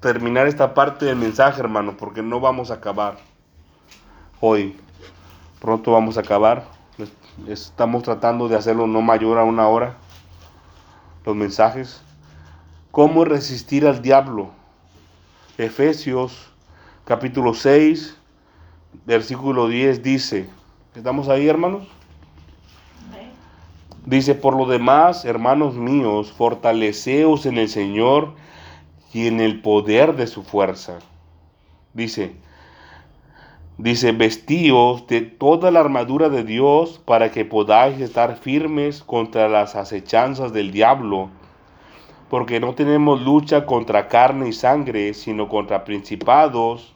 terminar 0.00 0.48
esta 0.48 0.74
parte 0.74 1.04
del 1.04 1.14
mensaje, 1.14 1.60
hermano, 1.60 1.96
porque 1.96 2.20
no 2.20 2.40
vamos 2.40 2.72
a 2.72 2.74
acabar 2.74 3.18
hoy. 4.40 4.76
Pronto 5.60 5.92
vamos 5.92 6.16
a 6.18 6.22
acabar. 6.22 6.66
Estamos 7.46 8.02
tratando 8.02 8.48
de 8.48 8.56
hacerlo 8.56 8.88
no 8.88 9.02
mayor 9.02 9.38
a 9.38 9.44
una 9.44 9.68
hora. 9.68 9.98
Los 11.24 11.36
mensajes. 11.36 12.02
¿Cómo 12.90 13.24
resistir 13.24 13.86
al 13.86 14.02
diablo? 14.02 14.50
Efesios 15.58 16.50
capítulo 17.04 17.54
6, 17.54 18.16
versículo 19.06 19.68
10 19.68 20.02
dice, 20.02 20.48
¿estamos 20.94 21.28
ahí 21.28 21.48
hermanos? 21.48 21.86
Dice, 24.04 24.34
por 24.34 24.56
lo 24.56 24.66
demás, 24.66 25.24
hermanos 25.24 25.76
míos, 25.76 26.32
fortaleceos 26.32 27.46
en 27.46 27.56
el 27.56 27.68
Señor 27.68 28.34
y 29.12 29.28
en 29.28 29.40
el 29.40 29.62
poder 29.62 30.16
de 30.16 30.26
su 30.26 30.42
fuerza. 30.42 30.98
Dice, 31.94 32.34
dice, 33.78 34.10
vestíos 34.10 35.06
de 35.06 35.20
toda 35.20 35.70
la 35.70 35.80
armadura 35.80 36.30
de 36.30 36.42
Dios 36.42 37.00
para 37.04 37.30
que 37.30 37.44
podáis 37.44 38.00
estar 38.00 38.36
firmes 38.36 39.04
contra 39.04 39.48
las 39.48 39.76
acechanzas 39.76 40.52
del 40.52 40.72
diablo, 40.72 41.28
porque 42.28 42.58
no 42.58 42.74
tenemos 42.74 43.22
lucha 43.22 43.66
contra 43.66 44.08
carne 44.08 44.48
y 44.48 44.52
sangre, 44.52 45.14
sino 45.14 45.48
contra 45.48 45.84
principados, 45.84 46.92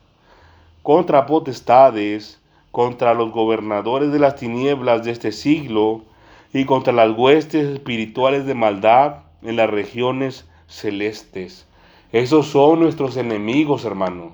contra 0.87 1.27
potestades, 1.27 2.41
contra 2.71 3.13
los 3.13 3.33
gobernadores 3.33 4.13
de 4.13 4.21
las 4.21 4.37
tinieblas 4.37 5.03
de 5.03 5.11
este 5.11 5.33
siglo, 5.33 6.03
y 6.53 6.65
contra 6.65 6.93
las 6.93 7.11
huestes 7.11 7.67
espirituales 7.67 8.47
de 8.47 8.55
maldad 8.55 9.17
en 9.43 9.57
las 9.57 9.69
regiones 9.69 10.49
celestes. 10.69 11.67
Esos 12.13 12.47
son 12.47 12.79
nuestros 12.79 13.17
enemigos, 13.17 13.85
hermano. 13.85 14.31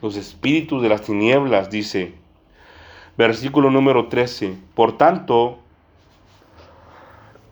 Los 0.00 0.16
espíritus 0.16 0.82
de 0.82 0.88
las 0.88 1.02
tinieblas, 1.02 1.68
dice. 1.68 2.14
Versículo 3.18 3.70
número 3.70 4.06
13. 4.08 4.56
Por 4.74 4.96
tanto, 4.96 5.58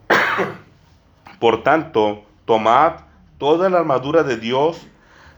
por 1.39 1.61
tanto, 1.61 2.23
tomad 2.45 3.01
toda 3.37 3.69
la 3.69 3.77
armadura 3.77 4.23
de 4.23 4.37
Dios 4.37 4.87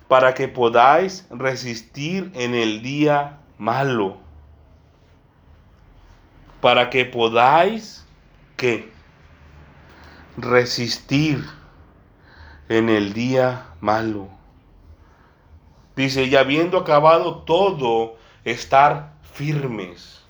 para 0.08 0.34
que 0.34 0.48
podáis 0.48 1.26
resistir 1.30 2.32
en 2.34 2.56
el 2.56 2.82
día 2.82 3.40
malo. 3.58 4.18
Para 6.62 6.90
que 6.90 7.06
podáis 7.06 8.06
que 8.56 8.92
resistir 10.38 11.46
en 12.70 12.90
el 12.90 13.14
día 13.14 13.66
malo. 13.82 14.30
Dice, 15.96 16.26
y 16.26 16.36
habiendo 16.36 16.78
acabado 16.78 17.40
todo, 17.40 18.18
estar 18.44 19.14
firmes. 19.24 20.22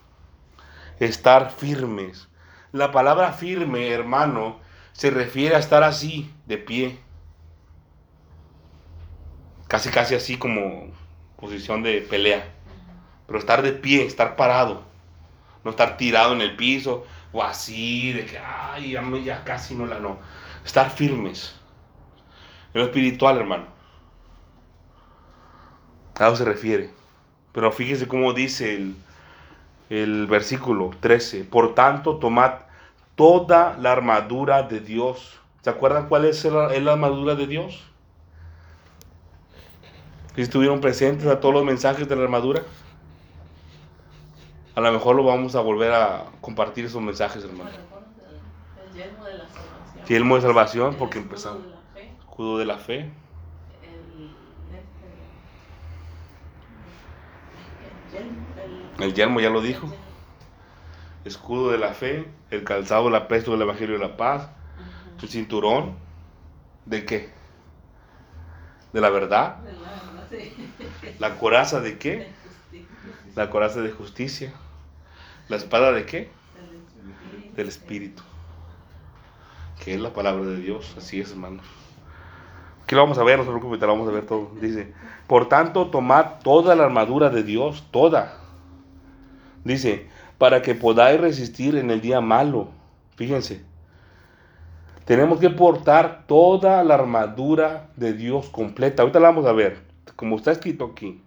Estar 1.00 1.52
firmes. 1.52 2.28
La 2.72 2.92
palabra 2.92 3.34
firme, 3.34 3.90
hermano, 3.90 4.60
se 4.94 5.12
refiere 5.12 5.56
a 5.56 5.60
estar 5.60 5.84
así, 5.84 6.34
de 6.46 6.58
pie. 6.58 7.00
Casi, 9.68 9.90
casi 9.90 10.16
así 10.16 10.38
como 10.38 10.88
posición 11.38 11.84
de 11.84 12.02
pelea. 12.02 12.54
Pero 13.26 13.40
estar 13.40 13.62
de 13.62 13.74
pie, 13.74 14.06
estar 14.06 14.36
parado. 14.36 14.84
No 15.64 15.72
estar 15.72 15.98
tirado 15.98 16.34
en 16.34 16.42
el 16.42 16.56
piso, 16.56 17.06
o 17.34 17.44
así, 17.44 18.14
de 18.14 18.26
que, 18.26 18.40
ay, 18.40 18.96
ya, 19.24 19.44
casi 19.44 19.76
no 19.76 19.86
la 19.86 20.00
no. 20.00 20.18
Estar 20.66 20.90
firmes. 20.90 21.56
En 22.74 22.82
lo 22.82 22.88
espiritual, 22.88 23.38
hermano. 23.38 23.66
A 26.16 26.28
eso 26.28 26.38
se 26.38 26.46
refiere. 26.46 26.90
Pero 27.52 27.72
fíjese 27.72 28.08
cómo 28.08 28.34
dice 28.34 28.76
el, 28.76 28.96
el 29.90 30.28
versículo 30.28 30.92
13. 31.00 31.44
Por 31.44 31.76
tanto, 31.76 32.18
tomad 32.18 32.54
toda 33.16 33.76
la 33.78 33.92
armadura 33.92 34.64
de 34.64 34.80
Dios. 34.80 35.40
¿Se 35.62 35.70
acuerdan 35.70 36.08
cuál 36.08 36.26
es 36.26 36.46
la, 36.46 36.70
la 36.80 36.94
armadura 36.94 37.36
de 37.36 37.48
Dios? 37.48 37.84
¿Estuvieron 40.38 40.80
presentes 40.82 41.28
a 41.28 41.40
todos 41.40 41.54
los 41.56 41.64
mensajes 41.66 42.08
de 42.08 42.16
la 42.16 42.24
armadura? 42.24 42.62
A 44.76 44.82
lo 44.82 44.92
mejor 44.92 45.16
lo 45.16 45.24
vamos 45.24 45.56
a 45.56 45.62
volver 45.62 45.92
a 45.92 46.26
compartir 46.42 46.86
esos 46.86 47.02
mensajes, 47.02 47.44
hermano. 47.44 47.72
El, 47.72 47.76
el 48.88 48.94
yelmo 48.94 49.26
de 49.26 49.34
la 49.34 49.48
salvación. 49.50 50.06
Yelmo 50.08 50.36
de 50.36 50.42
salvación, 50.42 50.90
El 50.92 50.96
porque 50.98 51.18
empezamos. 51.18 51.64
Escudo 52.20 52.60
de 52.60 52.66
la 52.66 52.78
fe. 52.78 53.00
el, 53.00 53.10
este, 54.76 55.08
el 58.14 58.26
yelmo, 58.26 58.46
el- 58.98 59.04
El 59.04 59.14
yelmo 59.16 59.40
ya 59.40 59.50
lo 59.50 59.62
dijo. 59.62 59.88
el. 59.88 59.94
Escudo 61.26 61.72
de 61.72 61.80
la 61.80 61.94
fe. 61.94 62.28
El 62.52 62.64
calzado 62.64 63.06
del 63.06 63.16
apresto 63.16 63.52
del 63.54 63.64
Evangelio 63.64 63.98
de 63.98 64.08
la 64.08 64.16
paz. 64.16 64.50
El 65.22 65.28
cinturón. 65.30 65.96
¿De 66.86 67.04
qué? 67.06 67.32
De 68.94 69.02
la 69.02 69.10
verdad. 69.10 69.56
De 69.58 69.74
la- 69.74 70.04
La 71.20 71.36
coraza 71.38 71.80
de 71.80 71.98
qué? 71.98 72.28
La 73.36 73.50
coraza 73.50 73.82
de 73.82 73.92
justicia. 73.92 74.54
La 75.50 75.58
espada 75.58 75.92
de 75.92 76.06
qué? 76.06 76.30
Del 76.56 76.80
espíritu. 76.80 77.56
Del 77.56 77.68
Espíritu. 77.68 78.24
Que 79.84 79.94
es 79.94 80.02
la 80.02 80.12
palabra 80.12 80.46
de 80.46 80.58
Dios. 80.58 80.94
Así 80.98 81.22
es, 81.22 81.32
hermano. 81.32 81.62
Aquí 82.84 82.96
lo 82.96 83.02
vamos 83.02 83.18
a 83.18 83.24
ver, 83.24 83.38
no 83.38 83.44
se 83.44 83.50
preocupe, 83.50 83.78
te 83.78 83.86
lo 83.86 83.92
vamos 83.92 84.08
a 84.08 84.12
ver 84.12 84.26
todo. 84.26 84.52
Dice, 84.62 84.94
por 85.28 85.50
tanto, 85.50 85.88
tomad 85.88 86.40
toda 86.42 86.74
la 86.74 86.86
armadura 86.86 87.30
de 87.30 87.44
Dios, 87.44 87.86
toda. 87.92 88.38
Dice, 89.66 90.08
para 90.38 90.62
que 90.62 90.74
podáis 90.74 91.20
resistir 91.20 91.76
en 91.76 91.92
el 91.92 92.00
día 92.00 92.22
malo. 92.22 92.70
Fíjense, 93.18 93.62
tenemos 95.04 95.40
que 95.40 95.50
portar 95.50 96.24
toda 96.28 96.84
la 96.84 96.94
armadura 96.94 97.90
de 97.96 98.14
Dios 98.14 98.50
completa. 98.50 99.04
Ahorita 99.04 99.20
la 99.20 99.30
vamos 99.30 99.46
a 99.46 99.52
ver, 99.52 99.87
como 100.16 100.36
está 100.38 100.52
escrito 100.52 100.86
aquí. 100.86 101.22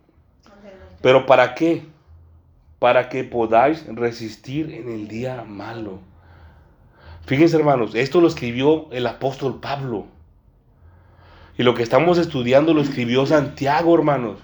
Pero 1.03 1.27
¿para 1.27 1.55
qué? 1.55 1.85
Para 2.79 3.09
que 3.09 3.25
podáis 3.25 3.85
resistir 3.87 4.73
en 4.73 4.89
el 4.91 5.09
día 5.09 5.45
malo. 5.45 5.99
Fíjense 7.27 7.57
hermanos, 7.57 7.95
esto 7.95 8.21
lo 8.21 8.29
escribió 8.29 8.89
el 8.93 9.07
apóstol 9.07 9.61
Pablo. 9.61 10.07
Y 11.59 11.63
lo 11.63 11.75
que 11.75 11.83
estamos 11.83 12.17
estudiando 12.19 12.73
lo 12.75 12.81
escribió 12.81 13.27
Santiago, 13.27 13.95
hermanos. 13.95 14.39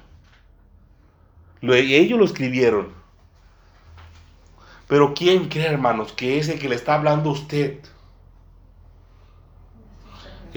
Lo- 1.63 1.75
ellos 1.75 2.19
lo 2.19 2.25
escribieron. 2.25 2.89
Pero 4.87 5.15
¿quién 5.15 5.49
cree, 5.49 5.67
hermanos, 5.67 6.13
que 6.13 6.39
ese 6.39 6.59
que 6.59 6.69
le 6.69 6.75
está 6.77 6.95
hablando 6.95 7.31
a 7.31 7.33
usted? 7.33 7.79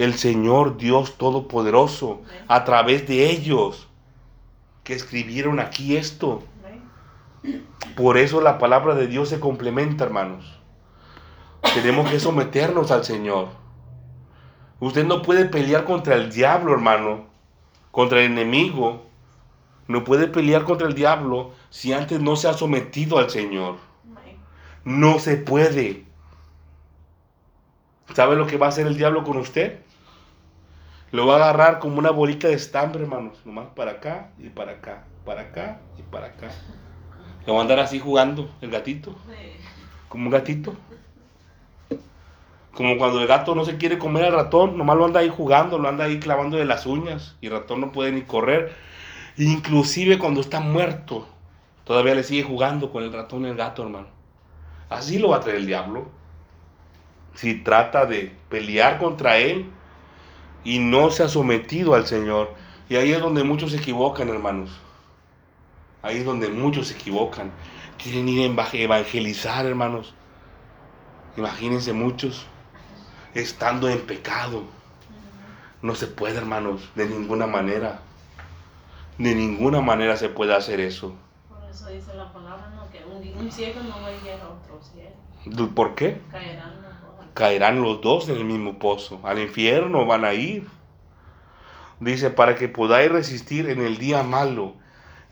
El 0.00 0.14
Señor 0.14 0.78
Dios 0.78 1.18
Todopoderoso, 1.18 2.22
a 2.48 2.64
través 2.64 3.06
de 3.06 3.28
ellos, 3.28 3.86
que 4.82 4.94
escribieron 4.94 5.60
aquí 5.60 5.98
esto. 5.98 6.42
Por 7.98 8.16
eso 8.16 8.40
la 8.40 8.56
palabra 8.56 8.94
de 8.94 9.08
Dios 9.08 9.28
se 9.28 9.40
complementa, 9.40 10.04
hermanos. 10.04 10.58
Tenemos 11.74 12.10
que 12.10 12.18
someternos 12.18 12.90
al 12.90 13.04
Señor. 13.04 13.48
Usted 14.78 15.04
no 15.04 15.20
puede 15.20 15.44
pelear 15.44 15.84
contra 15.84 16.14
el 16.14 16.32
diablo, 16.32 16.72
hermano, 16.72 17.26
contra 17.90 18.20
el 18.20 18.32
enemigo. 18.32 19.02
No 19.86 20.02
puede 20.02 20.28
pelear 20.28 20.64
contra 20.64 20.88
el 20.88 20.94
diablo 20.94 21.50
si 21.68 21.92
antes 21.92 22.22
no 22.22 22.36
se 22.36 22.48
ha 22.48 22.54
sometido 22.54 23.18
al 23.18 23.28
Señor. 23.28 23.76
No 24.82 25.18
se 25.18 25.36
puede. 25.36 26.06
¿Sabe 28.14 28.34
lo 28.34 28.46
que 28.46 28.56
va 28.56 28.64
a 28.64 28.68
hacer 28.70 28.86
el 28.86 28.96
diablo 28.96 29.24
con 29.24 29.36
usted? 29.36 29.80
Lo 31.12 31.26
va 31.26 31.34
a 31.34 31.36
agarrar 31.36 31.80
como 31.80 31.98
una 31.98 32.10
bolita 32.10 32.46
de 32.46 32.54
estambre, 32.54 33.02
hermanos. 33.02 33.40
Nomás 33.44 33.68
para 33.74 33.92
acá 33.92 34.30
y 34.38 34.48
para 34.48 34.72
acá, 34.72 35.04
para 35.24 35.42
acá 35.42 35.80
y 35.98 36.02
para 36.02 36.26
acá. 36.26 36.50
Lo 37.46 37.54
va 37.54 37.60
a 37.60 37.62
andar 37.62 37.80
así 37.80 37.98
jugando, 37.98 38.48
el 38.60 38.70
gatito, 38.70 39.16
como 40.08 40.26
un 40.26 40.30
gatito. 40.30 40.74
Como 42.74 42.96
cuando 42.96 43.20
el 43.20 43.26
gato 43.26 43.54
no 43.56 43.64
se 43.64 43.76
quiere 43.76 43.98
comer 43.98 44.24
al 44.24 44.32
ratón, 44.32 44.78
nomás 44.78 44.96
lo 44.96 45.04
anda 45.04 45.20
ahí 45.20 45.28
jugando, 45.28 45.78
lo 45.78 45.88
anda 45.88 46.04
ahí 46.04 46.20
clavando 46.20 46.56
de 46.56 46.64
las 46.64 46.86
uñas 46.86 47.36
y 47.40 47.46
el 47.46 47.52
ratón 47.52 47.80
no 47.80 47.90
puede 47.90 48.12
ni 48.12 48.22
correr. 48.22 48.72
Inclusive 49.36 50.18
cuando 50.18 50.40
está 50.40 50.60
muerto, 50.60 51.26
todavía 51.84 52.14
le 52.14 52.22
sigue 52.22 52.44
jugando 52.44 52.92
con 52.92 53.02
el 53.02 53.12
ratón 53.12 53.44
y 53.44 53.48
el 53.48 53.56
gato, 53.56 53.82
hermano. 53.82 54.06
Así 54.88 55.18
lo 55.18 55.30
va 55.30 55.38
a 55.38 55.40
traer 55.40 55.58
el 55.58 55.66
diablo. 55.66 56.08
Si 57.34 57.54
trata 57.54 58.06
de 58.06 58.32
pelear 58.48 58.98
contra 58.98 59.38
él 59.38 59.66
y 60.64 60.78
no 60.78 61.10
se 61.10 61.22
ha 61.22 61.28
sometido 61.28 61.94
al 61.94 62.06
Señor. 62.06 62.54
Y 62.88 62.96
ahí 62.96 63.12
es 63.12 63.20
donde 63.20 63.44
muchos 63.44 63.70
se 63.72 63.78
equivocan, 63.78 64.28
hermanos. 64.28 64.70
Ahí 66.02 66.18
es 66.18 66.24
donde 66.24 66.48
muchos 66.48 66.88
se 66.88 66.94
equivocan. 66.94 67.50
Quieren 67.98 68.28
ir 68.28 68.40
a 68.42 68.44
eva- 68.52 68.68
evangelizar, 68.72 69.66
hermanos. 69.66 70.14
Imagínense 71.36 71.92
muchos 71.92 72.46
estando 73.34 73.88
en 73.88 74.00
pecado. 74.00 74.64
No 75.82 75.94
se 75.94 76.06
puede, 76.06 76.36
hermanos, 76.38 76.88
de 76.94 77.06
ninguna 77.06 77.46
manera. 77.46 78.00
De 79.18 79.34
ninguna 79.34 79.80
manera 79.80 80.16
se 80.16 80.28
puede 80.28 80.54
hacer 80.54 80.80
eso. 80.80 81.14
Por 81.48 81.62
eso 81.70 81.88
dice 81.88 82.14
la 82.14 82.32
palabra, 82.32 82.70
¿no? 82.74 82.90
Que 82.90 83.04
un, 83.04 83.38
un 83.38 83.52
ciego 83.52 83.80
no 83.82 84.00
va 84.02 84.08
a 84.08 84.12
ir 84.12 84.40
a 84.42 84.48
otro 84.48 84.80
ciego. 84.82 85.68
¿Por 85.74 85.94
qué? 85.94 86.20
Caerán. 86.30 86.80
Caerán 87.34 87.82
los 87.82 88.00
dos 88.00 88.28
en 88.28 88.36
el 88.36 88.44
mismo 88.44 88.78
pozo. 88.78 89.20
Al 89.24 89.38
infierno 89.38 90.06
van 90.06 90.24
a 90.24 90.34
ir. 90.34 90.66
Dice, 92.00 92.30
para 92.30 92.54
que 92.54 92.68
podáis 92.68 93.10
resistir 93.10 93.68
en 93.68 93.80
el 93.80 93.98
día 93.98 94.22
malo. 94.22 94.74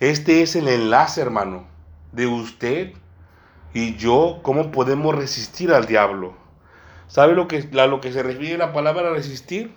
Este 0.00 0.42
es 0.42 0.54
el 0.54 0.68
enlace, 0.68 1.20
hermano, 1.20 1.66
de 2.12 2.26
usted 2.26 2.92
y 3.74 3.96
yo, 3.96 4.40
cómo 4.42 4.70
podemos 4.70 5.14
resistir 5.14 5.72
al 5.72 5.86
diablo. 5.86 6.34
¿Sabe 7.06 7.34
lo 7.34 7.48
que, 7.48 7.68
a 7.78 7.86
lo 7.86 8.00
que 8.00 8.12
se 8.12 8.22
refiere 8.22 8.58
la 8.58 8.72
palabra 8.72 9.10
resistir? 9.10 9.74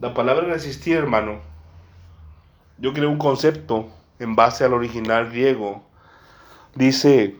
La 0.00 0.12
palabra 0.12 0.46
resistir, 0.46 0.96
hermano, 0.96 1.40
yo 2.78 2.92
creo 2.92 3.08
un 3.08 3.18
concepto 3.18 3.88
en 4.18 4.36
base 4.36 4.64
al 4.64 4.72
original 4.72 5.30
griego. 5.30 5.82
Dice, 6.74 7.36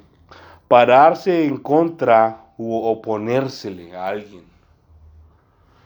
pararse 0.68 1.45
en 1.45 1.59
contra 1.59 2.47
u 2.57 2.77
oponérsele 2.77 3.97
a 3.97 4.09
alguien. 4.09 4.45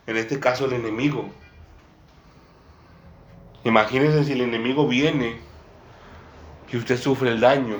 En 0.07 0.16
este 0.16 0.41
caso 0.41 0.66
el 0.66 0.72
enemigo. 0.72 1.28
Imagínense 3.64 4.24
si 4.24 4.32
el 4.32 4.41
enemigo 4.41 4.88
viene 4.88 5.36
y 6.70 6.76
usted 6.76 6.99
sufre 6.99 7.30
el 7.30 7.41
daño. 7.41 7.76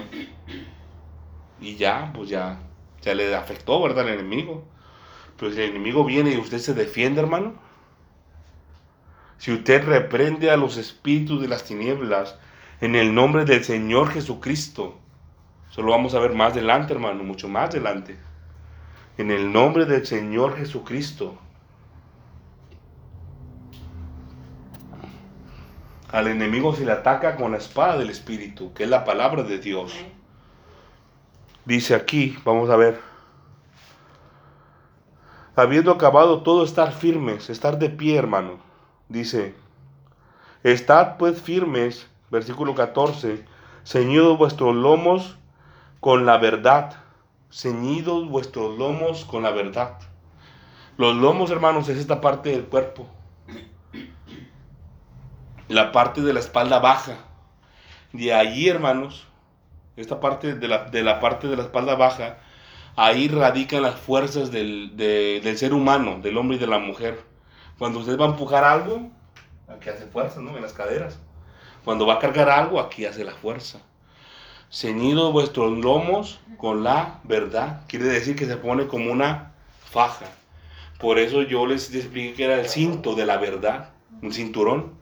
Y 1.61 1.77
ya, 1.77 2.13
pues 2.15 2.29
ya, 2.29 2.59
ya 3.03 3.15
le 3.15 3.35
afectó, 3.35 3.83
¿verdad? 3.83 4.09
El 4.09 4.21
enemigo. 4.21 4.65
Pero 5.39 5.53
si 5.53 5.61
el 5.61 5.71
enemigo 5.71 6.05
viene 6.05 6.33
y 6.33 6.39
usted 6.39 6.59
se 6.59 6.75
defiende, 6.75 7.21
hermano. 7.21 7.55
Si 9.39 9.53
usted 9.53 9.85
reprende 9.85 10.51
a 10.51 10.57
los 10.57 10.77
espíritus 10.77 11.41
de 11.41 11.49
las 11.49 11.65
tinieblas 11.65 12.37
en 12.81 12.95
el 12.95 13.15
nombre 13.15 13.45
del 13.45 13.63
Señor 13.63 14.11
Jesucristo, 14.11 14.99
eso 15.71 15.83
lo 15.83 15.93
vamos 15.93 16.15
a 16.15 16.19
ver 16.19 16.35
más 16.35 16.53
adelante, 16.53 16.93
hermano, 16.93 17.23
mucho 17.23 17.49
más 17.49 17.71
adelante. 17.71 18.19
En 19.19 19.31
el 19.31 19.53
nombre 19.53 19.85
del 19.85 20.05
Señor 20.05 20.57
Jesucristo. 20.57 21.39
Al 26.11 26.27
enemigo 26.27 26.75
se 26.75 26.85
le 26.85 26.91
ataca 26.91 27.37
con 27.37 27.53
la 27.53 27.59
espada 27.59 27.99
del 27.99 28.11
Espíritu, 28.11 28.73
que 28.73 28.83
es 28.85 28.91
la 28.91 29.05
palabra 29.05 29.45
de 29.45 29.59
Dios. 29.59 29.95
Dice 31.65 31.95
aquí, 31.95 32.37
vamos 32.45 32.69
a 32.69 32.77
ver. 32.77 33.01
Habiendo 35.55 35.93
acabado 35.93 36.43
todo, 36.43 36.65
estar 36.65 36.93
firmes, 36.93 37.49
estar 37.49 37.79
de 37.79 37.91
pie, 37.91 38.17
hermano. 38.17 38.59
Dice, 39.09 39.55
estad 40.65 41.17
pues 41.17 41.41
firmes, 41.41 42.10
versículo 42.31 42.75
14, 42.75 43.45
ceñidos 43.85 44.39
vuestros 44.39 44.75
lomos 44.75 45.37
con 46.01 46.27
la 46.27 46.39
verdad. 46.39 46.97
Ceñidos 47.51 48.29
vuestros 48.29 48.79
lomos 48.79 49.25
con 49.25 49.43
la 49.43 49.51
verdad. 49.51 49.99
Los 50.97 51.17
lomos, 51.17 51.51
hermanos, 51.51 51.89
es 51.89 51.99
esta 51.99 52.21
parte 52.21 52.51
del 52.51 52.65
cuerpo. 52.65 53.07
La 55.69 55.93
parte 55.93 56.21
de 56.23 56.33
la 56.33 56.41
espalda 56.41 56.79
baja. 56.79 57.17
De 58.13 58.33
allí, 58.35 58.69
hermanos, 58.69 59.27
esta 59.97 60.21
parte 60.21 60.55
de 60.55 60.69
la, 60.69 60.85
de 60.85 61.03
la 61.03 61.21
parte 61.21 61.47
de 61.49 61.57
la 61.57 61.63
espalda 61.63 61.95
baja, 61.95 62.39
ahí 62.97 63.29
radican 63.29 63.83
las 63.83 63.95
fuerzas 63.97 64.51
del, 64.51 64.97
de- 64.97 65.41
del 65.43 65.57
ser 65.57 65.73
humano, 65.73 66.19
del 66.21 66.37
hombre 66.37 66.57
y 66.57 66.61
de 66.61 66.67
la 66.67 66.79
mujer. 66.79 67.23
Cuando 67.79 68.01
usted 68.01 68.19
va 68.19 68.27
a 68.27 68.29
empujar 68.31 68.65
algo, 68.65 69.11
aquí 69.69 69.89
hace 69.89 70.07
fuerza, 70.07 70.41
¿no? 70.41 70.57
En 70.57 70.63
las 70.63 70.73
caderas. 70.73 71.21
Cuando 71.85 72.07
va 72.07 72.15
a 72.15 72.19
cargar 72.19 72.49
algo, 72.51 72.81
aquí 72.81 73.07
hace 73.07 73.25
la 73.25 73.33
fuerza. 73.33 73.81
Ceñidos 74.71 75.33
vuestros 75.33 75.77
lomos 75.79 76.41
con 76.59 76.85
la 76.85 77.21
verdad. 77.25 77.83
Quiere 77.89 78.07
decir 78.07 78.37
que 78.37 78.47
se 78.47 78.57
pone 78.57 78.87
como 78.87 79.11
una 79.11 79.53
faja. 79.91 80.27
Por 80.99 81.19
eso 81.19 81.43
yo 81.43 81.67
les 81.67 81.93
expliqué 81.95 82.35
que 82.35 82.45
era 82.45 82.61
el 82.61 82.69
cinto 82.69 83.15
de 83.15 83.27
la 83.27 83.39
verdad, 83.39 83.91
un 84.23 84.33
cinturón. 84.33 84.93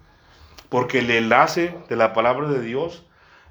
Porque 0.69 1.01
el 1.01 1.11
enlace 1.11 1.75
de 1.89 1.97
la 1.97 2.13
palabra 2.13 2.49
de 2.49 2.61
Dios 2.61 3.03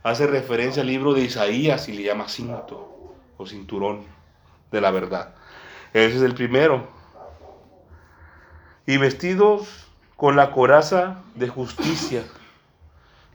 hace 0.03 0.27
referencia 0.27 0.81
al 0.81 0.87
libro 0.87 1.13
de 1.13 1.21
Isaías 1.21 1.89
y 1.89 1.93
le 1.93 2.03
llama 2.03 2.29
cinto 2.29 3.13
o 3.37 3.45
cinturón 3.45 4.05
de 4.71 4.81
la 4.81 4.91
verdad. 4.91 5.35
Ese 5.93 6.17
es 6.17 6.21
el 6.21 6.33
primero. 6.33 6.87
Y 8.85 8.97
vestidos 8.97 9.87
con 10.15 10.35
la 10.35 10.51
coraza 10.51 11.21
de 11.35 11.47
justicia. 11.47 12.23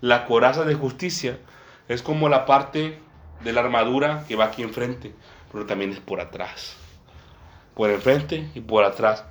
La 0.03 0.27
coraza 0.27 0.65
de 0.65 0.75
justicia 0.75 1.39
es 1.87 2.03
como 2.03 2.29
la 2.29 2.45
parte 2.45 2.99
de 3.45 3.53
la 3.53 3.61
armadura 3.61 4.25
que 4.27 4.35
va 4.35 4.47
aquí 4.47 4.65
enfrente, 4.65 5.15
pero 5.53 5.65
también 5.65 5.93
es 5.93 6.01
por 6.01 6.21
atrás. 6.21 6.77
Por 7.77 7.89
enfrente 7.89 8.51
y 8.53 8.61
por 8.63 8.83
atrás. 8.83 9.25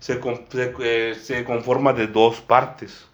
Se, 0.00 0.20
eh, 0.20 1.44
conforma 1.46 1.92
de 1.92 2.08
dos 2.08 2.40
partes. 2.40 3.06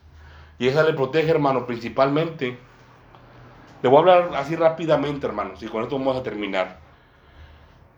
Y 0.59 0.69
esa 0.69 0.85
le 0.85 0.95
protege, 0.95 1.31
hermano, 1.31 1.67
principalmente. 1.67 2.57
Le 3.83 3.89
voy 3.91 3.99
a 3.99 4.01
hablar 4.01 4.31
así 4.37 4.57
rápidamente, 4.57 5.27
hermanos, 5.27 5.63
y 5.63 5.67
con 5.67 5.83
esto 5.83 5.99
vamos 5.99 6.17
a 6.17 6.23
terminar. 6.23 6.79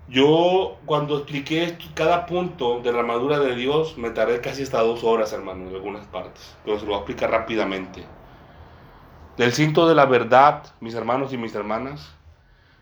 Yo, 0.08 0.78
cuando 0.86 1.18
expliqué 1.18 1.78
cada 1.94 2.26
punto 2.26 2.80
de 2.80 2.92
la 2.92 2.98
armadura 2.98 3.38
de 3.38 3.54
Dios, 3.54 3.96
me 3.96 4.10
tardé 4.10 4.40
casi 4.40 4.64
hasta 4.64 4.80
dos 4.80 5.04
horas, 5.04 5.32
hermano, 5.32 5.68
en 5.68 5.76
algunas 5.76 6.04
partes. 6.06 6.56
Pero 6.64 6.80
se 6.80 6.84
lo 6.84 6.88
voy 6.88 6.96
a 6.96 6.98
explicar 7.02 7.30
rápidamente. 7.30 8.04
Del 9.36 9.52
cinto 9.52 9.88
de 9.88 9.96
la 9.96 10.06
verdad, 10.06 10.62
mis 10.80 10.94
hermanos 10.94 11.32
y 11.32 11.38
mis 11.38 11.54
hermanas, 11.54 12.12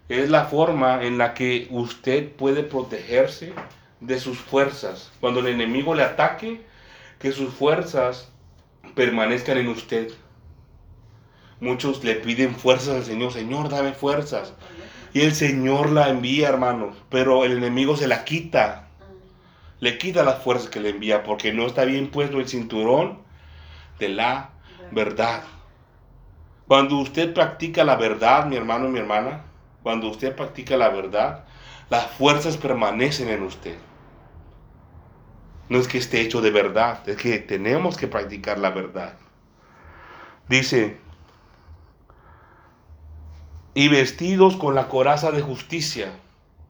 es 0.09 0.29
la 0.29 0.45
forma 0.45 1.03
en 1.03 1.17
la 1.17 1.33
que 1.33 1.67
usted 1.71 2.31
puede 2.31 2.63
protegerse 2.63 3.55
de 4.01 4.21
sus 4.21 4.39
fuerzas. 4.39 5.11
Cuando 5.21 5.41
el 5.41 5.47
enemigo 5.47 5.95
le 5.95 6.03
ataque, 6.03 6.61
que 7.19 7.33
sus 7.33 7.55
fuerzas 7.55 8.29
permanezcan 8.95 9.57
en 9.57 9.69
usted. 9.69 10.11
Muchos 11.61 12.03
le 12.05 12.17
piden 12.17 12.55
fuerzas 12.55 12.97
al 12.97 13.05
Señor, 13.05 13.33
Señor, 13.33 13.69
dame 13.69 13.93
fuerzas. 13.93 14.53
Y 15.15 15.21
el 15.21 15.33
Señor 15.35 15.91
la 15.91 16.09
envía, 16.09 16.49
hermanos, 16.49 16.97
pero 17.09 17.45
el 17.45 17.53
enemigo 17.53 17.97
se 17.97 18.09
la 18.09 18.25
quita. 18.25 18.89
Le 19.81 19.97
quita 19.99 20.25
las 20.25 20.43
fuerzas 20.43 20.69
que 20.69 20.81
le 20.81 20.91
envía 20.91 21.23
porque 21.23 21.53
no 21.53 21.67
está 21.67 21.85
bien 21.85 22.11
puesto 22.11 22.41
el 22.41 22.49
cinturón 22.49 23.21
de 23.99 24.09
la 24.09 24.51
verdad. 24.91 25.45
Cuando 26.67 26.99
usted 26.99 27.35
practica 27.35 27.85
la 27.85 27.97
verdad, 27.97 28.47
mi 28.47 28.57
hermano 28.57 28.89
y 28.89 28.91
mi 28.91 28.99
hermana, 28.99 29.43
cuando 29.83 30.09
usted 30.09 30.35
practica 30.35 30.77
la 30.77 30.89
verdad, 30.89 31.45
las 31.91 32.07
fuerzas 32.13 32.57
permanecen 32.57 33.29
en 33.29 33.43
usted. 33.43 33.77
No 35.69 35.79
es 35.79 35.89
que 35.89 35.99
esté 35.99 36.21
hecho 36.21 36.41
de 36.41 36.51
verdad, 36.51 37.09
es 37.09 37.17
que 37.17 37.39
tenemos 37.39 37.97
que 37.97 38.09
practicar 38.09 38.59
la 38.59 38.71
verdad. 38.71 39.15
Dice, 40.49 40.99
y 43.75 43.89
vestidos 43.89 44.57
con 44.57 44.75
la 44.75 44.89
coraza 44.89 45.31
de 45.31 45.41
justicia. 45.41 46.13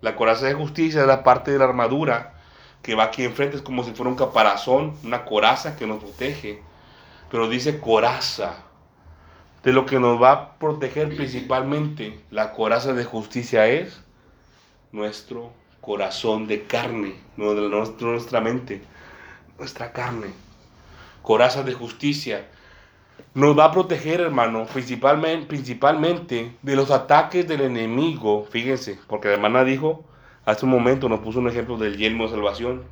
La 0.00 0.16
coraza 0.16 0.46
de 0.46 0.54
justicia 0.54 1.00
es 1.00 1.06
la 1.06 1.22
parte 1.22 1.50
de 1.50 1.58
la 1.58 1.64
armadura 1.64 2.34
que 2.82 2.94
va 2.94 3.04
aquí 3.04 3.24
enfrente, 3.24 3.56
es 3.56 3.62
como 3.62 3.84
si 3.84 3.92
fuera 3.92 4.10
un 4.10 4.16
caparazón, 4.16 4.96
una 5.04 5.24
coraza 5.24 5.76
que 5.76 5.86
nos 5.86 6.02
protege. 6.02 6.62
Pero 7.30 7.48
dice 7.48 7.80
coraza. 7.80 8.64
De 9.62 9.72
lo 9.72 9.86
que 9.86 10.00
nos 10.00 10.20
va 10.20 10.32
a 10.32 10.58
proteger 10.58 11.14
principalmente 11.14 12.18
la 12.30 12.52
coraza 12.52 12.92
de 12.94 13.04
justicia 13.04 13.68
es 13.68 14.02
nuestro 14.90 15.52
corazón 15.80 16.46
de 16.46 16.64
carne, 16.64 17.14
de 17.36 17.86
nuestra 18.00 18.40
mente, 18.40 18.82
nuestra 19.58 19.92
carne. 19.92 20.28
Coraza 21.22 21.62
de 21.62 21.74
justicia 21.74 22.48
nos 23.34 23.56
va 23.56 23.66
a 23.66 23.72
proteger, 23.72 24.20
hermano, 24.20 24.66
principalmente, 24.66 25.46
principalmente 25.46 26.56
de 26.60 26.76
los 26.76 26.90
ataques 26.90 27.46
del 27.46 27.60
enemigo. 27.62 28.46
Fíjense, 28.50 28.98
porque 29.06 29.28
la 29.28 29.34
hermana 29.34 29.64
dijo, 29.64 30.04
hace 30.44 30.64
un 30.64 30.72
momento 30.72 31.08
nos 31.08 31.20
puso 31.20 31.38
un 31.38 31.48
ejemplo 31.48 31.78
del 31.78 31.96
yelmo 31.96 32.24
de 32.24 32.30
salvación, 32.30 32.82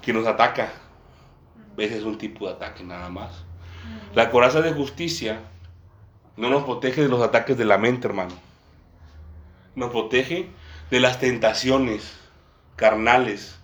que 0.00 0.12
nos 0.12 0.26
ataca. 0.26 0.72
Ese 1.76 1.98
es 1.98 2.04
un 2.04 2.18
tipo 2.18 2.46
de 2.46 2.52
ataque 2.52 2.84
nada 2.84 3.08
más. 3.10 3.44
La 4.14 4.30
coraza 4.30 4.60
de 4.60 4.72
justicia 4.72 5.40
no 6.38 6.50
nos 6.50 6.62
protege 6.62 7.02
de 7.02 7.08
los 7.08 7.20
ataques 7.20 7.58
de 7.58 7.64
la 7.64 7.78
mente, 7.78 8.06
hermano. 8.06 8.32
Nos 9.74 9.90
protege 9.90 10.48
de 10.88 11.00
las 11.00 11.18
tentaciones 11.18 12.16
carnales. 12.76 13.58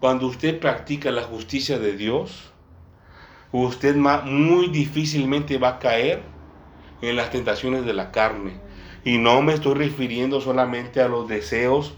Cuando 0.00 0.26
usted 0.26 0.60
practica 0.60 1.10
la 1.10 1.22
justicia 1.22 1.78
de 1.78 1.96
Dios, 1.96 2.52
usted 3.52 3.96
muy 3.96 4.68
difícilmente 4.68 5.56
va 5.56 5.70
a 5.70 5.78
caer 5.78 6.22
en 7.00 7.16
las 7.16 7.30
tentaciones 7.30 7.86
de 7.86 7.94
la 7.94 8.12
carne. 8.12 8.60
Y 9.02 9.16
no 9.16 9.40
me 9.40 9.54
estoy 9.54 9.74
refiriendo 9.74 10.42
solamente 10.42 11.00
a 11.00 11.08
los 11.08 11.26
deseos 11.26 11.94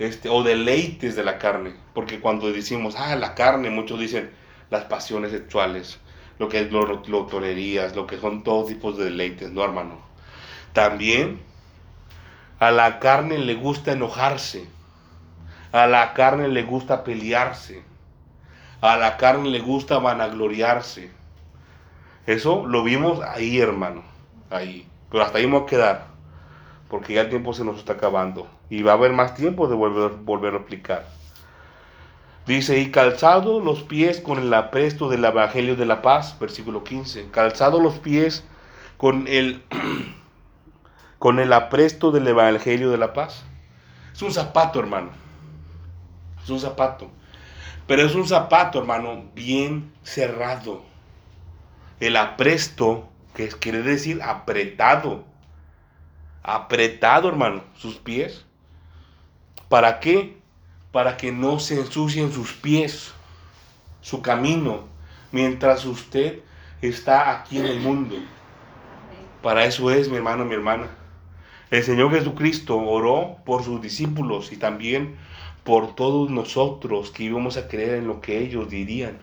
este, 0.00 0.28
o 0.28 0.42
deleites 0.42 1.14
de 1.14 1.22
la 1.22 1.38
carne. 1.38 1.76
Porque 1.94 2.18
cuando 2.18 2.50
decimos, 2.50 2.96
ah, 2.98 3.14
la 3.14 3.36
carne, 3.36 3.70
muchos 3.70 4.00
dicen 4.00 4.32
las 4.70 4.84
pasiones 4.86 5.30
sexuales, 5.30 6.00
lo 6.38 6.48
que 6.48 6.60
es 6.60 6.72
lotorerías, 6.72 7.94
lo 7.94 8.06
que 8.06 8.18
son 8.18 8.42
todos 8.42 8.68
tipos 8.68 8.96
de 8.96 9.04
deleites, 9.04 9.50
no 9.50 9.64
hermano. 9.64 9.98
También 10.72 11.40
a 12.58 12.70
la 12.70 12.98
carne 12.98 13.38
le 13.38 13.54
gusta 13.54 13.92
enojarse. 13.92 14.66
A 15.72 15.86
la 15.86 16.14
carne 16.14 16.48
le 16.48 16.62
gusta 16.62 17.04
pelearse 17.04 17.82
a 18.84 18.98
la 18.98 19.16
carne 19.16 19.48
le 19.48 19.60
gusta 19.60 19.98
vanagloriarse. 19.98 21.10
Eso 22.26 22.66
lo 22.66 22.84
vimos 22.84 23.18
ahí, 23.22 23.58
hermano. 23.58 24.02
Ahí. 24.50 24.86
Pero 25.10 25.24
hasta 25.24 25.38
ahí 25.38 25.46
vamos 25.46 25.62
a 25.62 25.66
quedar. 25.66 26.06
Porque 26.90 27.14
ya 27.14 27.22
el 27.22 27.30
tiempo 27.30 27.54
se 27.54 27.64
nos 27.64 27.78
está 27.78 27.94
acabando. 27.94 28.46
Y 28.68 28.82
va 28.82 28.92
a 28.92 28.96
haber 28.96 29.12
más 29.14 29.36
tiempo 29.36 29.68
de 29.68 29.74
volver, 29.74 30.18
volver 30.18 30.52
a 30.52 30.58
explicar. 30.58 31.06
Dice, 32.46 32.78
y 32.78 32.90
calzado 32.90 33.58
los 33.60 33.82
pies 33.82 34.20
con 34.20 34.38
el 34.38 34.52
apresto 34.52 35.08
del 35.08 35.24
Evangelio 35.24 35.76
de 35.76 35.86
la 35.86 36.02
Paz, 36.02 36.38
versículo 36.38 36.84
15. 36.84 37.30
Calzado 37.30 37.80
los 37.80 37.94
pies 38.00 38.44
con 38.98 39.26
el, 39.28 39.62
con 41.18 41.38
el 41.38 41.54
apresto 41.54 42.10
del 42.10 42.28
Evangelio 42.28 42.90
de 42.90 42.98
la 42.98 43.14
Paz. 43.14 43.44
Es 44.12 44.20
un 44.20 44.30
zapato, 44.30 44.78
hermano. 44.78 45.10
Es 46.42 46.50
un 46.50 46.60
zapato. 46.60 47.10
Pero 47.86 48.02
es 48.02 48.14
un 48.14 48.28
zapato, 48.28 48.78
hermano, 48.78 49.24
bien 49.34 49.90
cerrado. 50.02 50.82
El 51.98 52.16
apresto, 52.16 53.08
que 53.34 53.48
quiere 53.48 53.80
decir 53.80 54.22
apretado. 54.22 55.24
Apretado, 56.42 57.26
hermano, 57.26 57.64
sus 57.74 57.96
pies. 57.96 58.44
¿Para 59.70 59.98
qué? 59.98 60.43
Para 60.94 61.16
que 61.16 61.32
no 61.32 61.58
se 61.58 61.80
ensucien 61.80 62.30
sus 62.32 62.52
pies, 62.52 63.12
su 64.00 64.22
camino, 64.22 64.84
mientras 65.32 65.84
usted 65.86 66.38
está 66.80 67.32
aquí 67.32 67.58
en 67.58 67.66
el 67.66 67.80
mundo. 67.80 68.14
Para 69.42 69.64
eso 69.64 69.90
es, 69.90 70.08
mi 70.08 70.14
hermano, 70.18 70.44
mi 70.44 70.54
hermana. 70.54 70.86
El 71.72 71.82
Señor 71.82 72.12
Jesucristo 72.12 72.78
oró 72.78 73.38
por 73.44 73.64
sus 73.64 73.82
discípulos 73.82 74.52
y 74.52 74.56
también 74.56 75.16
por 75.64 75.96
todos 75.96 76.30
nosotros 76.30 77.10
que 77.10 77.24
íbamos 77.24 77.56
a 77.56 77.66
creer 77.66 77.96
en 77.96 78.06
lo 78.06 78.20
que 78.20 78.38
ellos 78.38 78.70
dirían. 78.70 79.18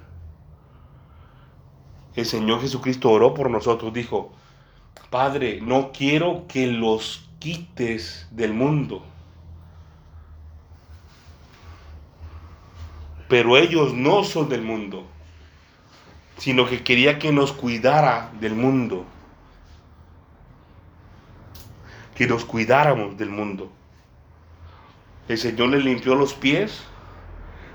El 2.16 2.26
Señor 2.26 2.60
Jesucristo 2.60 3.10
oró 3.12 3.34
por 3.34 3.50
nosotros, 3.50 3.94
dijo, 3.94 4.34
Padre, 5.10 5.62
no 5.62 5.94
quiero 5.94 6.48
que 6.50 6.68
los 6.68 7.30
quites 7.40 8.28
del 8.32 8.52
mundo. 8.52 9.06
Pero 13.32 13.56
ellos 13.56 13.94
no 13.94 14.26
son 14.26 14.50
del 14.50 14.62
mundo, 14.62 15.06
sino 16.38 16.68
que 16.68 16.84
quería 16.84 17.18
que 17.18 17.32
nos 17.32 17.54
cuidara 17.54 18.30
del 18.42 18.56
mundo. 18.56 19.06
Que 22.14 22.28
nos 22.28 22.44
cuidáramos 22.44 23.18
del 23.18 23.30
mundo. 23.30 23.72
El 25.30 25.38
Señor 25.38 25.70
le 25.70 25.80
limpió 25.80 26.16
los 26.16 26.34
pies 26.34 26.84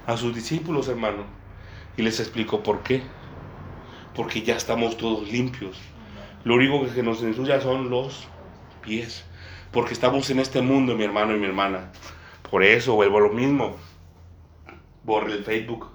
a 0.07 0.19
sus 0.19 0.35
discípulos, 0.35 0.89
hermano, 0.89 1.25
y 1.97 2.03
les 2.03 2.21
explicó 2.21 2.63
por 2.63 2.83
qué. 2.83 3.03
Porque 4.15 4.43
ya 4.43 4.57
estamos 4.57 4.99
todos 4.99 5.27
limpios. 5.27 5.79
Lo 6.45 6.57
único 6.57 6.85
que 6.93 7.03
nos 7.03 7.23
ensucia 7.23 7.63
son 7.63 7.89
los 7.89 8.29
pies. 8.83 9.25
Porque 9.73 9.95
estamos 9.95 10.29
en 10.29 10.39
este 10.39 10.61
mundo, 10.61 10.95
mi 10.95 11.05
hermano 11.05 11.35
y 11.35 11.39
mi 11.39 11.47
hermana. 11.47 11.93
Por 12.51 12.63
eso 12.63 12.95
vuelvo 12.95 13.17
a 13.17 13.23
lo 13.23 13.31
mismo. 13.31 13.77
Borre 15.07 15.33
el 15.33 15.45
Facebook, 15.45 15.89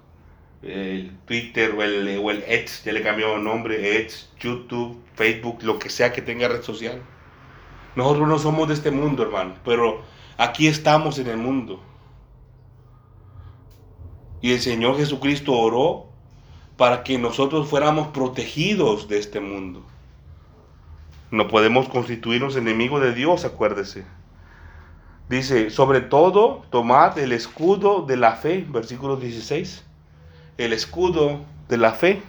el 0.64 1.16
Twitter 1.26 1.76
o 1.78 1.84
el, 1.84 2.20
o 2.24 2.32
el 2.32 2.44
X, 2.48 2.84
ya 2.84 2.94
le 2.94 3.04
cambió 3.04 3.38
nombre, 3.38 4.00
X, 4.00 4.32
YouTube, 4.40 5.00
Facebook, 5.14 5.62
lo 5.62 5.78
que 5.78 5.90
sea 5.90 6.12
que 6.12 6.24
tenga 6.24 6.48
red 6.48 6.64
social. 6.64 7.04
Nosotros 7.96 8.28
no 8.28 8.40
somos 8.40 8.68
de 8.70 8.74
este 8.74 8.90
mundo, 8.90 9.22
hermano, 9.22 9.56
pero 9.64 10.02
Aquí 10.42 10.68
estamos 10.68 11.20
en 11.20 11.28
el 11.28 11.38
mundo. 11.38 11.80
Y 14.42 14.54
el 14.54 14.60
Señor 14.60 14.98
Jesucristo 14.98 15.54
oró 15.54 16.08
para 16.78 17.04
que 17.04 17.20
nosotros 17.20 17.70
fuéramos 17.70 18.08
protegidos 18.08 19.08
de 19.08 19.20
este 19.20 19.40
mundo. 19.40 19.84
No 21.30 21.48
podemos 21.48 21.88
constituirnos 21.90 22.56
enemigos 22.56 23.04
de 23.04 23.14
Dios, 23.14 23.46
acuérdese. 23.46 24.04
Dice, 25.30 25.70
sobre 25.70 26.02
todo, 26.02 26.64
tomad 26.70 27.18
el 27.18 27.32
escudo 27.32 28.02
de 28.06 28.18
la 28.18 28.34
fe, 28.34 28.66
versículo 28.70 29.16
16. 29.16 29.86
El 30.58 30.74
escudo 30.74 31.40
de 31.70 31.78
la 31.78 31.94
fe. 31.94 32.22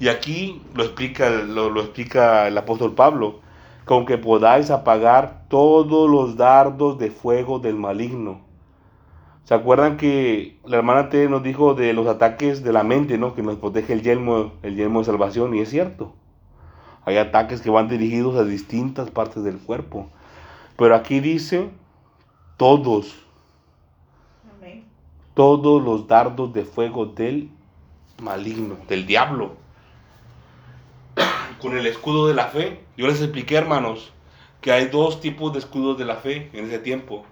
Y 0.00 0.08
aquí 0.08 0.62
lo 0.74 0.84
explica, 0.84 1.28
lo, 1.28 1.80
explica 1.80 2.48
el 2.48 2.56
apóstol 2.56 2.94
Pablo, 2.94 3.40
con 3.84 4.06
que 4.06 4.16
podáis 4.16 4.70
apagar 4.70 5.44
todos 5.48 6.08
los 6.08 6.36
dardos 6.36 6.98
de 6.98 7.10
fuego 7.10 7.58
del 7.58 7.74
maligno. 7.74 8.40
¿Se 9.44 9.54
acuerdan 9.54 9.96
que 9.96 10.58
la 10.64 10.76
hermana 10.76 11.08
T 11.08 11.28
nos 11.28 11.42
dijo 11.42 11.74
de 11.74 11.92
los 11.94 12.06
ataques 12.06 12.62
de 12.62 12.72
la 12.72 12.84
mente, 12.84 13.18
¿no? 13.18 13.34
Que 13.34 13.42
nos 13.42 13.56
protege 13.56 13.94
el 13.94 14.02
yelmo, 14.02 14.52
el 14.62 14.76
yelmo 14.76 15.00
de 15.00 15.06
salvación, 15.06 15.54
y 15.54 15.60
es 15.60 15.70
cierto. 15.70 16.12
Hay 17.04 17.16
ataques 17.16 17.62
que 17.62 17.70
van 17.70 17.88
dirigidos 17.88 18.36
a 18.36 18.44
distintas 18.44 19.10
partes 19.10 19.42
del 19.42 19.58
cuerpo. 19.58 20.10
Pero 20.78 20.94
aquí 20.94 21.18
dice 21.18 21.70
todos, 22.56 23.12
Amén. 24.56 24.84
todos 25.34 25.82
los 25.82 26.06
dardos 26.06 26.52
de 26.52 26.64
fuego 26.64 27.04
del 27.04 27.50
maligno, 28.22 28.76
del 28.86 29.04
diablo. 29.04 29.56
Con 31.60 31.76
el 31.76 31.84
escudo 31.84 32.28
de 32.28 32.34
la 32.34 32.46
fe. 32.46 32.84
Yo 32.96 33.08
les 33.08 33.20
expliqué, 33.20 33.56
hermanos, 33.56 34.12
que 34.60 34.70
hay 34.70 34.86
dos 34.86 35.20
tipos 35.20 35.52
de 35.52 35.58
escudos 35.58 35.98
de 35.98 36.04
la 36.04 36.14
fe 36.14 36.48
en 36.52 36.66
ese 36.66 36.78
tiempo. 36.78 37.24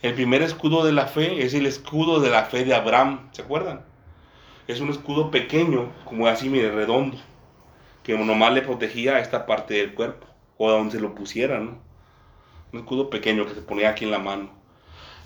El 0.00 0.14
primer 0.14 0.40
escudo 0.40 0.82
de 0.82 0.92
la 0.92 1.06
fe 1.06 1.44
es 1.44 1.52
el 1.52 1.66
escudo 1.66 2.20
de 2.20 2.30
la 2.30 2.44
fe 2.44 2.64
de 2.64 2.74
Abraham, 2.74 3.28
¿se 3.32 3.42
acuerdan? 3.42 3.84
Es 4.68 4.80
un 4.80 4.88
escudo 4.88 5.30
pequeño, 5.30 5.92
como 6.06 6.28
así, 6.28 6.48
mire, 6.48 6.70
redondo, 6.70 7.18
que 8.02 8.16
nomás 8.16 8.54
le 8.54 8.62
protegía 8.62 9.16
a 9.16 9.20
esta 9.20 9.44
parte 9.44 9.74
del 9.74 9.92
cuerpo, 9.92 10.26
o 10.56 10.70
a 10.70 10.72
donde 10.72 10.92
se 10.92 11.00
lo 11.00 11.14
pusiera, 11.14 11.60
¿no? 11.60 11.85
Un 12.76 12.82
escudo 12.82 13.08
pequeño 13.08 13.46
que 13.46 13.54
se 13.54 13.62
ponía 13.62 13.88
aquí 13.88 14.04
en 14.04 14.10
la 14.10 14.18
mano. 14.18 14.50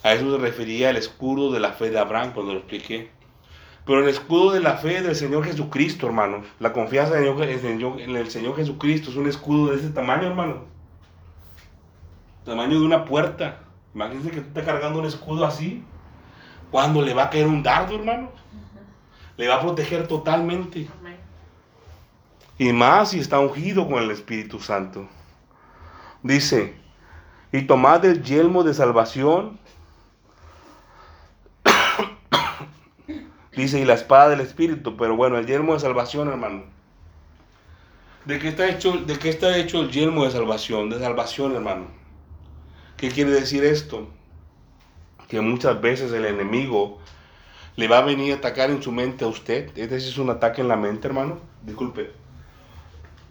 A 0.05 0.12
eso 0.12 0.30
se 0.30 0.38
refería 0.40 0.90
el 0.90 0.96
escudo 0.96 1.51
de 1.51 1.59
la 1.59 1.72
fe 1.72 1.90
de 1.90 1.98
Abraham 1.98 2.30
cuando 2.32 2.53
lo 2.53 2.61
expliqué. 2.61 3.11
Pero 3.84 4.05
el 4.05 4.09
escudo 4.09 4.53
de 4.53 4.61
la 4.61 4.76
fe 4.76 5.03
del 5.03 5.16
Señor 5.16 5.44
Jesucristo, 5.44 6.07
hermanos, 6.07 6.46
la 6.61 6.72
confianza 6.72 7.18
en 7.18 7.24
el 7.24 7.61
Señor, 7.61 8.01
en 8.01 8.14
el 8.14 8.30
Señor 8.30 8.55
Jesucristo 8.55 9.11
es 9.11 9.16
un 9.16 9.26
escudo 9.26 9.72
de 9.72 9.78
ese 9.78 9.90
tamaño, 9.90 10.28
hermano. 10.28 10.64
Tamaño 12.44 12.78
de 12.78 12.86
una 12.86 13.05
puerta. 13.05 13.59
Imagínense 13.96 14.30
que 14.30 14.40
tú 14.42 14.48
estás 14.48 14.64
cargando 14.64 15.01
un 15.01 15.07
escudo 15.07 15.44
así. 15.44 15.82
Cuando 16.70 17.03
le 17.03 17.14
va 17.14 17.24
a 17.24 17.30
caer 17.30 17.48
un 17.48 17.64
dardo, 17.64 17.96
hermano, 17.96 18.30
le 19.36 19.48
va 19.48 19.57
a 19.57 19.61
proteger 19.61 20.07
totalmente. 20.07 20.88
Y 22.59 22.72
más 22.72 23.11
si 23.11 23.18
está 23.18 23.40
ungido 23.40 23.88
con 23.88 24.01
el 24.01 24.12
Espíritu 24.12 24.61
Santo. 24.61 25.09
Dice, 26.22 26.79
y 27.53 27.62
tomad 27.62 28.05
el 28.05 28.22
yelmo 28.22 28.62
de 28.62 28.74
salvación. 28.74 29.59
Dice, 33.57 33.80
y 33.80 33.84
la 33.84 33.94
espada 33.94 34.28
del 34.30 34.40
Espíritu. 34.40 34.96
Pero 34.96 35.16
bueno, 35.16 35.38
el 35.38 35.46
yelmo 35.46 35.74
de 35.74 35.80
salvación, 35.80 36.28
hermano. 36.28 36.64
¿De 38.24 38.38
qué 38.38 38.48
está 38.48 38.68
hecho, 38.68 38.92
de 38.92 39.18
qué 39.18 39.30
está 39.30 39.57
hecho 39.57 39.80
el 39.80 39.90
yelmo 39.90 40.24
de 40.24 40.30
salvación? 40.30 40.90
De 40.90 40.98
salvación, 40.98 41.55
hermano. 41.55 41.86
¿Qué 42.96 43.09
quiere 43.09 43.30
decir 43.30 43.64
esto? 43.64 44.09
Que 45.26 45.40
muchas 45.40 45.80
veces 45.80 46.12
el 46.12 46.26
enemigo 46.26 46.98
le 47.76 47.88
va 47.88 47.98
a 47.98 48.03
venir 48.03 48.34
a 48.34 48.36
atacar 48.36 48.70
en 48.70 48.82
su 48.82 48.92
mente 48.92 49.24
a 49.24 49.28
usted. 49.28 49.70
Este 49.76 49.96
es 49.96 50.18
un 50.18 50.28
ataque 50.30 50.61
en 50.61 50.68
la 50.68 50.76
mente, 50.76 51.09
hermano. 51.09 51.38
Disculpe. 51.62 52.12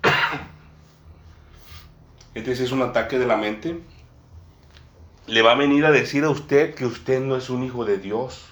Este 2.36 2.52
es 2.52 2.72
un 2.72 2.82
ataque 2.82 3.18
de 3.20 3.26
la 3.26 3.38
mente. 3.38 3.80
Le 5.30 5.44
va 5.44 5.52
a 5.52 5.56
venir 5.56 5.86
a 5.86 5.92
decir 5.92 6.24
a 6.24 6.32
usted 6.32 6.74
que 6.74 6.88
usted 6.88 7.22
no 7.22 7.36
es 7.36 7.52
un 7.52 7.64
hijo 7.64 7.86
de 7.86 8.00
Dios. 8.00 8.48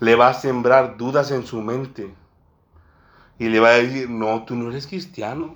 Le 0.00 0.16
va 0.16 0.30
a 0.30 0.34
sembrar 0.34 0.96
dudas 0.96 1.30
en 1.30 1.46
su 1.46 1.62
mente. 1.62 2.12
Y 3.38 3.48
le 3.48 3.60
va 3.60 3.68
a 3.68 3.74
decir, 3.74 4.10
no, 4.10 4.42
tú 4.42 4.56
no 4.56 4.70
eres 4.70 4.88
cristiano. 4.88 5.54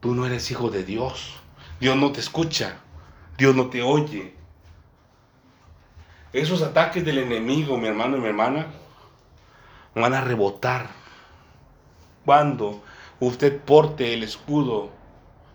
Tú 0.00 0.14
no 0.14 0.24
eres 0.24 0.50
hijo 0.50 0.70
de 0.70 0.82
Dios. 0.82 1.38
Dios 1.78 1.94
no 1.94 2.10
te 2.10 2.20
escucha. 2.20 2.78
Dios 3.36 3.54
no 3.54 3.66
te 3.66 3.82
oye. 3.82 4.34
Esos 6.32 6.62
ataques 6.62 7.04
del 7.04 7.18
enemigo, 7.18 7.76
mi 7.76 7.86
hermano 7.86 8.16
y 8.16 8.20
mi 8.20 8.28
hermana, 8.28 8.68
van 9.94 10.14
a 10.14 10.22
rebotar. 10.22 10.88
Cuando 12.24 12.82
usted 13.20 13.60
porte 13.60 14.14
el 14.14 14.22
escudo, 14.22 14.88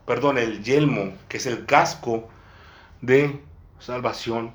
perdón, 0.06 0.38
el 0.38 0.64
yelmo, 0.64 1.14
que 1.28 1.38
es 1.38 1.48
el 1.48 1.66
casco 1.66 2.30
de 3.02 3.40
salvación. 3.80 4.54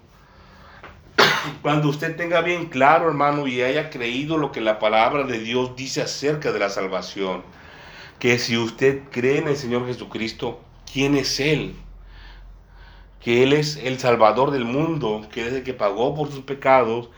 Cuando 1.63 1.89
usted 1.89 2.17
tenga 2.17 2.41
bien 2.41 2.67
claro, 2.67 3.09
hermano, 3.09 3.47
y 3.47 3.63
haya 3.63 3.91
creído 3.91 4.39
lo 4.39 4.53
que 4.53 4.61
la 4.61 4.79
palabra 4.79 5.25
de 5.25 5.39
Dios 5.39 5.77
dice 5.77 6.03
acerca 6.03 6.53
de 6.53 6.59
la 6.59 6.71
salvación, 6.71 7.43
que 8.19 8.39
si 8.39 8.57
usted 8.57 9.03
cree 9.11 9.39
en 9.39 9.49
el 9.49 9.57
Señor 9.57 9.87
Jesucristo, 9.87 10.61
¿quién 10.91 11.17
es 11.17 11.39
Él? 11.41 11.75
Que 13.21 13.43
Él 13.43 13.53
es 13.53 13.77
el 13.77 13.99
Salvador 13.99 14.53
del 14.53 14.65
mundo, 14.65 15.27
que 15.33 15.43
Él 15.43 15.49
es 15.49 15.55
el 15.55 15.63
que 15.65 15.75
pagó 15.75 16.15
por 16.15 16.31
sus 16.31 16.45
pecados, 16.45 17.11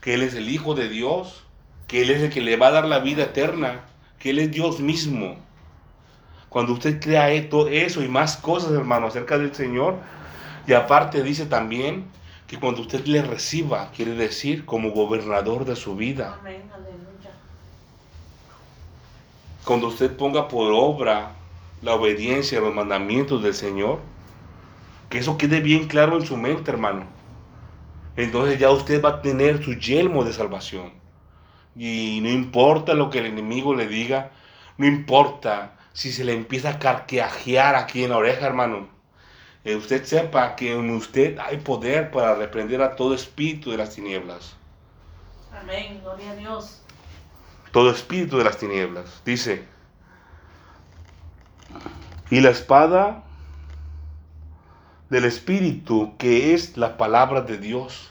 que 0.00 0.14
Él 0.14 0.22
es 0.22 0.34
el 0.34 0.48
Hijo 0.48 0.74
de 0.74 0.88
Dios, 0.88 1.44
que 1.88 2.02
Él 2.02 2.10
es 2.10 2.22
el 2.22 2.30
que 2.30 2.40
le 2.40 2.56
va 2.56 2.68
a 2.68 2.72
dar 2.72 2.86
la 2.86 3.00
vida 3.00 3.24
eterna, 3.24 3.84
que 4.18 4.30
Él 4.30 4.38
es 4.38 4.50
Dios 4.50 4.80
mismo. 4.80 5.36
Cuando 6.48 6.72
usted 6.72 7.00
crea 7.00 7.30
esto, 7.32 7.68
eso 7.68 8.02
y 8.02 8.08
más 8.08 8.36
cosas, 8.36 8.72
hermano, 8.72 9.08
acerca 9.08 9.36
del 9.36 9.54
Señor, 9.54 9.98
y 10.66 10.72
aparte 10.72 11.22
dice 11.22 11.46
también 11.46 12.06
que 12.46 12.58
cuando 12.58 12.82
usted 12.82 13.04
le 13.06 13.22
reciba, 13.22 13.90
quiere 13.90 14.14
decir 14.14 14.64
como 14.64 14.90
gobernador 14.90 15.64
de 15.64 15.76
su 15.76 15.96
vida. 15.96 16.38
Amén. 16.40 16.62
Aleluya. 16.72 17.30
Cuando 19.64 19.88
usted 19.88 20.16
ponga 20.16 20.48
por 20.48 20.72
obra 20.72 21.32
la 21.82 21.94
obediencia 21.94 22.58
a 22.58 22.62
los 22.62 22.74
mandamientos 22.74 23.42
del 23.42 23.54
Señor, 23.54 24.00
que 25.08 25.18
eso 25.18 25.38
quede 25.38 25.60
bien 25.60 25.86
claro 25.86 26.16
en 26.16 26.26
su 26.26 26.36
mente, 26.36 26.70
hermano. 26.70 27.04
Entonces 28.16 28.58
ya 28.58 28.70
usted 28.70 29.02
va 29.02 29.10
a 29.10 29.22
tener 29.22 29.62
su 29.62 29.74
yelmo 29.74 30.24
de 30.24 30.32
salvación. 30.32 30.92
Y 31.76 32.20
no 32.22 32.30
importa 32.30 32.94
lo 32.94 33.10
que 33.10 33.18
el 33.18 33.26
enemigo 33.26 33.74
le 33.74 33.86
diga, 33.86 34.30
no 34.78 34.86
importa 34.86 35.76
si 35.92 36.12
se 36.12 36.24
le 36.24 36.32
empieza 36.32 36.70
a 36.70 36.78
carqueajear 36.78 37.74
aquí 37.74 38.04
en 38.04 38.10
la 38.10 38.16
oreja, 38.16 38.46
hermano. 38.46 38.95
Eh, 39.66 39.74
usted 39.74 40.04
sepa 40.04 40.54
que 40.54 40.72
en 40.72 40.90
usted 40.90 41.36
hay 41.40 41.56
poder 41.56 42.12
para 42.12 42.36
reprender 42.36 42.80
a 42.80 42.94
todo 42.94 43.14
espíritu 43.14 43.72
de 43.72 43.76
las 43.76 43.96
tinieblas. 43.96 44.54
Amén. 45.52 46.00
Gloria 46.04 46.30
a 46.30 46.34
Dios. 46.36 46.82
todo 47.72 47.90
espíritu 47.90 48.38
de 48.38 48.44
las 48.44 48.58
tinieblas. 48.58 49.20
Dice, 49.24 49.66
y 52.30 52.40
la 52.40 52.50
espada 52.50 53.24
del 55.10 55.24
espíritu 55.24 56.14
que 56.16 56.54
es 56.54 56.76
la 56.76 56.96
palabra 56.96 57.40
de 57.40 57.58
Dios. 57.58 58.08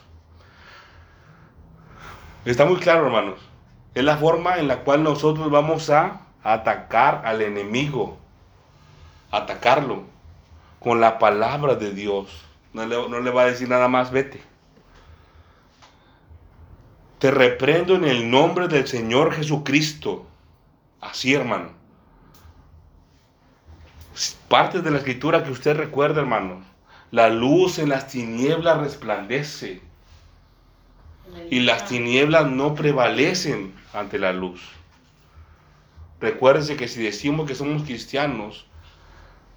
Está 2.43 2.65
muy 2.65 2.81
claro, 2.81 3.05
hermanos. 3.05 3.39
Es 3.93 4.03
la 4.03 4.17
forma 4.17 4.57
en 4.57 4.67
la 4.67 4.83
cual 4.83 5.03
nosotros 5.03 5.49
vamos 5.49 5.89
a 5.89 6.19
atacar 6.43 7.21
al 7.23 7.41
enemigo. 7.41 8.17
Atacarlo 9.31 10.14
con 10.79 11.01
la 11.01 11.19
palabra 11.19 11.75
de 11.75 11.91
Dios. 11.91 12.45
No 12.73 12.85
le, 12.85 13.31
va 13.31 13.43
a 13.43 13.45
decir 13.45 13.69
nada 13.69 13.87
más, 13.87 14.11
vete. 14.11 14.41
Te 17.19 17.31
reprendo 17.31 17.95
en 17.95 18.03
el 18.03 18.29
nombre 18.29 18.67
del 18.67 18.85
Señor 18.85 19.33
Jesucristo. 19.33 20.27
Así, 20.99 21.33
hermano. 21.33 21.69
Parte 24.49 24.81
de 24.81 24.91
la 24.91 24.97
escritura 24.97 25.43
que 25.43 25.51
usted 25.51 25.77
recuerda, 25.77 26.21
hermano. 26.21 26.63
La 27.11 27.29
luz 27.29 27.79
en 27.79 27.89
las 27.89 28.09
tinieblas 28.09 28.77
resplandece. 28.79 29.81
Y 31.49 31.61
las 31.61 31.87
tinieblas 31.87 32.47
no 32.47 32.75
prevalecen 32.75 33.73
ante 33.93 34.19
la 34.19 34.33
luz. 34.33 34.61
Recuérdense 36.19 36.75
que 36.75 36.87
si 36.87 37.01
decimos 37.01 37.47
que 37.47 37.55
somos 37.55 37.83
cristianos, 37.83 38.65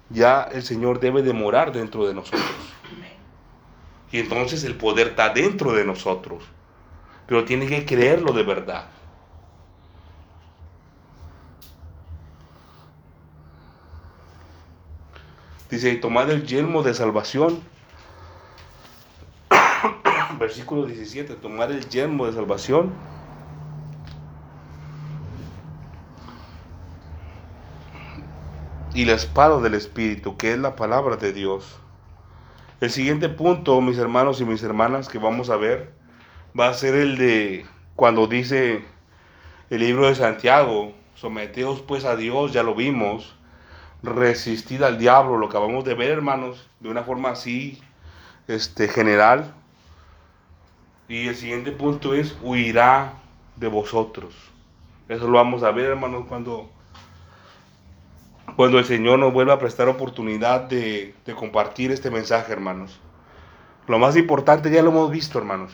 ya 0.09 0.43
el 0.51 0.63
Señor 0.63 0.99
debe 0.99 1.21
de 1.21 1.33
morar 1.33 1.71
dentro 1.71 2.07
de 2.07 2.13
nosotros. 2.13 2.41
Y 4.11 4.19
entonces 4.19 4.63
el 4.63 4.75
poder 4.75 5.09
está 5.09 5.29
dentro 5.29 5.73
de 5.73 5.85
nosotros. 5.85 6.43
Pero 7.27 7.45
tiene 7.45 7.67
que 7.67 7.85
creerlo 7.85 8.33
de 8.33 8.43
verdad. 8.43 8.87
Dice, 15.69 15.91
y 15.91 15.99
tomad 15.99 16.31
el 16.31 16.47
yelmo 16.47 16.81
de 16.81 16.95
salvación. 16.95 17.61
Versículo 20.39 20.87
17, 20.87 21.35
tomad 21.35 21.71
el 21.71 21.87
yelmo 21.87 22.25
de 22.25 22.33
salvación. 22.33 22.91
Y 28.93 29.05
la 29.05 29.13
espada 29.13 29.59
del 29.59 29.75
Espíritu, 29.75 30.37
que 30.37 30.53
es 30.53 30.59
la 30.59 30.75
palabra 30.75 31.15
de 31.15 31.33
Dios. 31.33 31.79
El 32.81 32.89
siguiente 32.89 33.29
punto, 33.29 33.79
mis 33.81 33.97
hermanos 33.97 34.41
y 34.41 34.45
mis 34.45 34.63
hermanas, 34.63 35.09
que 35.09 35.19
vamos 35.19 35.49
a 35.49 35.57
ver, 35.57 35.91
va 36.57 36.69
a 36.69 36.73
ser 36.73 36.95
el 36.95 37.17
de 37.17 37.65
cuando 37.95 38.27
dice 38.27 38.83
el 39.69 39.79
libro 39.79 40.07
de 40.07 40.15
Santiago, 40.15 40.93
someteos 41.15 41.81
pues 41.81 42.05
a 42.05 42.15
Dios, 42.15 42.53
ya 42.53 42.63
lo 42.63 42.73
vimos, 42.73 43.35
resistid 44.01 44.81
al 44.83 44.97
diablo, 44.97 45.37
lo 45.37 45.47
acabamos 45.47 45.83
de 45.83 45.93
ver, 45.93 46.11
hermanos, 46.11 46.69
de 46.79 46.89
una 46.89 47.03
forma 47.03 47.31
así, 47.31 47.81
este, 48.47 48.87
general. 48.87 49.53
Y 51.07 51.27
el 51.27 51.35
siguiente 51.35 51.71
punto 51.71 52.13
es, 52.13 52.37
huirá 52.41 53.13
de 53.57 53.67
vosotros. 53.67 54.33
Eso 55.09 55.27
lo 55.27 55.37
vamos 55.37 55.63
a 55.63 55.71
ver, 55.71 55.87
hermanos, 55.87 56.25
cuando, 56.27 56.69
cuando 58.59 58.77
el 58.77 58.83
Señor 58.83 59.19
nos 59.19 59.31
vuelva 59.31 59.53
a 59.53 59.57
prestar 59.57 59.87
oportunidad 59.87 60.63
de, 60.63 61.15
de 61.25 61.33
compartir 61.33 61.93
este 61.93 62.11
mensaje, 62.11 62.51
hermanos. 62.51 62.99
Lo 63.87 63.99
más 63.99 64.17
importante 64.17 64.69
ya 64.69 64.81
lo 64.81 64.89
hemos 64.89 65.09
visto, 65.11 65.39
hermanos. 65.39 65.71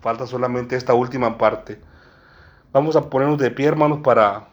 Falta 0.00 0.26
solamente 0.26 0.74
esta 0.74 0.92
última 0.92 1.38
parte. 1.38 1.78
Vamos 2.72 2.96
a 2.96 3.08
ponernos 3.08 3.38
de 3.38 3.52
pie, 3.52 3.66
hermanos, 3.66 4.00
para 4.02 4.48